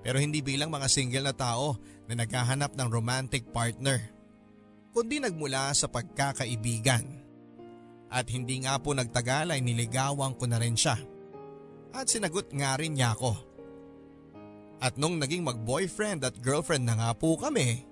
Pero 0.01 0.17
hindi 0.17 0.41
bilang 0.41 0.73
mga 0.73 0.89
single 0.89 1.29
na 1.29 1.35
tao 1.37 1.77
na 2.09 2.17
naghahanap 2.17 2.73
ng 2.73 2.89
romantic 2.89 3.45
partner. 3.53 4.01
Kundi 4.97 5.21
nagmula 5.21 5.69
sa 5.77 5.85
pagkakaibigan. 5.85 7.05
At 8.09 8.25
hindi 8.33 8.65
nga 8.65 8.81
po 8.81 8.97
nagtagal 8.97 9.53
ay 9.53 9.61
niligawan 9.61 10.33
ko 10.33 10.49
na 10.49 10.57
rin 10.57 10.73
siya. 10.73 10.97
At 11.93 12.09
sinagot 12.09 12.49
nga 12.49 12.81
rin 12.81 12.97
niya 12.97 13.13
ako. 13.13 13.37
At 14.81 14.97
nung 14.97 15.21
naging 15.21 15.45
mag-boyfriend 15.45 16.25
at 16.25 16.41
girlfriend 16.41 16.89
na 16.89 16.97
nga 16.97 17.09
po 17.13 17.37
kami, 17.37 17.85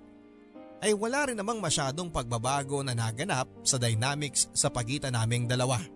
ay 0.82 0.90
wala 0.98 1.30
rin 1.30 1.38
namang 1.38 1.62
masyadong 1.62 2.10
pagbabago 2.10 2.82
na 2.82 2.90
naganap 2.90 3.46
sa 3.62 3.78
dynamics 3.78 4.50
sa 4.50 4.66
pagitan 4.66 5.14
naming 5.14 5.46
dalawa. 5.46 5.93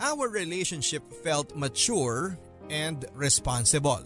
Our 0.00 0.32
relationship 0.32 1.04
felt 1.20 1.52
mature 1.52 2.32
and 2.72 3.04
responsible. 3.12 4.00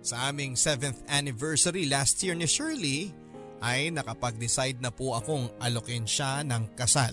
Sa 0.00 0.32
aming 0.32 0.56
7th 0.56 1.04
anniversary 1.12 1.84
last 1.84 2.24
year 2.24 2.32
ni 2.32 2.48
Shirley 2.48 3.12
ay 3.60 3.92
nakapag-decide 3.92 4.80
na 4.80 4.88
po 4.88 5.12
akong 5.12 5.52
alokin 5.60 6.08
siya 6.08 6.40
ng 6.48 6.72
kasal. 6.72 7.12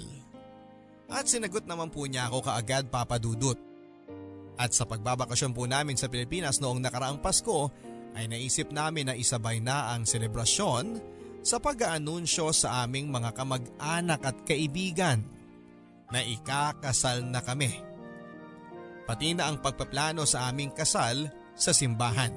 At 1.11 1.27
sinagot 1.27 1.67
naman 1.67 1.91
po 1.91 2.07
niya 2.07 2.31
ako 2.31 2.47
kaagad 2.47 2.87
papadudot. 2.87 3.59
At 4.55 4.71
sa 4.71 4.87
pagbabakasyon 4.87 5.51
po 5.51 5.67
namin 5.67 5.99
sa 5.99 6.07
Pilipinas 6.07 6.63
noong 6.63 6.79
nakaraang 6.79 7.19
Pasko 7.19 7.67
ay 8.15 8.31
naisip 8.31 8.71
namin 8.71 9.11
na 9.11 9.19
isabay 9.19 9.59
na 9.59 9.91
ang 9.91 10.07
selebrasyon 10.07 11.03
sa 11.43 11.59
pag-aanunsyo 11.59 12.55
sa 12.55 12.87
aming 12.87 13.11
mga 13.11 13.35
kamag-anak 13.35 14.23
at 14.23 14.47
kaibigan 14.47 15.38
na 16.09 16.25
ikakasal 16.25 17.25
na 17.25 17.41
kami. 17.41 17.69
Pati 19.05 19.33
na 19.33 19.49
ang 19.49 19.57
pagpaplano 19.61 20.25
sa 20.25 20.49
aming 20.49 20.73
kasal 20.73 21.29
sa 21.57 21.73
simbahan. 21.73 22.33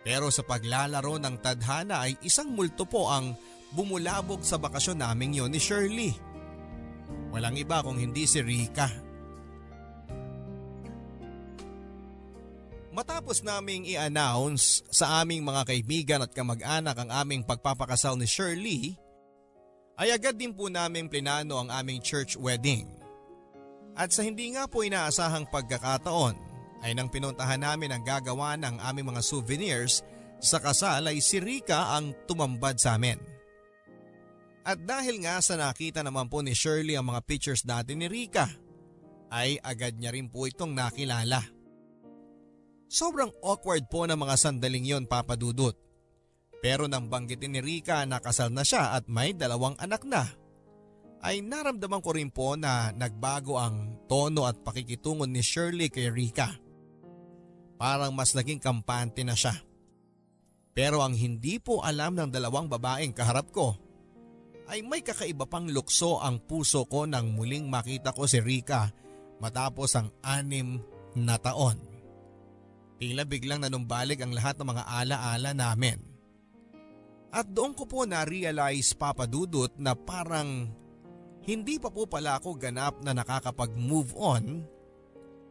Pero 0.00 0.32
sa 0.32 0.46
paglalaro 0.46 1.20
ng 1.20 1.36
tadhana 1.42 2.06
ay 2.08 2.16
isang 2.24 2.54
multo 2.54 2.86
po 2.88 3.10
ang 3.10 3.36
bumulabog 3.74 4.40
sa 4.42 4.56
bakasyon 4.56 5.02
naming 5.02 5.36
yon 5.36 5.52
ni 5.52 5.60
Shirley. 5.60 6.12
Walang 7.30 7.58
iba 7.58 7.84
kung 7.84 7.98
hindi 8.00 8.24
si 8.26 8.42
Rika. 8.42 8.88
Matapos 12.90 13.46
naming 13.46 13.86
i-announce 13.86 14.82
sa 14.90 15.22
aming 15.22 15.46
mga 15.46 15.62
kaibigan 15.62 16.20
at 16.26 16.34
kamag-anak 16.34 16.98
ang 16.98 17.10
aming 17.14 17.46
pagpapakasal 17.46 18.18
ni 18.18 18.26
Shirley, 18.26 18.98
ay 20.00 20.16
agad 20.16 20.40
din 20.40 20.56
po 20.56 20.72
namin 20.72 21.12
plinano 21.12 21.60
ang 21.60 21.68
aming 21.68 22.00
church 22.00 22.34
wedding. 22.40 22.88
At 23.92 24.16
sa 24.16 24.24
hindi 24.24 24.48
nga 24.56 24.64
po 24.64 24.80
inaasahang 24.80 25.52
pagkakataon 25.52 26.34
ay 26.80 26.96
nang 26.96 27.12
pinuntahan 27.12 27.60
namin 27.60 27.92
ang 27.92 28.00
gagawa 28.00 28.56
ng 28.56 28.80
aming 28.80 29.12
mga 29.12 29.20
souvenirs 29.20 30.00
sa 30.40 30.56
kasal 30.56 31.04
ay 31.04 31.20
si 31.20 31.36
Rika 31.36 31.92
ang 32.00 32.16
tumambad 32.24 32.80
sa 32.80 32.96
amin. 32.96 33.20
At 34.64 34.80
dahil 34.80 35.20
nga 35.20 35.36
sa 35.44 35.60
nakita 35.60 36.00
naman 36.00 36.32
po 36.32 36.40
ni 36.40 36.56
Shirley 36.56 36.96
ang 36.96 37.12
mga 37.12 37.20
pictures 37.28 37.60
dati 37.60 37.92
ni 37.92 38.08
Rika, 38.08 38.48
ay 39.30 39.60
agad 39.60 40.00
niya 40.00 40.16
rin 40.16 40.32
po 40.32 40.48
itong 40.48 40.72
nakilala. 40.72 41.44
Sobrang 42.90 43.30
awkward 43.44 43.86
po 43.86 44.08
ng 44.08 44.18
mga 44.18 44.34
sandaling 44.34 44.82
yon 44.82 45.04
papadudot. 45.06 45.76
Pero 46.60 46.84
nang 46.84 47.08
banggitin 47.08 47.56
ni 47.56 47.60
Rika 47.64 48.04
na 48.04 48.20
kasal 48.20 48.52
na 48.52 48.60
siya 48.60 48.92
at 48.92 49.08
may 49.08 49.32
dalawang 49.32 49.80
anak 49.80 50.04
na, 50.04 50.28
ay 51.20 51.44
naramdaman 51.44 52.00
ko 52.00 52.10
rin 52.16 52.32
po 52.32 52.56
na 52.56 52.92
nagbago 52.96 53.60
ang 53.60 54.08
tono 54.08 54.48
at 54.48 54.60
pakikitungo 54.64 55.28
ni 55.28 55.44
Shirley 55.44 55.92
kay 55.92 56.08
Rika. 56.08 56.48
Parang 57.80 58.12
mas 58.12 58.32
naging 58.36 58.60
kampante 58.60 59.24
na 59.24 59.36
siya. 59.36 59.56
Pero 60.72 61.04
ang 61.04 61.12
hindi 61.12 61.60
po 61.60 61.84
alam 61.84 62.16
ng 62.16 62.30
dalawang 62.32 62.68
babaeng 62.68 63.12
kaharap 63.12 63.52
ko 63.52 63.76
ay 64.70 64.86
may 64.86 65.02
kakaiba 65.02 65.44
pang 65.50 65.66
lukso 65.66 66.22
ang 66.22 66.40
puso 66.40 66.86
ko 66.86 67.04
nang 67.04 67.34
muling 67.34 67.66
makita 67.66 68.14
ko 68.14 68.24
si 68.24 68.38
Rika 68.38 68.88
matapos 69.42 69.96
ang 69.98 70.08
anim 70.22 70.78
na 71.18 71.36
taon. 71.36 71.76
Tila 73.00 73.24
biglang 73.24 73.64
nanumbalik 73.64 74.20
ang 74.20 74.30
lahat 74.30 74.60
ng 74.60 74.68
mga 74.70 74.84
alaala 74.86 75.50
namin. 75.56 76.09
At 77.30 77.46
doon 77.46 77.78
ko 77.78 77.86
po 77.86 78.02
na-realize 78.02 78.90
papadudot 78.98 79.70
na 79.78 79.94
parang 79.94 80.66
hindi 81.46 81.78
pa 81.78 81.88
po 81.88 82.04
pala 82.10 82.36
ako 82.42 82.58
ganap 82.58 82.98
na 83.06 83.14
nakakapag-move 83.14 84.12
on 84.18 84.66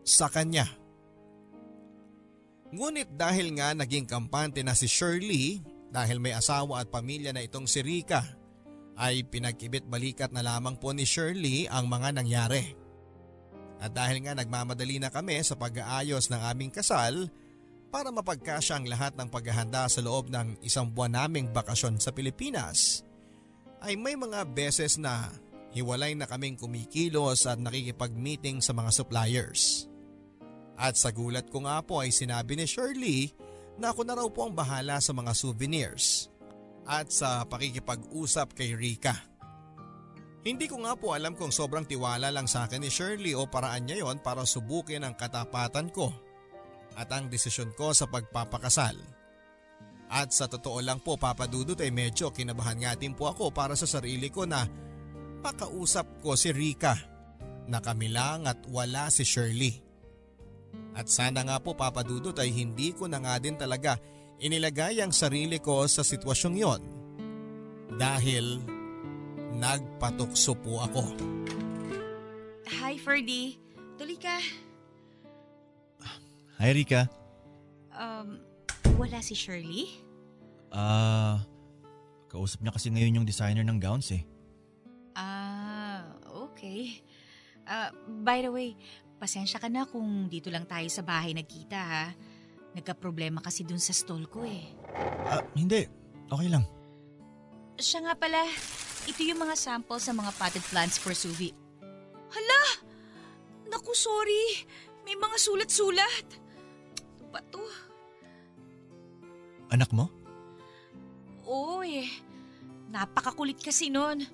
sa 0.04 0.28
kanya. 0.28 0.68
Ngunit 2.70 3.16
dahil 3.18 3.58
nga 3.58 3.74
naging 3.74 4.06
kampante 4.06 4.62
na 4.62 4.78
si 4.78 4.86
Shirley 4.86 5.64
dahil 5.90 6.22
may 6.22 6.38
asawa 6.38 6.86
at 6.86 6.92
pamilya 6.94 7.34
na 7.34 7.42
itong 7.42 7.66
si 7.66 7.82
Rika 7.82 8.22
ay 9.00 9.26
pinagkibit 9.26 9.88
balikat 9.88 10.30
na 10.30 10.44
lamang 10.46 10.78
po 10.78 10.94
ni 10.94 11.08
Shirley 11.08 11.66
ang 11.66 11.90
mga 11.90 12.14
nangyari. 12.14 12.76
At 13.80 13.96
dahil 13.96 14.22
nga 14.28 14.36
nagmamadali 14.36 15.00
na 15.00 15.08
kami 15.08 15.40
sa 15.42 15.56
pag-aayos 15.56 16.28
ng 16.28 16.42
aming 16.44 16.70
kasal 16.70 17.32
para 17.90 18.14
mapagkasya 18.14 18.80
ang 18.80 18.86
lahat 18.86 19.18
ng 19.18 19.30
paghahanda 19.34 19.90
sa 19.90 20.00
loob 20.06 20.30
ng 20.30 20.62
isang 20.62 20.94
buwan 20.94 21.18
naming 21.18 21.50
bakasyon 21.50 21.98
sa 21.98 22.14
Pilipinas, 22.14 23.02
ay 23.82 23.98
may 23.98 24.14
mga 24.14 24.46
beses 24.54 25.02
na 25.02 25.34
hiwalay 25.74 26.14
na 26.14 26.30
kaming 26.30 26.54
kumikilos 26.54 27.50
at 27.50 27.58
nakikipag-meeting 27.58 28.62
sa 28.62 28.78
mga 28.78 28.94
suppliers. 28.94 29.90
At 30.80 30.96
sa 30.96 31.10
gulat 31.10 31.50
ko 31.50 31.66
nga 31.66 31.82
po 31.82 32.00
ay 32.06 32.14
sinabi 32.14 32.56
ni 32.56 32.70
Shirley 32.70 33.34
na 33.82 33.92
ako 33.92 34.02
na 34.06 34.16
raw 34.16 34.28
po 34.30 34.48
ang 34.48 34.54
bahala 34.54 35.02
sa 35.02 35.12
mga 35.12 35.34
souvenirs 35.36 36.30
at 36.86 37.10
sa 37.10 37.44
pakikipag-usap 37.50 38.54
kay 38.56 38.78
Rika. 38.78 39.18
Hindi 40.40 40.72
ko 40.72 40.80
nga 40.88 40.96
po 40.96 41.12
alam 41.12 41.36
kung 41.36 41.52
sobrang 41.52 41.84
tiwala 41.84 42.32
lang 42.32 42.48
sa 42.48 42.64
akin 42.70 42.80
ni 42.80 42.88
Shirley 42.88 43.36
o 43.36 43.44
paraan 43.50 43.90
niya 43.90 44.08
yon 44.08 44.24
para 44.24 44.48
subukin 44.48 45.04
ang 45.04 45.18
katapatan 45.20 45.92
ko 45.92 46.29
at 46.98 47.10
ang 47.14 47.30
desisyon 47.30 47.74
ko 47.78 47.94
sa 47.94 48.10
pagpapakasal. 48.10 48.98
At 50.10 50.34
sa 50.34 50.50
totoo 50.50 50.82
lang 50.82 51.06
po 51.06 51.22
papadudot 51.22 51.78
ay 51.78 51.94
medyo 51.94 52.34
kinabahan 52.34 52.82
nga 52.82 52.94
din 52.98 53.14
po 53.14 53.30
ako 53.30 53.54
para 53.54 53.78
sa 53.78 53.86
sarili 53.86 54.34
ko 54.34 54.50
na 54.50 54.66
makausap 55.46 56.26
ko 56.26 56.34
si 56.34 56.50
Rika 56.50 56.98
na 57.70 57.78
kami 57.78 58.10
lang 58.10 58.50
at 58.50 58.58
wala 58.66 59.14
si 59.14 59.22
Shirley. 59.22 59.78
At 60.98 61.06
sana 61.08 61.46
nga 61.46 61.62
po 61.62 61.78
papadudot 61.78 62.34
ay 62.42 62.50
hindi 62.50 62.90
ko 62.98 63.06
na 63.06 63.22
nga 63.22 63.38
din 63.38 63.54
talaga 63.54 64.02
inilagay 64.42 65.04
ang 65.06 65.14
sarili 65.14 65.62
ko 65.62 65.86
sa 65.86 66.02
sitwasyong 66.02 66.58
yon. 66.58 66.82
Dahil 68.00 68.66
nagpatukso 69.54 70.58
po 70.58 70.82
ako. 70.82 71.04
Hi, 72.82 72.98
Ferdy. 72.98 73.58
Tuloy 73.98 74.18
ka. 74.18 74.42
Hi 76.60 76.76
Rika. 76.76 77.08
Um, 77.96 78.44
wala 79.00 79.24
si 79.24 79.32
Shirley? 79.32 79.96
Ah, 80.76 81.40
kausap 82.28 82.60
niya 82.60 82.76
kasi 82.76 82.92
ngayon 82.92 83.24
yung 83.24 83.28
designer 83.28 83.64
ng 83.64 83.80
gowns 83.80 84.12
eh. 84.12 84.28
Ah, 85.16 86.04
okay. 86.28 87.00
Ah, 87.64 87.96
by 88.28 88.44
the 88.44 88.52
way, 88.52 88.76
pasensya 89.24 89.56
ka 89.64 89.72
na 89.72 89.88
kung 89.88 90.28
dito 90.28 90.52
lang 90.52 90.68
tayo 90.68 90.84
sa 90.92 91.00
bahay 91.00 91.32
nagkita 91.32 91.80
ha. 91.80 92.12
Nagka-problema 92.76 93.40
kasi 93.40 93.64
dun 93.64 93.80
sa 93.80 93.96
stall 93.96 94.28
ko 94.28 94.44
eh. 94.44 94.68
Ah, 95.32 95.40
hindi. 95.56 95.88
Okay 96.28 96.52
lang. 96.52 96.68
Siya 97.80 98.04
nga 98.04 98.20
pala, 98.20 98.44
ito 99.08 99.24
yung 99.24 99.40
mga 99.40 99.56
sample 99.56 100.04
sa 100.04 100.12
mga 100.12 100.36
potted 100.36 100.66
plants 100.68 101.00
for 101.00 101.16
Suvi. 101.16 101.56
Hala! 102.36 102.84
Naku, 103.72 103.96
sorry. 103.96 104.68
May 105.08 105.16
mga 105.16 105.40
sulat-sulat. 105.40 106.49
Ba 107.30 107.42
to? 107.54 107.62
Anak 109.70 109.94
mo? 109.94 110.10
Oo 111.46 111.86
eh. 111.86 112.10
Napakakulit 112.90 113.62
kasi 113.62 113.90
nun. 113.94 114.26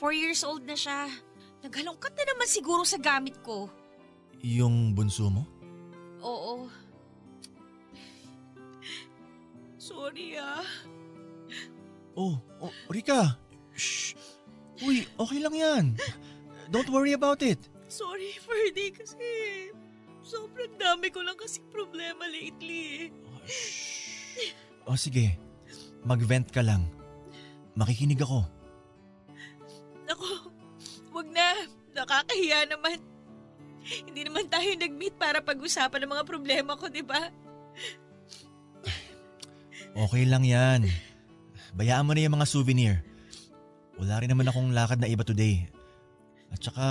Four 0.00 0.16
years 0.16 0.40
old 0.44 0.64
na 0.64 0.76
siya. 0.76 1.12
Naghalongkat 1.62 2.12
na 2.16 2.24
naman 2.32 2.48
siguro 2.48 2.82
sa 2.82 2.96
gamit 2.96 3.36
ko. 3.44 3.68
Yung 4.42 4.96
bunso 4.96 5.28
mo? 5.28 5.44
Oo. 6.24 6.66
Sorry 9.76 10.40
ah. 10.40 10.64
Oh, 12.16 12.40
oh 12.60 12.72
Rika. 12.88 13.38
Shh. 13.76 14.16
Uy, 14.82 15.06
okay 15.14 15.38
lang 15.38 15.54
yan. 15.54 15.84
Don't 16.72 16.90
worry 16.90 17.14
about 17.14 17.44
it. 17.44 17.60
Sorry, 17.86 18.34
Ferdy, 18.40 18.90
kasi 18.90 19.20
sobrang 20.22 20.74
dami 20.78 21.10
ko 21.10 21.20
lang 21.22 21.36
kasi 21.36 21.60
problema 21.70 22.26
lately 22.30 23.06
eh. 23.06 23.06
Shh. 23.46 24.54
Oh, 24.86 24.98
sige. 24.98 25.38
Mag-vent 26.02 26.50
ka 26.50 26.62
lang. 26.62 26.86
Makikinig 27.78 28.18
ako. 28.18 28.42
Ako, 30.10 30.50
wag 31.14 31.28
na. 31.30 31.48
Nakakahiya 31.92 32.66
naman. 32.72 32.98
Hindi 33.82 34.22
naman 34.24 34.48
tayo 34.48 34.66
nag-meet 34.78 35.14
para 35.18 35.42
pag-usapan 35.42 36.06
ng 36.06 36.12
mga 36.16 36.24
problema 36.26 36.72
ko, 36.78 36.88
di 36.88 37.04
ba? 37.04 37.28
Okay 39.92 40.24
lang 40.24 40.46
yan. 40.46 40.88
Bayaan 41.76 42.06
mo 42.08 42.16
na 42.16 42.24
yung 42.24 42.36
mga 42.40 42.48
souvenir. 42.48 43.04
Wala 44.00 44.24
rin 44.24 44.32
naman 44.32 44.48
akong 44.48 44.72
lakad 44.72 44.98
na 45.02 45.10
iba 45.10 45.20
today. 45.20 45.68
At 46.48 46.60
saka, 46.64 46.86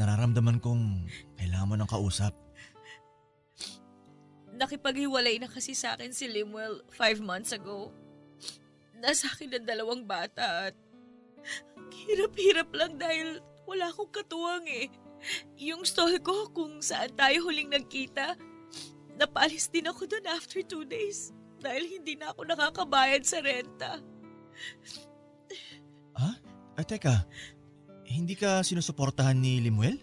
nararamdaman 0.00 0.56
kong 0.64 1.04
kailangan 1.36 1.68
mo 1.68 1.76
ng 1.76 1.90
kausap. 1.90 2.32
Nakipaghiwalay 4.56 5.36
na 5.36 5.48
kasi 5.48 5.76
sa 5.76 5.92
akin 5.96 6.16
si 6.16 6.24
Limuel 6.24 6.80
five 6.96 7.20
months 7.20 7.52
ago. 7.52 7.92
Nasa 8.96 9.28
akin 9.28 9.60
ang 9.60 9.68
dalawang 9.68 10.08
bata 10.08 10.72
at 10.72 10.76
hirap-hirap 12.08 12.72
lang 12.72 12.96
dahil 12.96 13.44
wala 13.68 13.92
akong 13.92 14.08
katuwang 14.08 14.64
eh. 14.68 14.88
Yung 15.60 15.84
stall 15.84 16.16
ko 16.24 16.48
kung 16.48 16.80
saan 16.80 17.12
tayo 17.12 17.44
huling 17.44 17.68
nagkita, 17.68 18.40
napalis 19.20 19.68
din 19.68 19.88
ako 19.88 20.08
doon 20.08 20.26
after 20.32 20.64
two 20.64 20.88
days 20.88 21.36
dahil 21.60 21.84
hindi 21.84 22.16
na 22.16 22.32
ako 22.32 22.48
nakakabayad 22.48 23.20
sa 23.20 23.44
renta. 23.44 24.00
Ha? 26.16 26.30
Ay, 26.80 26.84
teka. 26.88 27.28
Hindi 28.10 28.34
ka 28.34 28.66
sinusuportahan 28.66 29.38
ni 29.38 29.62
Limuel? 29.62 29.94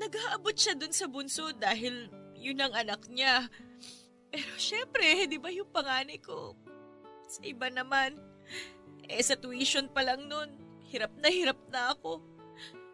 Nag-aabot 0.00 0.56
siya 0.56 0.72
doon 0.72 0.96
sa 0.96 1.04
bunso 1.04 1.52
dahil 1.52 2.08
yun 2.40 2.56
ang 2.56 2.72
anak 2.72 3.04
niya. 3.12 3.52
Pero 4.32 4.48
syempre, 4.56 5.28
di 5.28 5.36
ba 5.36 5.52
yung 5.52 5.68
panganay 5.68 6.16
ko? 6.24 6.56
Sa 7.28 7.44
iba 7.44 7.68
naman, 7.68 8.16
eh 9.04 9.20
sa 9.20 9.36
tuition 9.36 9.92
pa 9.92 10.00
lang 10.00 10.24
nun, 10.24 10.56
hirap 10.88 11.12
na 11.20 11.28
hirap 11.28 11.60
na 11.68 11.92
ako. 11.92 12.24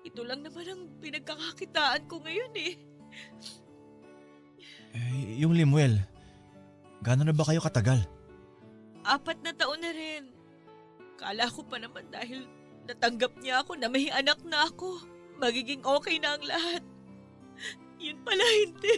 Ito 0.03 0.27
lang 0.27 0.43
naman 0.43 0.67
ang 0.67 0.83
pinagkakakitaan 0.99 2.11
ko 2.11 2.19
ngayon 2.19 2.55
eh. 2.59 2.75
Eh, 4.99 5.39
yung 5.39 5.55
Limuel, 5.55 5.95
gano'n 7.07 7.31
na 7.31 7.35
ba 7.39 7.47
kayo 7.47 7.63
katagal? 7.63 8.03
Apat 9.07 9.47
na 9.47 9.55
taon 9.55 9.79
na 9.79 9.95
rin. 9.95 10.27
Kala 11.15 11.47
ko 11.47 11.63
pa 11.63 11.79
naman 11.79 12.11
dahil 12.11 12.51
natanggap 12.89 13.37
niya 13.37 13.61
ako 13.61 13.77
na 13.77 13.93
may 13.93 14.09
anak 14.09 14.41
na 14.49 14.65
ako. 14.65 15.05
Magiging 15.39 15.85
okay 15.85 16.17
na 16.19 16.35
ang 16.35 16.45
lahat. 16.49 16.83
Yun 18.01 18.19
pala 18.25 18.43
hindi. 18.43 18.97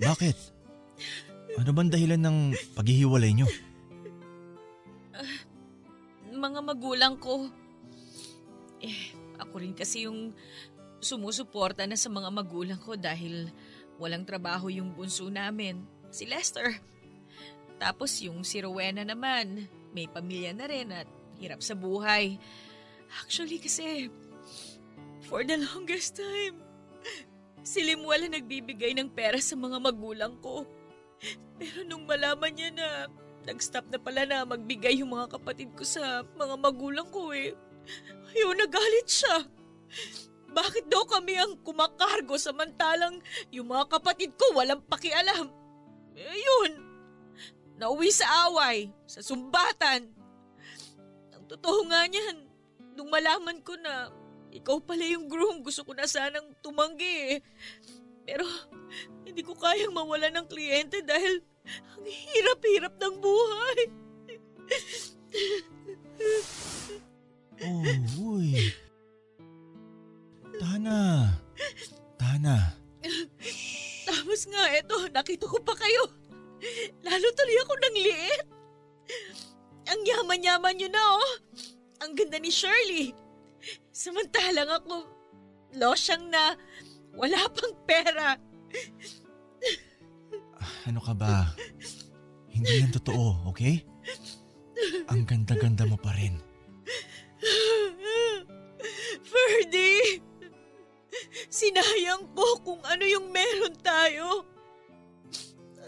Bakit? 0.00 0.36
Ano 1.60 1.70
bang 1.76 1.90
dahilan 1.92 2.22
ng 2.24 2.38
paghihiwalay 2.72 3.30
nyo? 3.36 3.46
Mga 6.32 6.60
magulang 6.64 7.14
ko. 7.20 7.52
Eh, 8.80 9.12
ako 9.36 9.54
rin 9.60 9.76
kasi 9.76 10.08
yung 10.08 10.32
sumusuporta 11.04 11.84
na 11.84 12.00
sa 12.00 12.08
mga 12.08 12.32
magulang 12.32 12.80
ko 12.80 12.96
dahil 12.96 13.52
walang 14.00 14.24
trabaho 14.24 14.72
yung 14.72 14.96
bunso 14.96 15.28
namin, 15.28 15.84
si 16.08 16.24
Lester. 16.24 16.80
Tapos 17.76 18.16
yung 18.24 18.40
si 18.40 18.64
Rowena 18.64 19.04
naman, 19.04 19.68
may 19.94 20.06
pamilya 20.06 20.54
na 20.54 20.66
rin 20.66 20.88
at 20.94 21.08
hirap 21.40 21.64
sa 21.64 21.74
buhay. 21.74 22.36
Actually 23.22 23.58
kasi, 23.58 24.08
for 25.26 25.42
the 25.42 25.58
longest 25.58 26.18
time, 26.18 26.62
si 27.66 27.82
Limuel 27.82 28.30
ang 28.30 28.34
nagbibigay 28.38 28.94
ng 28.96 29.10
pera 29.10 29.38
sa 29.42 29.58
mga 29.58 29.78
magulang 29.82 30.38
ko. 30.38 30.64
Pero 31.60 31.84
nung 31.84 32.08
malaman 32.08 32.52
niya 32.54 32.70
na 32.72 32.88
nag-stop 33.44 33.88
na 33.88 33.98
pala 34.00 34.24
na 34.28 34.44
magbigay 34.44 35.00
yung 35.00 35.16
mga 35.16 35.36
kapatid 35.40 35.72
ko 35.76 35.84
sa 35.84 36.24
mga 36.36 36.54
magulang 36.60 37.08
ko 37.08 37.32
eh, 37.32 37.56
ayun, 38.36 38.56
nagalit 38.56 39.08
siya. 39.08 39.44
Bakit 40.50 40.90
daw 40.90 41.06
kami 41.06 41.38
ang 41.38 41.62
kumakargo 41.62 42.34
samantalang 42.34 43.22
yung 43.54 43.70
mga 43.70 43.86
kapatid 43.98 44.34
ko 44.34 44.58
walang 44.58 44.82
pakialam? 44.82 45.46
Ayun, 46.18 46.89
nauwi 47.80 48.12
sa 48.12 48.28
away, 48.52 48.92
sa 49.08 49.24
sumbatan. 49.24 50.04
Ang 51.32 51.44
totoo 51.48 51.88
nga 51.88 52.04
niyan, 52.04 52.44
nung 52.92 53.08
malaman 53.08 53.64
ko 53.64 53.72
na 53.80 54.12
ikaw 54.52 54.76
pala 54.84 55.08
yung 55.08 55.32
groom, 55.32 55.64
gusto 55.64 55.80
ko 55.88 55.96
na 55.96 56.04
sanang 56.04 56.52
tumanggi 56.60 57.16
eh. 57.32 57.36
Pero 58.28 58.44
hindi 59.24 59.40
ko 59.40 59.56
kayang 59.56 59.96
mawala 59.96 60.28
ng 60.28 60.44
kliyente 60.44 61.00
dahil 61.00 61.40
ang 61.96 62.04
hirap-hirap 62.04 62.94
ng 63.00 63.16
buhay. 63.16 63.80
Oh, 67.64 68.36
uy. 68.36 68.76
Tana. 70.60 71.32
Tana. 72.20 72.76
Tapos 74.04 74.40
nga 74.52 74.62
eto, 74.76 75.08
nakita 75.08 75.48
ko 75.48 75.56
pa 75.64 75.72
kayo. 75.72 76.19
Lalo 77.06 77.26
tuloy 77.34 77.58
ako 77.64 77.74
ng 77.76 77.96
liit. 77.96 78.46
Ang 79.90 80.00
yaman-yaman 80.06 80.74
nyo 80.76 80.88
na 80.92 81.02
oh. 81.18 81.32
Ang 82.04 82.12
ganda 82.16 82.38
ni 82.40 82.48
Shirley. 82.48 83.12
Samantalang 83.92 84.72
ako, 84.72 85.04
losyang 85.76 86.32
na 86.32 86.56
wala 87.12 87.44
pang 87.52 87.74
pera. 87.84 88.38
Ano 90.88 91.00
ka 91.02 91.12
ba? 91.12 91.52
Hindi 92.48 92.80
yan 92.80 92.92
totoo, 92.94 93.52
okay? 93.52 93.84
Ang 95.12 95.28
ganda-ganda 95.28 95.84
mo 95.84 96.00
pa 96.00 96.16
rin. 96.16 96.40
Ferdy! 99.28 100.22
Sinayang 101.50 102.30
ko 102.32 102.46
kung 102.64 102.80
ano 102.86 103.04
yung 103.04 103.28
meron 103.28 103.76
tayo. 103.84 104.49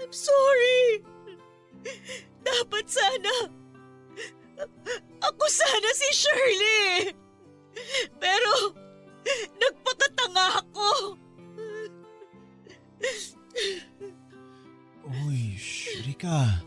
I'm 0.03 0.11
sorry. 0.11 1.07
Dapat 2.43 2.87
sana. 2.91 3.35
Ako 5.23 5.45
sana 5.47 5.91
si 5.95 6.09
Shirley. 6.11 7.15
Pero 8.19 8.75
nagpakatanga 9.63 10.47
ako. 10.67 10.91
Uy, 15.23 15.55
shh, 15.55 16.03
Rika. 16.03 16.67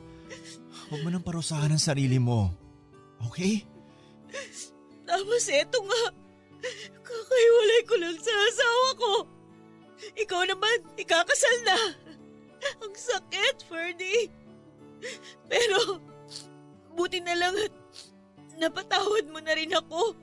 Huwag 0.87 1.01
mo 1.03 1.09
nang 1.11 1.25
parusahan 1.25 1.75
ang 1.75 1.81
sarili 1.81 2.15
mo. 2.15 2.55
Okay? 3.31 3.67
Tapos 5.03 5.43
eto 5.51 5.83
nga, 5.83 6.03
kakaiwalay 7.03 7.81
ko 7.83 7.95
lang 7.99 8.15
sa 8.15 8.31
asawa 8.31 8.89
ko. 8.95 9.11
Ikaw 10.15 10.41
naman, 10.47 10.77
ikakasal 10.95 11.57
na. 11.67 11.77
Ang 12.81 12.95
sakit, 12.95 13.65
Ferdy. 13.69 14.29
Pero, 15.45 16.01
buti 16.95 17.19
na 17.21 17.35
lang 17.37 17.53
at 17.59 17.73
napatawad 18.57 19.27
mo 19.29 19.39
na 19.43 19.53
rin 19.53 19.73
ako. 19.75 20.15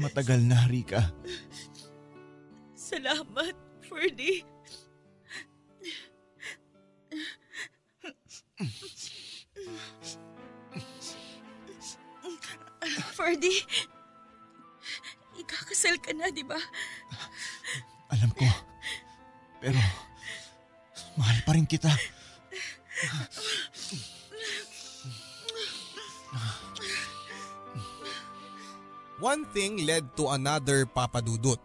Matagal 0.00 0.40
na, 0.42 0.64
Rika. 0.66 1.12
Salamat, 2.72 3.54
Ferdy. 3.84 4.42
Ferdy, 13.14 13.52
ikakasal 15.36 16.00
ka 16.00 16.16
na, 16.16 16.32
di 16.32 16.40
ba? 16.40 16.56
Alam 18.10 18.32
ko. 18.32 18.48
Pero, 19.60 19.76
mahal 21.20 21.38
pa 21.44 21.52
rin 21.52 21.68
kita. 21.68 21.92
One 29.20 29.44
thing 29.52 29.84
led 29.84 30.16
to 30.16 30.32
another 30.32 30.88
papadudot. 30.88 31.60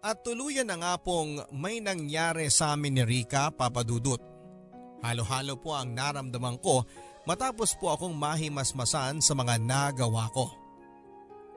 At 0.00 0.24
tuluyan 0.24 0.72
na 0.72 0.80
nga 0.80 0.94
pong 0.96 1.44
may 1.52 1.84
nangyari 1.84 2.48
sa 2.48 2.72
amin 2.72 2.96
ni 2.96 3.04
Rika 3.04 3.52
papadudot. 3.52 4.16
Halo-halo 5.04 5.60
po 5.60 5.76
ang 5.76 5.92
naramdaman 5.92 6.56
ko 6.64 6.88
matapos 7.28 7.76
po 7.76 7.92
akong 7.92 8.16
mahimasmasan 8.16 9.20
sa 9.20 9.36
mga 9.36 9.60
nagawa 9.60 10.32
ko. 10.32 10.48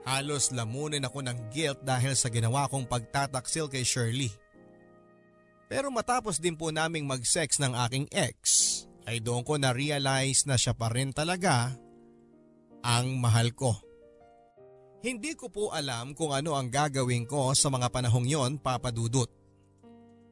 Halos 0.04 0.52
lamunin 0.52 1.08
ako 1.08 1.24
ng 1.24 1.38
guilt 1.54 1.80
dahil 1.88 2.12
sa 2.18 2.28
ginawa 2.28 2.68
kong 2.68 2.90
pagtataksil 2.90 3.72
kay 3.72 3.88
Shirley. 3.88 4.34
Pero 5.72 5.88
matapos 5.88 6.44
din 6.44 6.60
po 6.60 6.68
naming 6.68 7.08
mag-sex 7.08 7.56
ng 7.64 7.72
aking 7.88 8.12
ex, 8.12 8.36
ay 9.08 9.24
doon 9.24 9.48
ko 9.48 9.56
na-realize 9.56 10.44
na 10.44 10.60
siya 10.60 10.76
pa 10.76 10.92
rin 10.92 11.16
talaga 11.16 11.72
ang 12.84 13.16
mahal 13.24 13.56
ko. 13.56 13.80
Hindi 15.00 15.32
ko 15.40 15.48
po 15.48 15.72
alam 15.72 16.12
kung 16.12 16.36
ano 16.36 16.60
ang 16.60 16.68
gagawin 16.68 17.24
ko 17.24 17.56
sa 17.56 17.72
mga 17.72 17.88
panahong 17.88 18.28
yon 18.28 18.60
papadudot. 18.60 19.32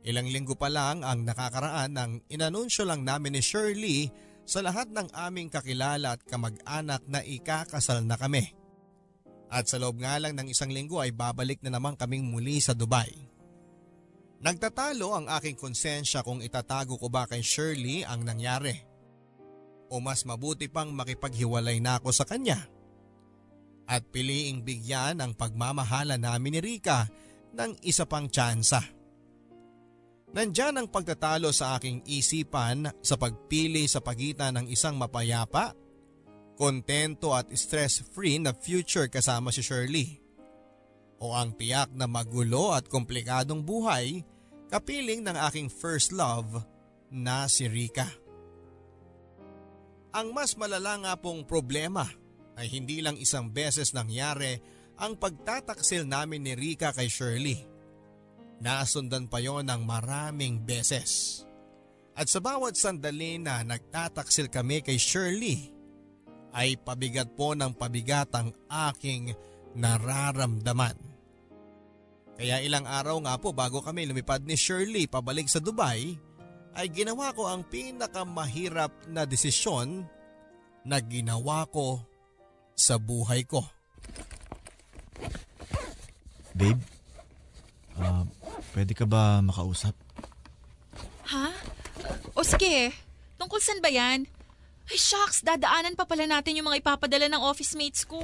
Ilang 0.03 0.27
linggo 0.27 0.59
pa 0.59 0.67
lang 0.67 1.07
ang 1.07 1.23
nakakaraan 1.23 1.95
nang 1.95 2.11
inanunsyo 2.27 2.83
lang 2.83 3.07
namin 3.07 3.39
ni 3.39 3.41
Shirley 3.41 4.11
sa 4.43 4.59
lahat 4.59 4.91
ng 4.91 5.07
aming 5.15 5.47
kakilala 5.47 6.19
at 6.19 6.21
kamag-anak 6.27 6.99
na 7.07 7.23
ikakasal 7.23 8.03
na 8.03 8.19
kami. 8.19 8.43
At 9.47 9.71
sa 9.71 9.79
loob 9.79 10.03
nga 10.03 10.19
lang 10.19 10.35
ng 10.35 10.51
isang 10.51 10.69
linggo 10.69 10.99
ay 10.99 11.15
babalik 11.15 11.63
na 11.63 11.79
naman 11.79 11.95
kaming 11.95 12.27
muli 12.27 12.59
sa 12.59 12.75
Dubai. 12.75 13.28
Nagtatalo 14.39 15.11
ang 15.11 15.27
aking 15.27 15.59
konsensya 15.59 16.23
kung 16.23 16.39
itatago 16.39 16.95
ko 16.95 17.11
ba 17.11 17.27
kay 17.27 17.43
Shirley 17.43 18.07
ang 18.07 18.23
nangyari. 18.23 18.71
O 19.91 19.99
mas 19.99 20.23
mabuti 20.23 20.71
pang 20.71 20.87
makipaghiwalay 20.95 21.83
na 21.83 21.99
ako 21.99 22.15
sa 22.15 22.23
kanya. 22.23 22.63
At 23.89 24.07
piliing 24.13 24.63
bigyan 24.63 25.19
ang 25.19 25.35
pagmamahala 25.35 26.15
namin 26.15 26.55
ni 26.55 26.61
Rika 26.61 27.09
ng 27.51 27.83
isa 27.83 28.07
pang 28.07 28.31
tsansa. 28.31 28.79
Nandyan 30.29 30.77
ang 30.77 30.87
pagtatalo 30.87 31.49
sa 31.49 31.75
aking 31.75 32.05
isipan 32.05 32.85
sa 33.01 33.17
pagpili 33.17 33.89
sa 33.89 33.97
pagitan 33.97 34.61
ng 34.61 34.65
isang 34.69 34.93
mapayapa, 34.93 35.73
kontento 36.53 37.33
at 37.33 37.49
stress-free 37.49 38.37
na 38.37 38.53
future 38.53 39.09
kasama 39.09 39.49
si 39.49 39.65
Shirley. 39.65 40.28
O 41.19 41.35
ang 41.35 41.51
tiyak 41.55 41.91
na 41.91 42.07
magulo 42.07 42.71
at 42.71 42.87
komplikadong 42.87 43.63
buhay 43.63 44.23
kapiling 44.71 45.25
ng 45.25 45.35
aking 45.49 45.67
first 45.67 46.15
love 46.15 46.63
na 47.11 47.49
si 47.49 47.67
Rika. 47.67 48.07
Ang 50.15 50.33
mas 50.33 50.55
malala 50.55 50.97
nga 51.05 51.13
pong 51.19 51.45
problema 51.45 52.07
ay 52.57 52.69
hindi 52.71 53.03
lang 53.03 53.19
isang 53.19 53.49
beses 53.49 53.93
nangyari 53.93 54.57
ang 54.99 55.15
pagtataksil 55.15 56.03
namin 56.05 56.43
ni 56.43 56.53
Rika 56.57 56.91
kay 56.91 57.07
Shirley. 57.07 57.63
Nasundan 58.59 59.31
pa 59.31 59.39
yon 59.39 59.71
ng 59.71 59.81
maraming 59.87 60.59
beses. 60.67 61.43
At 62.19 62.27
sa 62.27 62.43
bawat 62.43 62.75
sandali 62.75 63.39
na 63.39 63.63
nagtataksil 63.63 64.51
kami 64.51 64.83
kay 64.83 64.99
Shirley, 64.99 65.71
ay 66.51 66.75
pabigat 66.75 67.31
po 67.37 67.55
ng 67.55 67.71
pabigat 67.77 68.27
ang 68.35 68.51
aking 68.67 69.31
nararamdaman. 69.77 71.08
Kaya 72.39 72.63
ilang 72.63 72.87
araw 72.87 73.19
nga 73.27 73.35
po 73.35 73.51
bago 73.51 73.83
kami 73.83 74.07
lumipad 74.07 74.47
ni 74.47 74.55
Shirley 74.55 75.11
pabalik 75.11 75.51
sa 75.51 75.59
Dubai, 75.59 76.15
ay 76.71 76.87
ginawa 76.87 77.35
ko 77.35 77.51
ang 77.51 77.67
pinakamahirap 77.67 79.11
na 79.11 79.27
desisyon 79.27 80.07
na 80.87 81.03
ginawa 81.03 81.67
ko 81.67 81.99
sa 82.79 82.95
buhay 82.95 83.43
ko. 83.43 83.59
Babe, 86.55 86.79
ah, 87.99 88.23
pwede 88.71 88.95
ka 88.95 89.03
ba 89.03 89.43
makausap? 89.43 89.91
Ha? 91.35 91.51
O 92.39 92.47
sige, 92.47 92.95
tungkol 93.35 93.59
saan 93.59 93.83
ba 93.83 93.91
yan? 93.91 94.23
Ay 94.87 94.95
shucks, 94.95 95.43
dadaanan 95.43 95.99
pa 95.99 96.07
pala 96.07 96.23
natin 96.23 96.55
yung 96.55 96.71
mga 96.71 96.79
ipapadala 96.79 97.27
ng 97.27 97.43
office 97.43 97.75
mates 97.75 98.07
ko. 98.07 98.23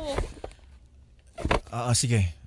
Ah, 1.68 1.92
ah, 1.92 1.96
sige. 1.96 2.45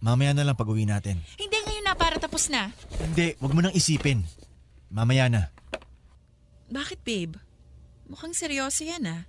Mamaya 0.00 0.36
na 0.36 0.44
lang 0.44 0.58
pag-uwi 0.58 0.84
natin. 0.84 1.18
Hindi 1.40 1.56
ngayon 1.56 1.84
na 1.86 1.94
para 1.96 2.20
tapos 2.20 2.52
na. 2.52 2.70
Hindi, 3.00 3.34
wag 3.40 3.52
mo 3.56 3.60
nang 3.64 3.74
isipin. 3.74 4.22
Mamaya 4.92 5.26
na. 5.32 5.42
Bakit 6.68 7.00
babe? 7.06 7.40
Mukhang 8.06 8.36
seryoso 8.36 8.86
yan 8.86 9.06
ah. 9.08 9.22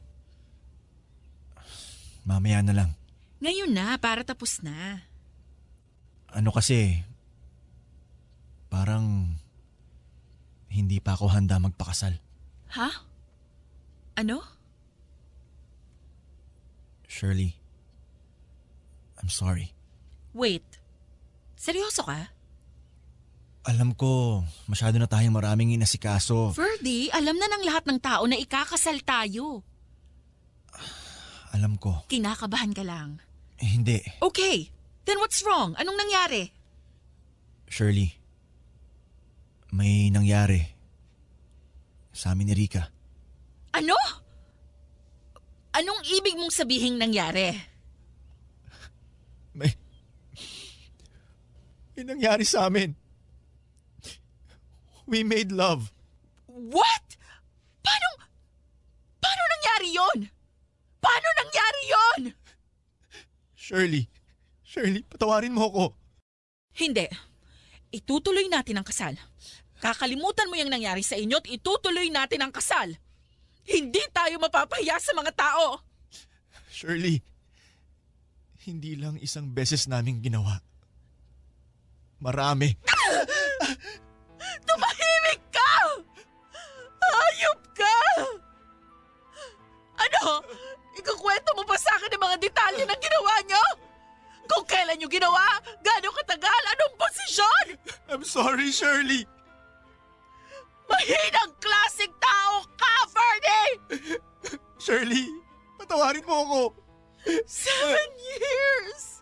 Mamaya 2.28 2.60
na 2.60 2.74
lang. 2.76 2.90
Ngayon 3.40 3.72
na, 3.72 3.96
para 4.02 4.26
tapos 4.26 4.60
na. 4.66 5.06
Ano 6.34 6.52
kasi, 6.52 7.06
parang 8.68 9.38
hindi 10.68 11.00
pa 11.00 11.16
ako 11.16 11.32
handa 11.32 11.62
magpakasal. 11.62 12.20
Ha? 12.76 12.90
Ano? 14.18 14.44
Shirley, 17.08 17.56
I'm 19.22 19.32
sorry. 19.32 19.77
Wait. 20.38 20.66
Seryoso 21.58 22.06
ka? 22.06 22.30
Alam 23.68 23.98
ko, 23.98 24.46
masyado 24.70 24.96
na 25.02 25.10
tayong 25.10 25.34
maraming 25.34 25.74
inasikaso. 25.74 26.54
Ferdy, 26.54 27.10
alam 27.10 27.36
na 27.36 27.50
ng 27.52 27.66
lahat 27.66 27.84
ng 27.90 28.00
tao 28.00 28.24
na 28.30 28.38
ikakasal 28.38 29.02
tayo. 29.02 29.66
Alam 31.58 31.76
ko. 31.82 32.06
Kinakabahan 32.06 32.72
ka 32.72 32.86
lang. 32.86 33.18
Eh, 33.58 33.66
hindi. 33.66 33.98
Okay, 34.22 34.70
then 35.10 35.18
what's 35.18 35.42
wrong? 35.42 35.74
Anong 35.82 35.98
nangyari? 35.98 36.54
Shirley, 37.68 38.14
may 39.74 40.14
nangyari 40.14 40.64
sa 42.14 42.32
amin 42.32 42.54
ni 42.54 42.56
Rika. 42.56 42.88
Ano? 43.76 43.98
Anong 45.76 46.02
ibig 46.08 46.38
mong 46.38 46.54
sabihing 46.54 46.96
nangyari? 46.96 47.52
May... 49.58 49.74
May 51.98 52.06
nangyari 52.06 52.46
sa 52.46 52.70
amin. 52.70 52.94
We 55.10 55.26
made 55.26 55.50
love. 55.50 55.90
What? 56.46 57.18
Paano? 57.82 58.10
Paano 59.18 59.44
nangyari 59.58 59.88
yon? 59.98 60.20
Paano 61.02 61.28
nangyari 61.42 61.82
yon? 61.90 62.22
Shirley, 63.58 64.06
Shirley, 64.62 65.02
patawarin 65.10 65.58
mo 65.58 65.74
ako. 65.74 65.86
Hindi. 66.78 67.10
Itutuloy 67.90 68.46
natin 68.46 68.78
ang 68.78 68.86
kasal. 68.86 69.18
Kakalimutan 69.82 70.54
mo 70.54 70.56
yung 70.60 70.70
nangyari 70.70 71.02
sa 71.02 71.18
inyo 71.18 71.42
at 71.42 71.50
itutuloy 71.50 72.14
natin 72.14 72.46
ang 72.46 72.54
kasal. 72.54 72.94
Hindi 73.66 74.06
tayo 74.14 74.38
mapapahiya 74.38 75.02
sa 75.02 75.18
mga 75.18 75.34
tao. 75.34 75.82
Shirley, 76.70 77.26
hindi 78.70 78.94
lang 78.94 79.18
isang 79.18 79.50
beses 79.50 79.90
naming 79.90 80.22
ginawa. 80.22 80.62
Marami. 82.18 82.74
Tumahimik 84.66 85.42
ka! 85.54 85.74
Hayop 86.98 87.62
ka! 87.78 87.98
Ano? 90.02 90.42
Ikukwento 90.98 91.54
mo 91.54 91.62
pa 91.62 91.78
sa 91.78 91.94
akin 91.98 92.18
ang 92.18 92.24
mga 92.26 92.38
detalye 92.42 92.84
ng 92.90 93.02
ginawa 93.02 93.34
nyo? 93.46 93.64
Kung 94.50 94.66
kailan 94.66 94.98
nyo 94.98 95.10
ginawa? 95.12 95.46
Gano'ng 95.86 96.18
katagal? 96.26 96.62
Anong 96.74 96.96
posisyon? 96.98 97.66
I'm 98.10 98.26
sorry, 98.26 98.74
Shirley. 98.74 99.30
Mahinang 100.88 101.54
klaseng 101.60 102.16
tao 102.18 102.66
ka, 102.80 102.96
Fernie! 103.12 103.74
Shirley, 104.80 105.28
patawarin 105.76 106.24
mo 106.26 106.36
ako. 106.48 106.62
Seven 107.46 108.10
years! 108.18 109.17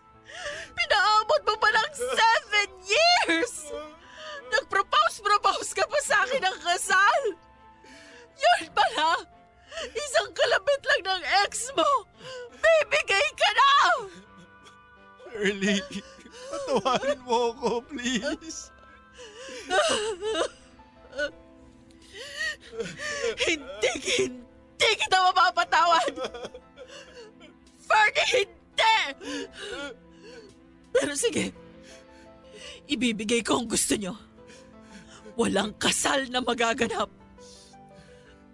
Pinaabot 0.76 1.40
mo 1.46 1.54
pa 1.58 1.68
ng 1.72 1.92
seven 1.94 2.68
years! 2.86 3.72
Nag-propose-propose 4.52 5.70
ka 5.74 5.84
pa 5.88 5.98
sa 6.04 6.22
akin 6.24 6.42
ng 6.44 6.58
kasal! 6.62 7.22
Yun 8.36 8.62
pala! 8.72 9.24
Isang 9.92 10.30
kalabit 10.32 10.82
lang 10.84 11.02
ng 11.04 11.24
ex 11.44 11.72
mo! 11.76 11.90
Bibigay 12.56 13.26
ka 13.36 13.50
na! 13.52 13.72
Shirley, 15.36 15.84
patawarin 16.48 17.20
mo 17.28 17.52
ako, 17.52 17.84
please. 17.92 18.72
Hindi, 23.44 23.92
hindi 24.16 24.90
kita 24.96 25.16
mapapatawad! 25.28 26.12
Pero 30.96 31.12
sige, 31.12 31.52
ibibigay 32.88 33.44
ko 33.44 33.60
ang 33.60 33.68
gusto 33.68 33.92
nyo. 34.00 34.16
Walang 35.36 35.76
kasal 35.76 36.32
na 36.32 36.40
magaganap. 36.40 37.12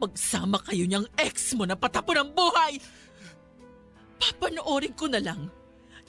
Magsama 0.03 0.59
kayo 0.67 0.83
niyang 0.83 1.07
ex 1.15 1.55
mo 1.55 1.63
na 1.63 1.79
patapon 1.79 2.19
ang 2.19 2.31
buhay. 2.35 2.83
Papanoorin 4.19 4.95
ko 4.99 5.07
na 5.07 5.23
lang 5.23 5.47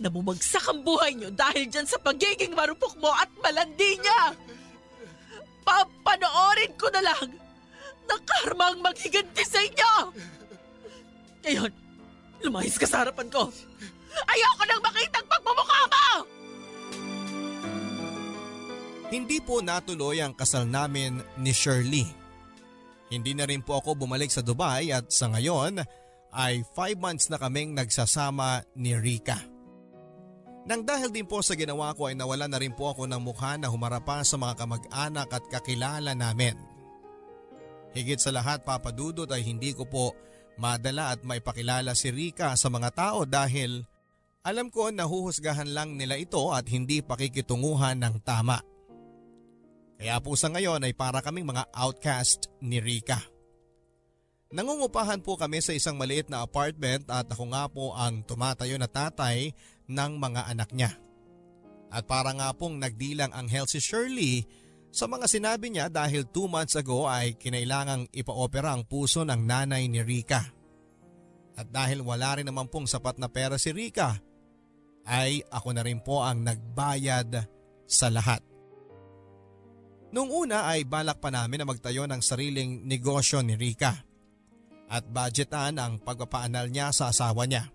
na 0.01 0.09
bumagsak 0.09 0.65
ang 0.65 0.81
buhay 0.81 1.13
niyo 1.13 1.29
dahil 1.29 1.69
dyan 1.69 1.85
sa 1.85 2.01
pagiging 2.01 2.57
marupok 2.57 2.97
mo 2.97 3.13
at 3.13 3.29
malandi 3.37 4.01
niya. 4.01 4.33
Papanoorin 5.61 6.73
ko 6.73 6.89
na 6.89 7.05
lang 7.05 7.29
na 8.09 8.15
karma 8.25 8.73
ang 8.73 8.81
maghiganti 8.81 9.45
sa 9.45 9.61
inyo. 9.61 9.93
Ngayon, 11.45 11.71
lumayas 12.41 12.81
ka 12.81 12.89
sa 12.89 13.05
harapan 13.05 13.29
ko. 13.29 13.53
Ayoko 14.21 14.63
nang 14.65 14.81
makita 14.83 15.17
ang 15.21 15.27
pagmumukha 15.29 15.81
mo! 15.89 16.05
Hindi 19.13 19.37
po 19.45 19.61
natuloy 19.61 20.25
ang 20.25 20.33
kasal 20.33 20.65
namin 20.65 21.21
ni 21.37 21.53
Shirley. 21.53 22.09
Hindi 23.13 23.37
na 23.37 23.45
rin 23.45 23.61
po 23.61 23.77
ako 23.77 23.93
bumalik 23.93 24.33
sa 24.33 24.41
Dubai 24.41 24.89
at 24.89 25.13
sa 25.13 25.29
ngayon 25.29 25.85
ay 26.33 26.65
5 26.65 26.97
months 26.97 27.29
na 27.29 27.37
kaming 27.37 27.77
nagsasama 27.77 28.65
ni 28.73 28.97
Rika. 28.97 29.37
Nang 30.63 30.81
dahil 30.81 31.11
din 31.11 31.27
po 31.27 31.43
sa 31.43 31.53
ginawa 31.53 31.93
ko 31.93 32.09
ay 32.09 32.15
nawala 32.15 32.47
na 32.47 32.57
rin 32.57 32.73
po 32.73 32.89
ako 32.89 33.05
ng 33.05 33.21
mukha 33.21 33.59
na 33.59 33.69
humarapa 33.69 34.23
sa 34.23 34.39
mga 34.39 34.55
kamag-anak 34.57 35.29
at 35.29 35.43
kakilala 35.51 36.15
namin. 36.15 36.55
Higit 37.93 38.17
sa 38.17 38.33
lahat 38.33 38.65
papadudot 38.65 39.29
ay 39.29 39.45
hindi 39.45 39.75
ko 39.77 39.85
po 39.85 40.17
madala 40.57 41.13
at 41.13 41.21
maipakilala 41.21 41.93
si 41.93 42.09
Rika 42.09 42.57
sa 42.57 42.71
mga 42.71 42.89
tao 42.95 43.29
dahil 43.29 43.85
alam 44.43 44.67
ko 44.67 44.91
nahuhusgahan 44.91 45.71
lang 45.71 45.95
nila 45.95 46.19
ito 46.19 46.51
at 46.51 46.67
hindi 46.67 46.99
pakikitunguhan 46.99 47.95
ng 48.03 48.15
tama. 48.27 48.59
Kaya 49.95 50.19
po 50.19 50.35
sa 50.35 50.51
ngayon 50.51 50.83
ay 50.83 50.91
para 50.91 51.23
kaming 51.23 51.47
mga 51.47 51.63
outcast 51.71 52.51
ni 52.59 52.83
Rika. 52.83 53.23
Nangungupahan 54.51 55.23
po 55.23 55.39
kami 55.39 55.63
sa 55.63 55.71
isang 55.71 55.95
maliit 55.95 56.27
na 56.27 56.43
apartment 56.43 57.07
at 57.07 57.25
ako 57.31 57.55
nga 57.55 57.65
po 57.71 57.95
ang 57.95 58.21
tumatayo 58.27 58.75
na 58.75 58.91
tatay 58.91 59.55
ng 59.87 60.11
mga 60.19 60.51
anak 60.51 60.69
niya. 60.75 60.91
At 61.87 62.03
para 62.03 62.35
nga 62.35 62.51
pong 62.51 62.83
nagdilang 62.83 63.31
anghel 63.31 63.65
si 63.65 63.79
Shirley 63.79 64.43
sa 64.91 65.07
mga 65.07 65.25
sinabi 65.25 65.71
niya 65.71 65.87
dahil 65.87 66.27
2 66.27 66.51
months 66.51 66.75
ago 66.75 67.07
ay 67.07 67.39
kinailangang 67.39 68.11
ipaopera 68.11 68.75
ang 68.75 68.83
puso 68.83 69.23
ng 69.23 69.39
nanay 69.39 69.87
ni 69.87 70.03
Rika. 70.03 70.43
At 71.55 71.71
dahil 71.71 72.03
wala 72.03 72.37
rin 72.37 72.45
naman 72.49 72.67
pong 72.67 72.85
sapat 72.85 73.17
na 73.17 73.29
pera 73.29 73.57
si 73.57 73.73
Rika, 73.73 74.32
ay 75.03 75.43
ako 75.51 75.69
na 75.75 75.83
rin 75.83 75.99
po 75.99 76.23
ang 76.23 76.43
nagbayad 76.43 77.43
sa 77.83 78.07
lahat. 78.07 78.39
Noong 80.13 80.29
una 80.29 80.69
ay 80.69 80.85
balak 80.85 81.17
pa 81.17 81.33
namin 81.33 81.63
na 81.63 81.67
magtayo 81.67 82.05
ng 82.05 82.21
sariling 82.21 82.85
negosyo 82.85 83.41
ni 83.41 83.57
Rika 83.57 83.97
at 84.93 85.03
budgetan 85.09 85.81
ang 85.81 85.97
pagpapaanal 85.97 86.69
niya 86.69 86.93
sa 86.93 87.09
asawa 87.09 87.49
niya. 87.49 87.73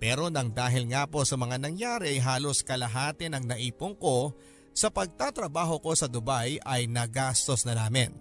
Pero 0.00 0.32
nang 0.32 0.48
dahil 0.48 0.88
nga 0.88 1.04
po 1.04 1.28
sa 1.28 1.36
mga 1.36 1.60
nangyari 1.60 2.16
ay 2.16 2.24
halos 2.24 2.64
kalahati 2.64 3.28
ng 3.28 3.44
naipong 3.44 4.00
ko 4.00 4.32
sa 4.72 4.88
pagtatrabaho 4.88 5.76
ko 5.84 5.92
sa 5.92 6.08
Dubai 6.08 6.56
ay 6.64 6.88
nagastos 6.88 7.68
na 7.68 7.76
namin. 7.76 8.16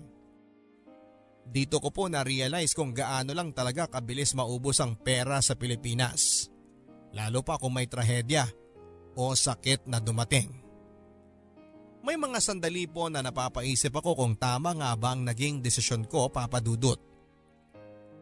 Dito 1.48 1.80
ko 1.80 1.90
po 1.90 2.12
na-realize 2.12 2.76
kung 2.76 2.92
gaano 2.92 3.32
lang 3.32 3.56
talaga 3.56 3.88
kabilis 3.88 4.36
maubos 4.36 4.84
ang 4.84 5.00
pera 5.00 5.40
sa 5.40 5.56
Pilipinas. 5.56 6.49
Lalo 7.14 7.42
pa 7.42 7.58
kung 7.58 7.74
may 7.74 7.90
trahedya 7.90 8.46
o 9.18 9.34
sakit 9.34 9.90
na 9.90 9.98
dumating. 9.98 10.50
May 12.00 12.16
mga 12.16 12.40
sandali 12.40 12.88
po 12.88 13.12
na 13.12 13.20
napapaisip 13.20 13.92
ako 13.92 14.16
kung 14.16 14.34
tama 14.40 14.72
nga 14.72 14.96
ba 14.96 15.12
ang 15.12 15.28
naging 15.28 15.60
desisyon 15.60 16.08
ko 16.08 16.32
papadudot. 16.32 16.98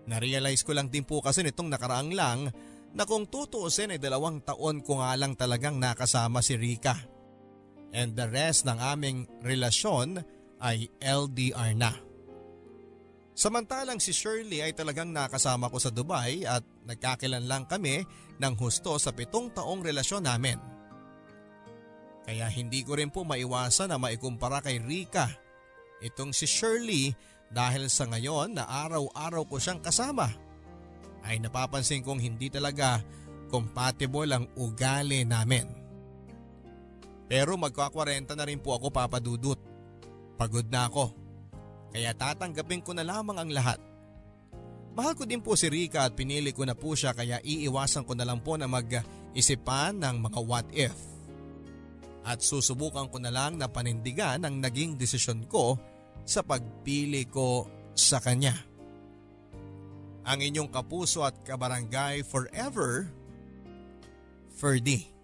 Narealize 0.07 0.63
ko 0.63 0.73
lang 0.73 0.87
din 0.89 1.03
po 1.03 1.19
kasi 1.21 1.43
nitong 1.43 1.69
nakaraang 1.69 2.11
lang 2.15 2.39
na 2.95 3.03
kung 3.03 3.27
tutuusin 3.27 3.93
ay 3.93 3.99
dalawang 3.99 4.41
taon 4.41 4.81
ko 4.81 5.03
nga 5.03 5.13
lang 5.19 5.35
talagang 5.35 5.77
nakasama 5.77 6.39
si 6.41 6.55
Rika. 6.55 6.95
And 7.91 8.15
the 8.15 8.25
rest 8.31 8.65
ng 8.65 8.79
aming 8.79 9.27
relasyon 9.43 10.23
ay 10.63 10.89
LDR 11.03 11.75
na. 11.77 12.06
Samantalang 13.37 14.01
si 14.01 14.17
Shirley 14.17 14.65
ay 14.65 14.73
talagang 14.73 15.13
nakasama 15.13 15.69
ko 15.69 15.77
sa 15.77 15.93
Dubai 15.93 16.41
at 16.41 16.65
nagkakilan 16.89 17.45
lang 17.45 17.69
kami 17.69 18.01
ng 18.41 18.53
husto 18.57 18.97
sa 18.97 19.13
pitong 19.13 19.53
taong 19.53 19.85
relasyon 19.85 20.25
namin. 20.25 20.57
Kaya 22.25 22.49
hindi 22.49 22.81
ko 22.81 22.97
rin 22.97 23.13
po 23.13 23.21
maiwasan 23.21 23.93
na 23.93 24.01
maikumpara 24.01 24.57
kay 24.65 24.81
Rika. 24.81 25.29
Itong 26.01 26.33
si 26.33 26.49
Shirley 26.49 27.13
dahil 27.53 27.93
sa 27.93 28.09
ngayon 28.09 28.57
na 28.57 28.65
araw-araw 28.65 29.45
ko 29.45 29.61
siyang 29.61 29.85
kasama. 29.85 30.33
Ay 31.21 31.37
napapansin 31.37 32.01
kong 32.01 32.17
hindi 32.17 32.49
talaga 32.49 33.05
compatible 33.53 34.33
ang 34.33 34.49
ugali 34.57 35.21
namin. 35.21 35.69
Pero 37.29 37.53
magkakwarenta 37.53 38.33
na 38.33 38.49
rin 38.49 38.57
po 38.57 38.73
ako 38.73 38.89
papadudot. 38.89 39.61
Pagod 40.41 40.65
na 40.73 40.89
ako. 40.89 41.26
Kaya 41.97 42.13
tatanggapin 42.13 42.85
ko 42.85 42.93
na 42.93 43.01
lamang 43.01 43.41
ang 43.41 43.49
lahat. 43.49 43.81
Mahal 44.93 45.17
ko 45.17 45.25
din 45.25 45.41
po 45.41 45.57
si 45.57 45.65
Rika 45.65 46.05
at 46.05 46.13
pinili 46.13 46.53
ko 46.53 46.61
na 46.61 46.77
po 46.77 46.93
siya 46.93 47.17
kaya 47.17 47.41
iiwasan 47.41 48.05
ko 48.05 48.13
na 48.13 48.21
lang 48.21 48.37
po 48.37 48.53
na 48.53 48.69
mag-isipan 48.69 49.97
ng 49.97 50.21
mga 50.21 50.39
what 50.45 50.69
if 50.77 50.93
at 52.21 52.37
susubukan 52.45 53.09
ko 53.09 53.17
na 53.17 53.33
lang 53.33 53.57
na 53.57 53.65
panindigan 53.65 54.45
ang 54.45 54.61
naging 54.61 54.93
desisyon 54.93 55.49
ko 55.49 55.73
sa 56.21 56.45
pagpili 56.45 57.25
ko 57.25 57.65
sa 57.97 58.21
kanya. 58.21 58.53
Ang 60.21 60.45
inyong 60.45 60.69
kapuso 60.69 61.25
at 61.25 61.33
kabarangay 61.41 62.21
forever, 62.21 63.09
Ferdy. 64.53 65.16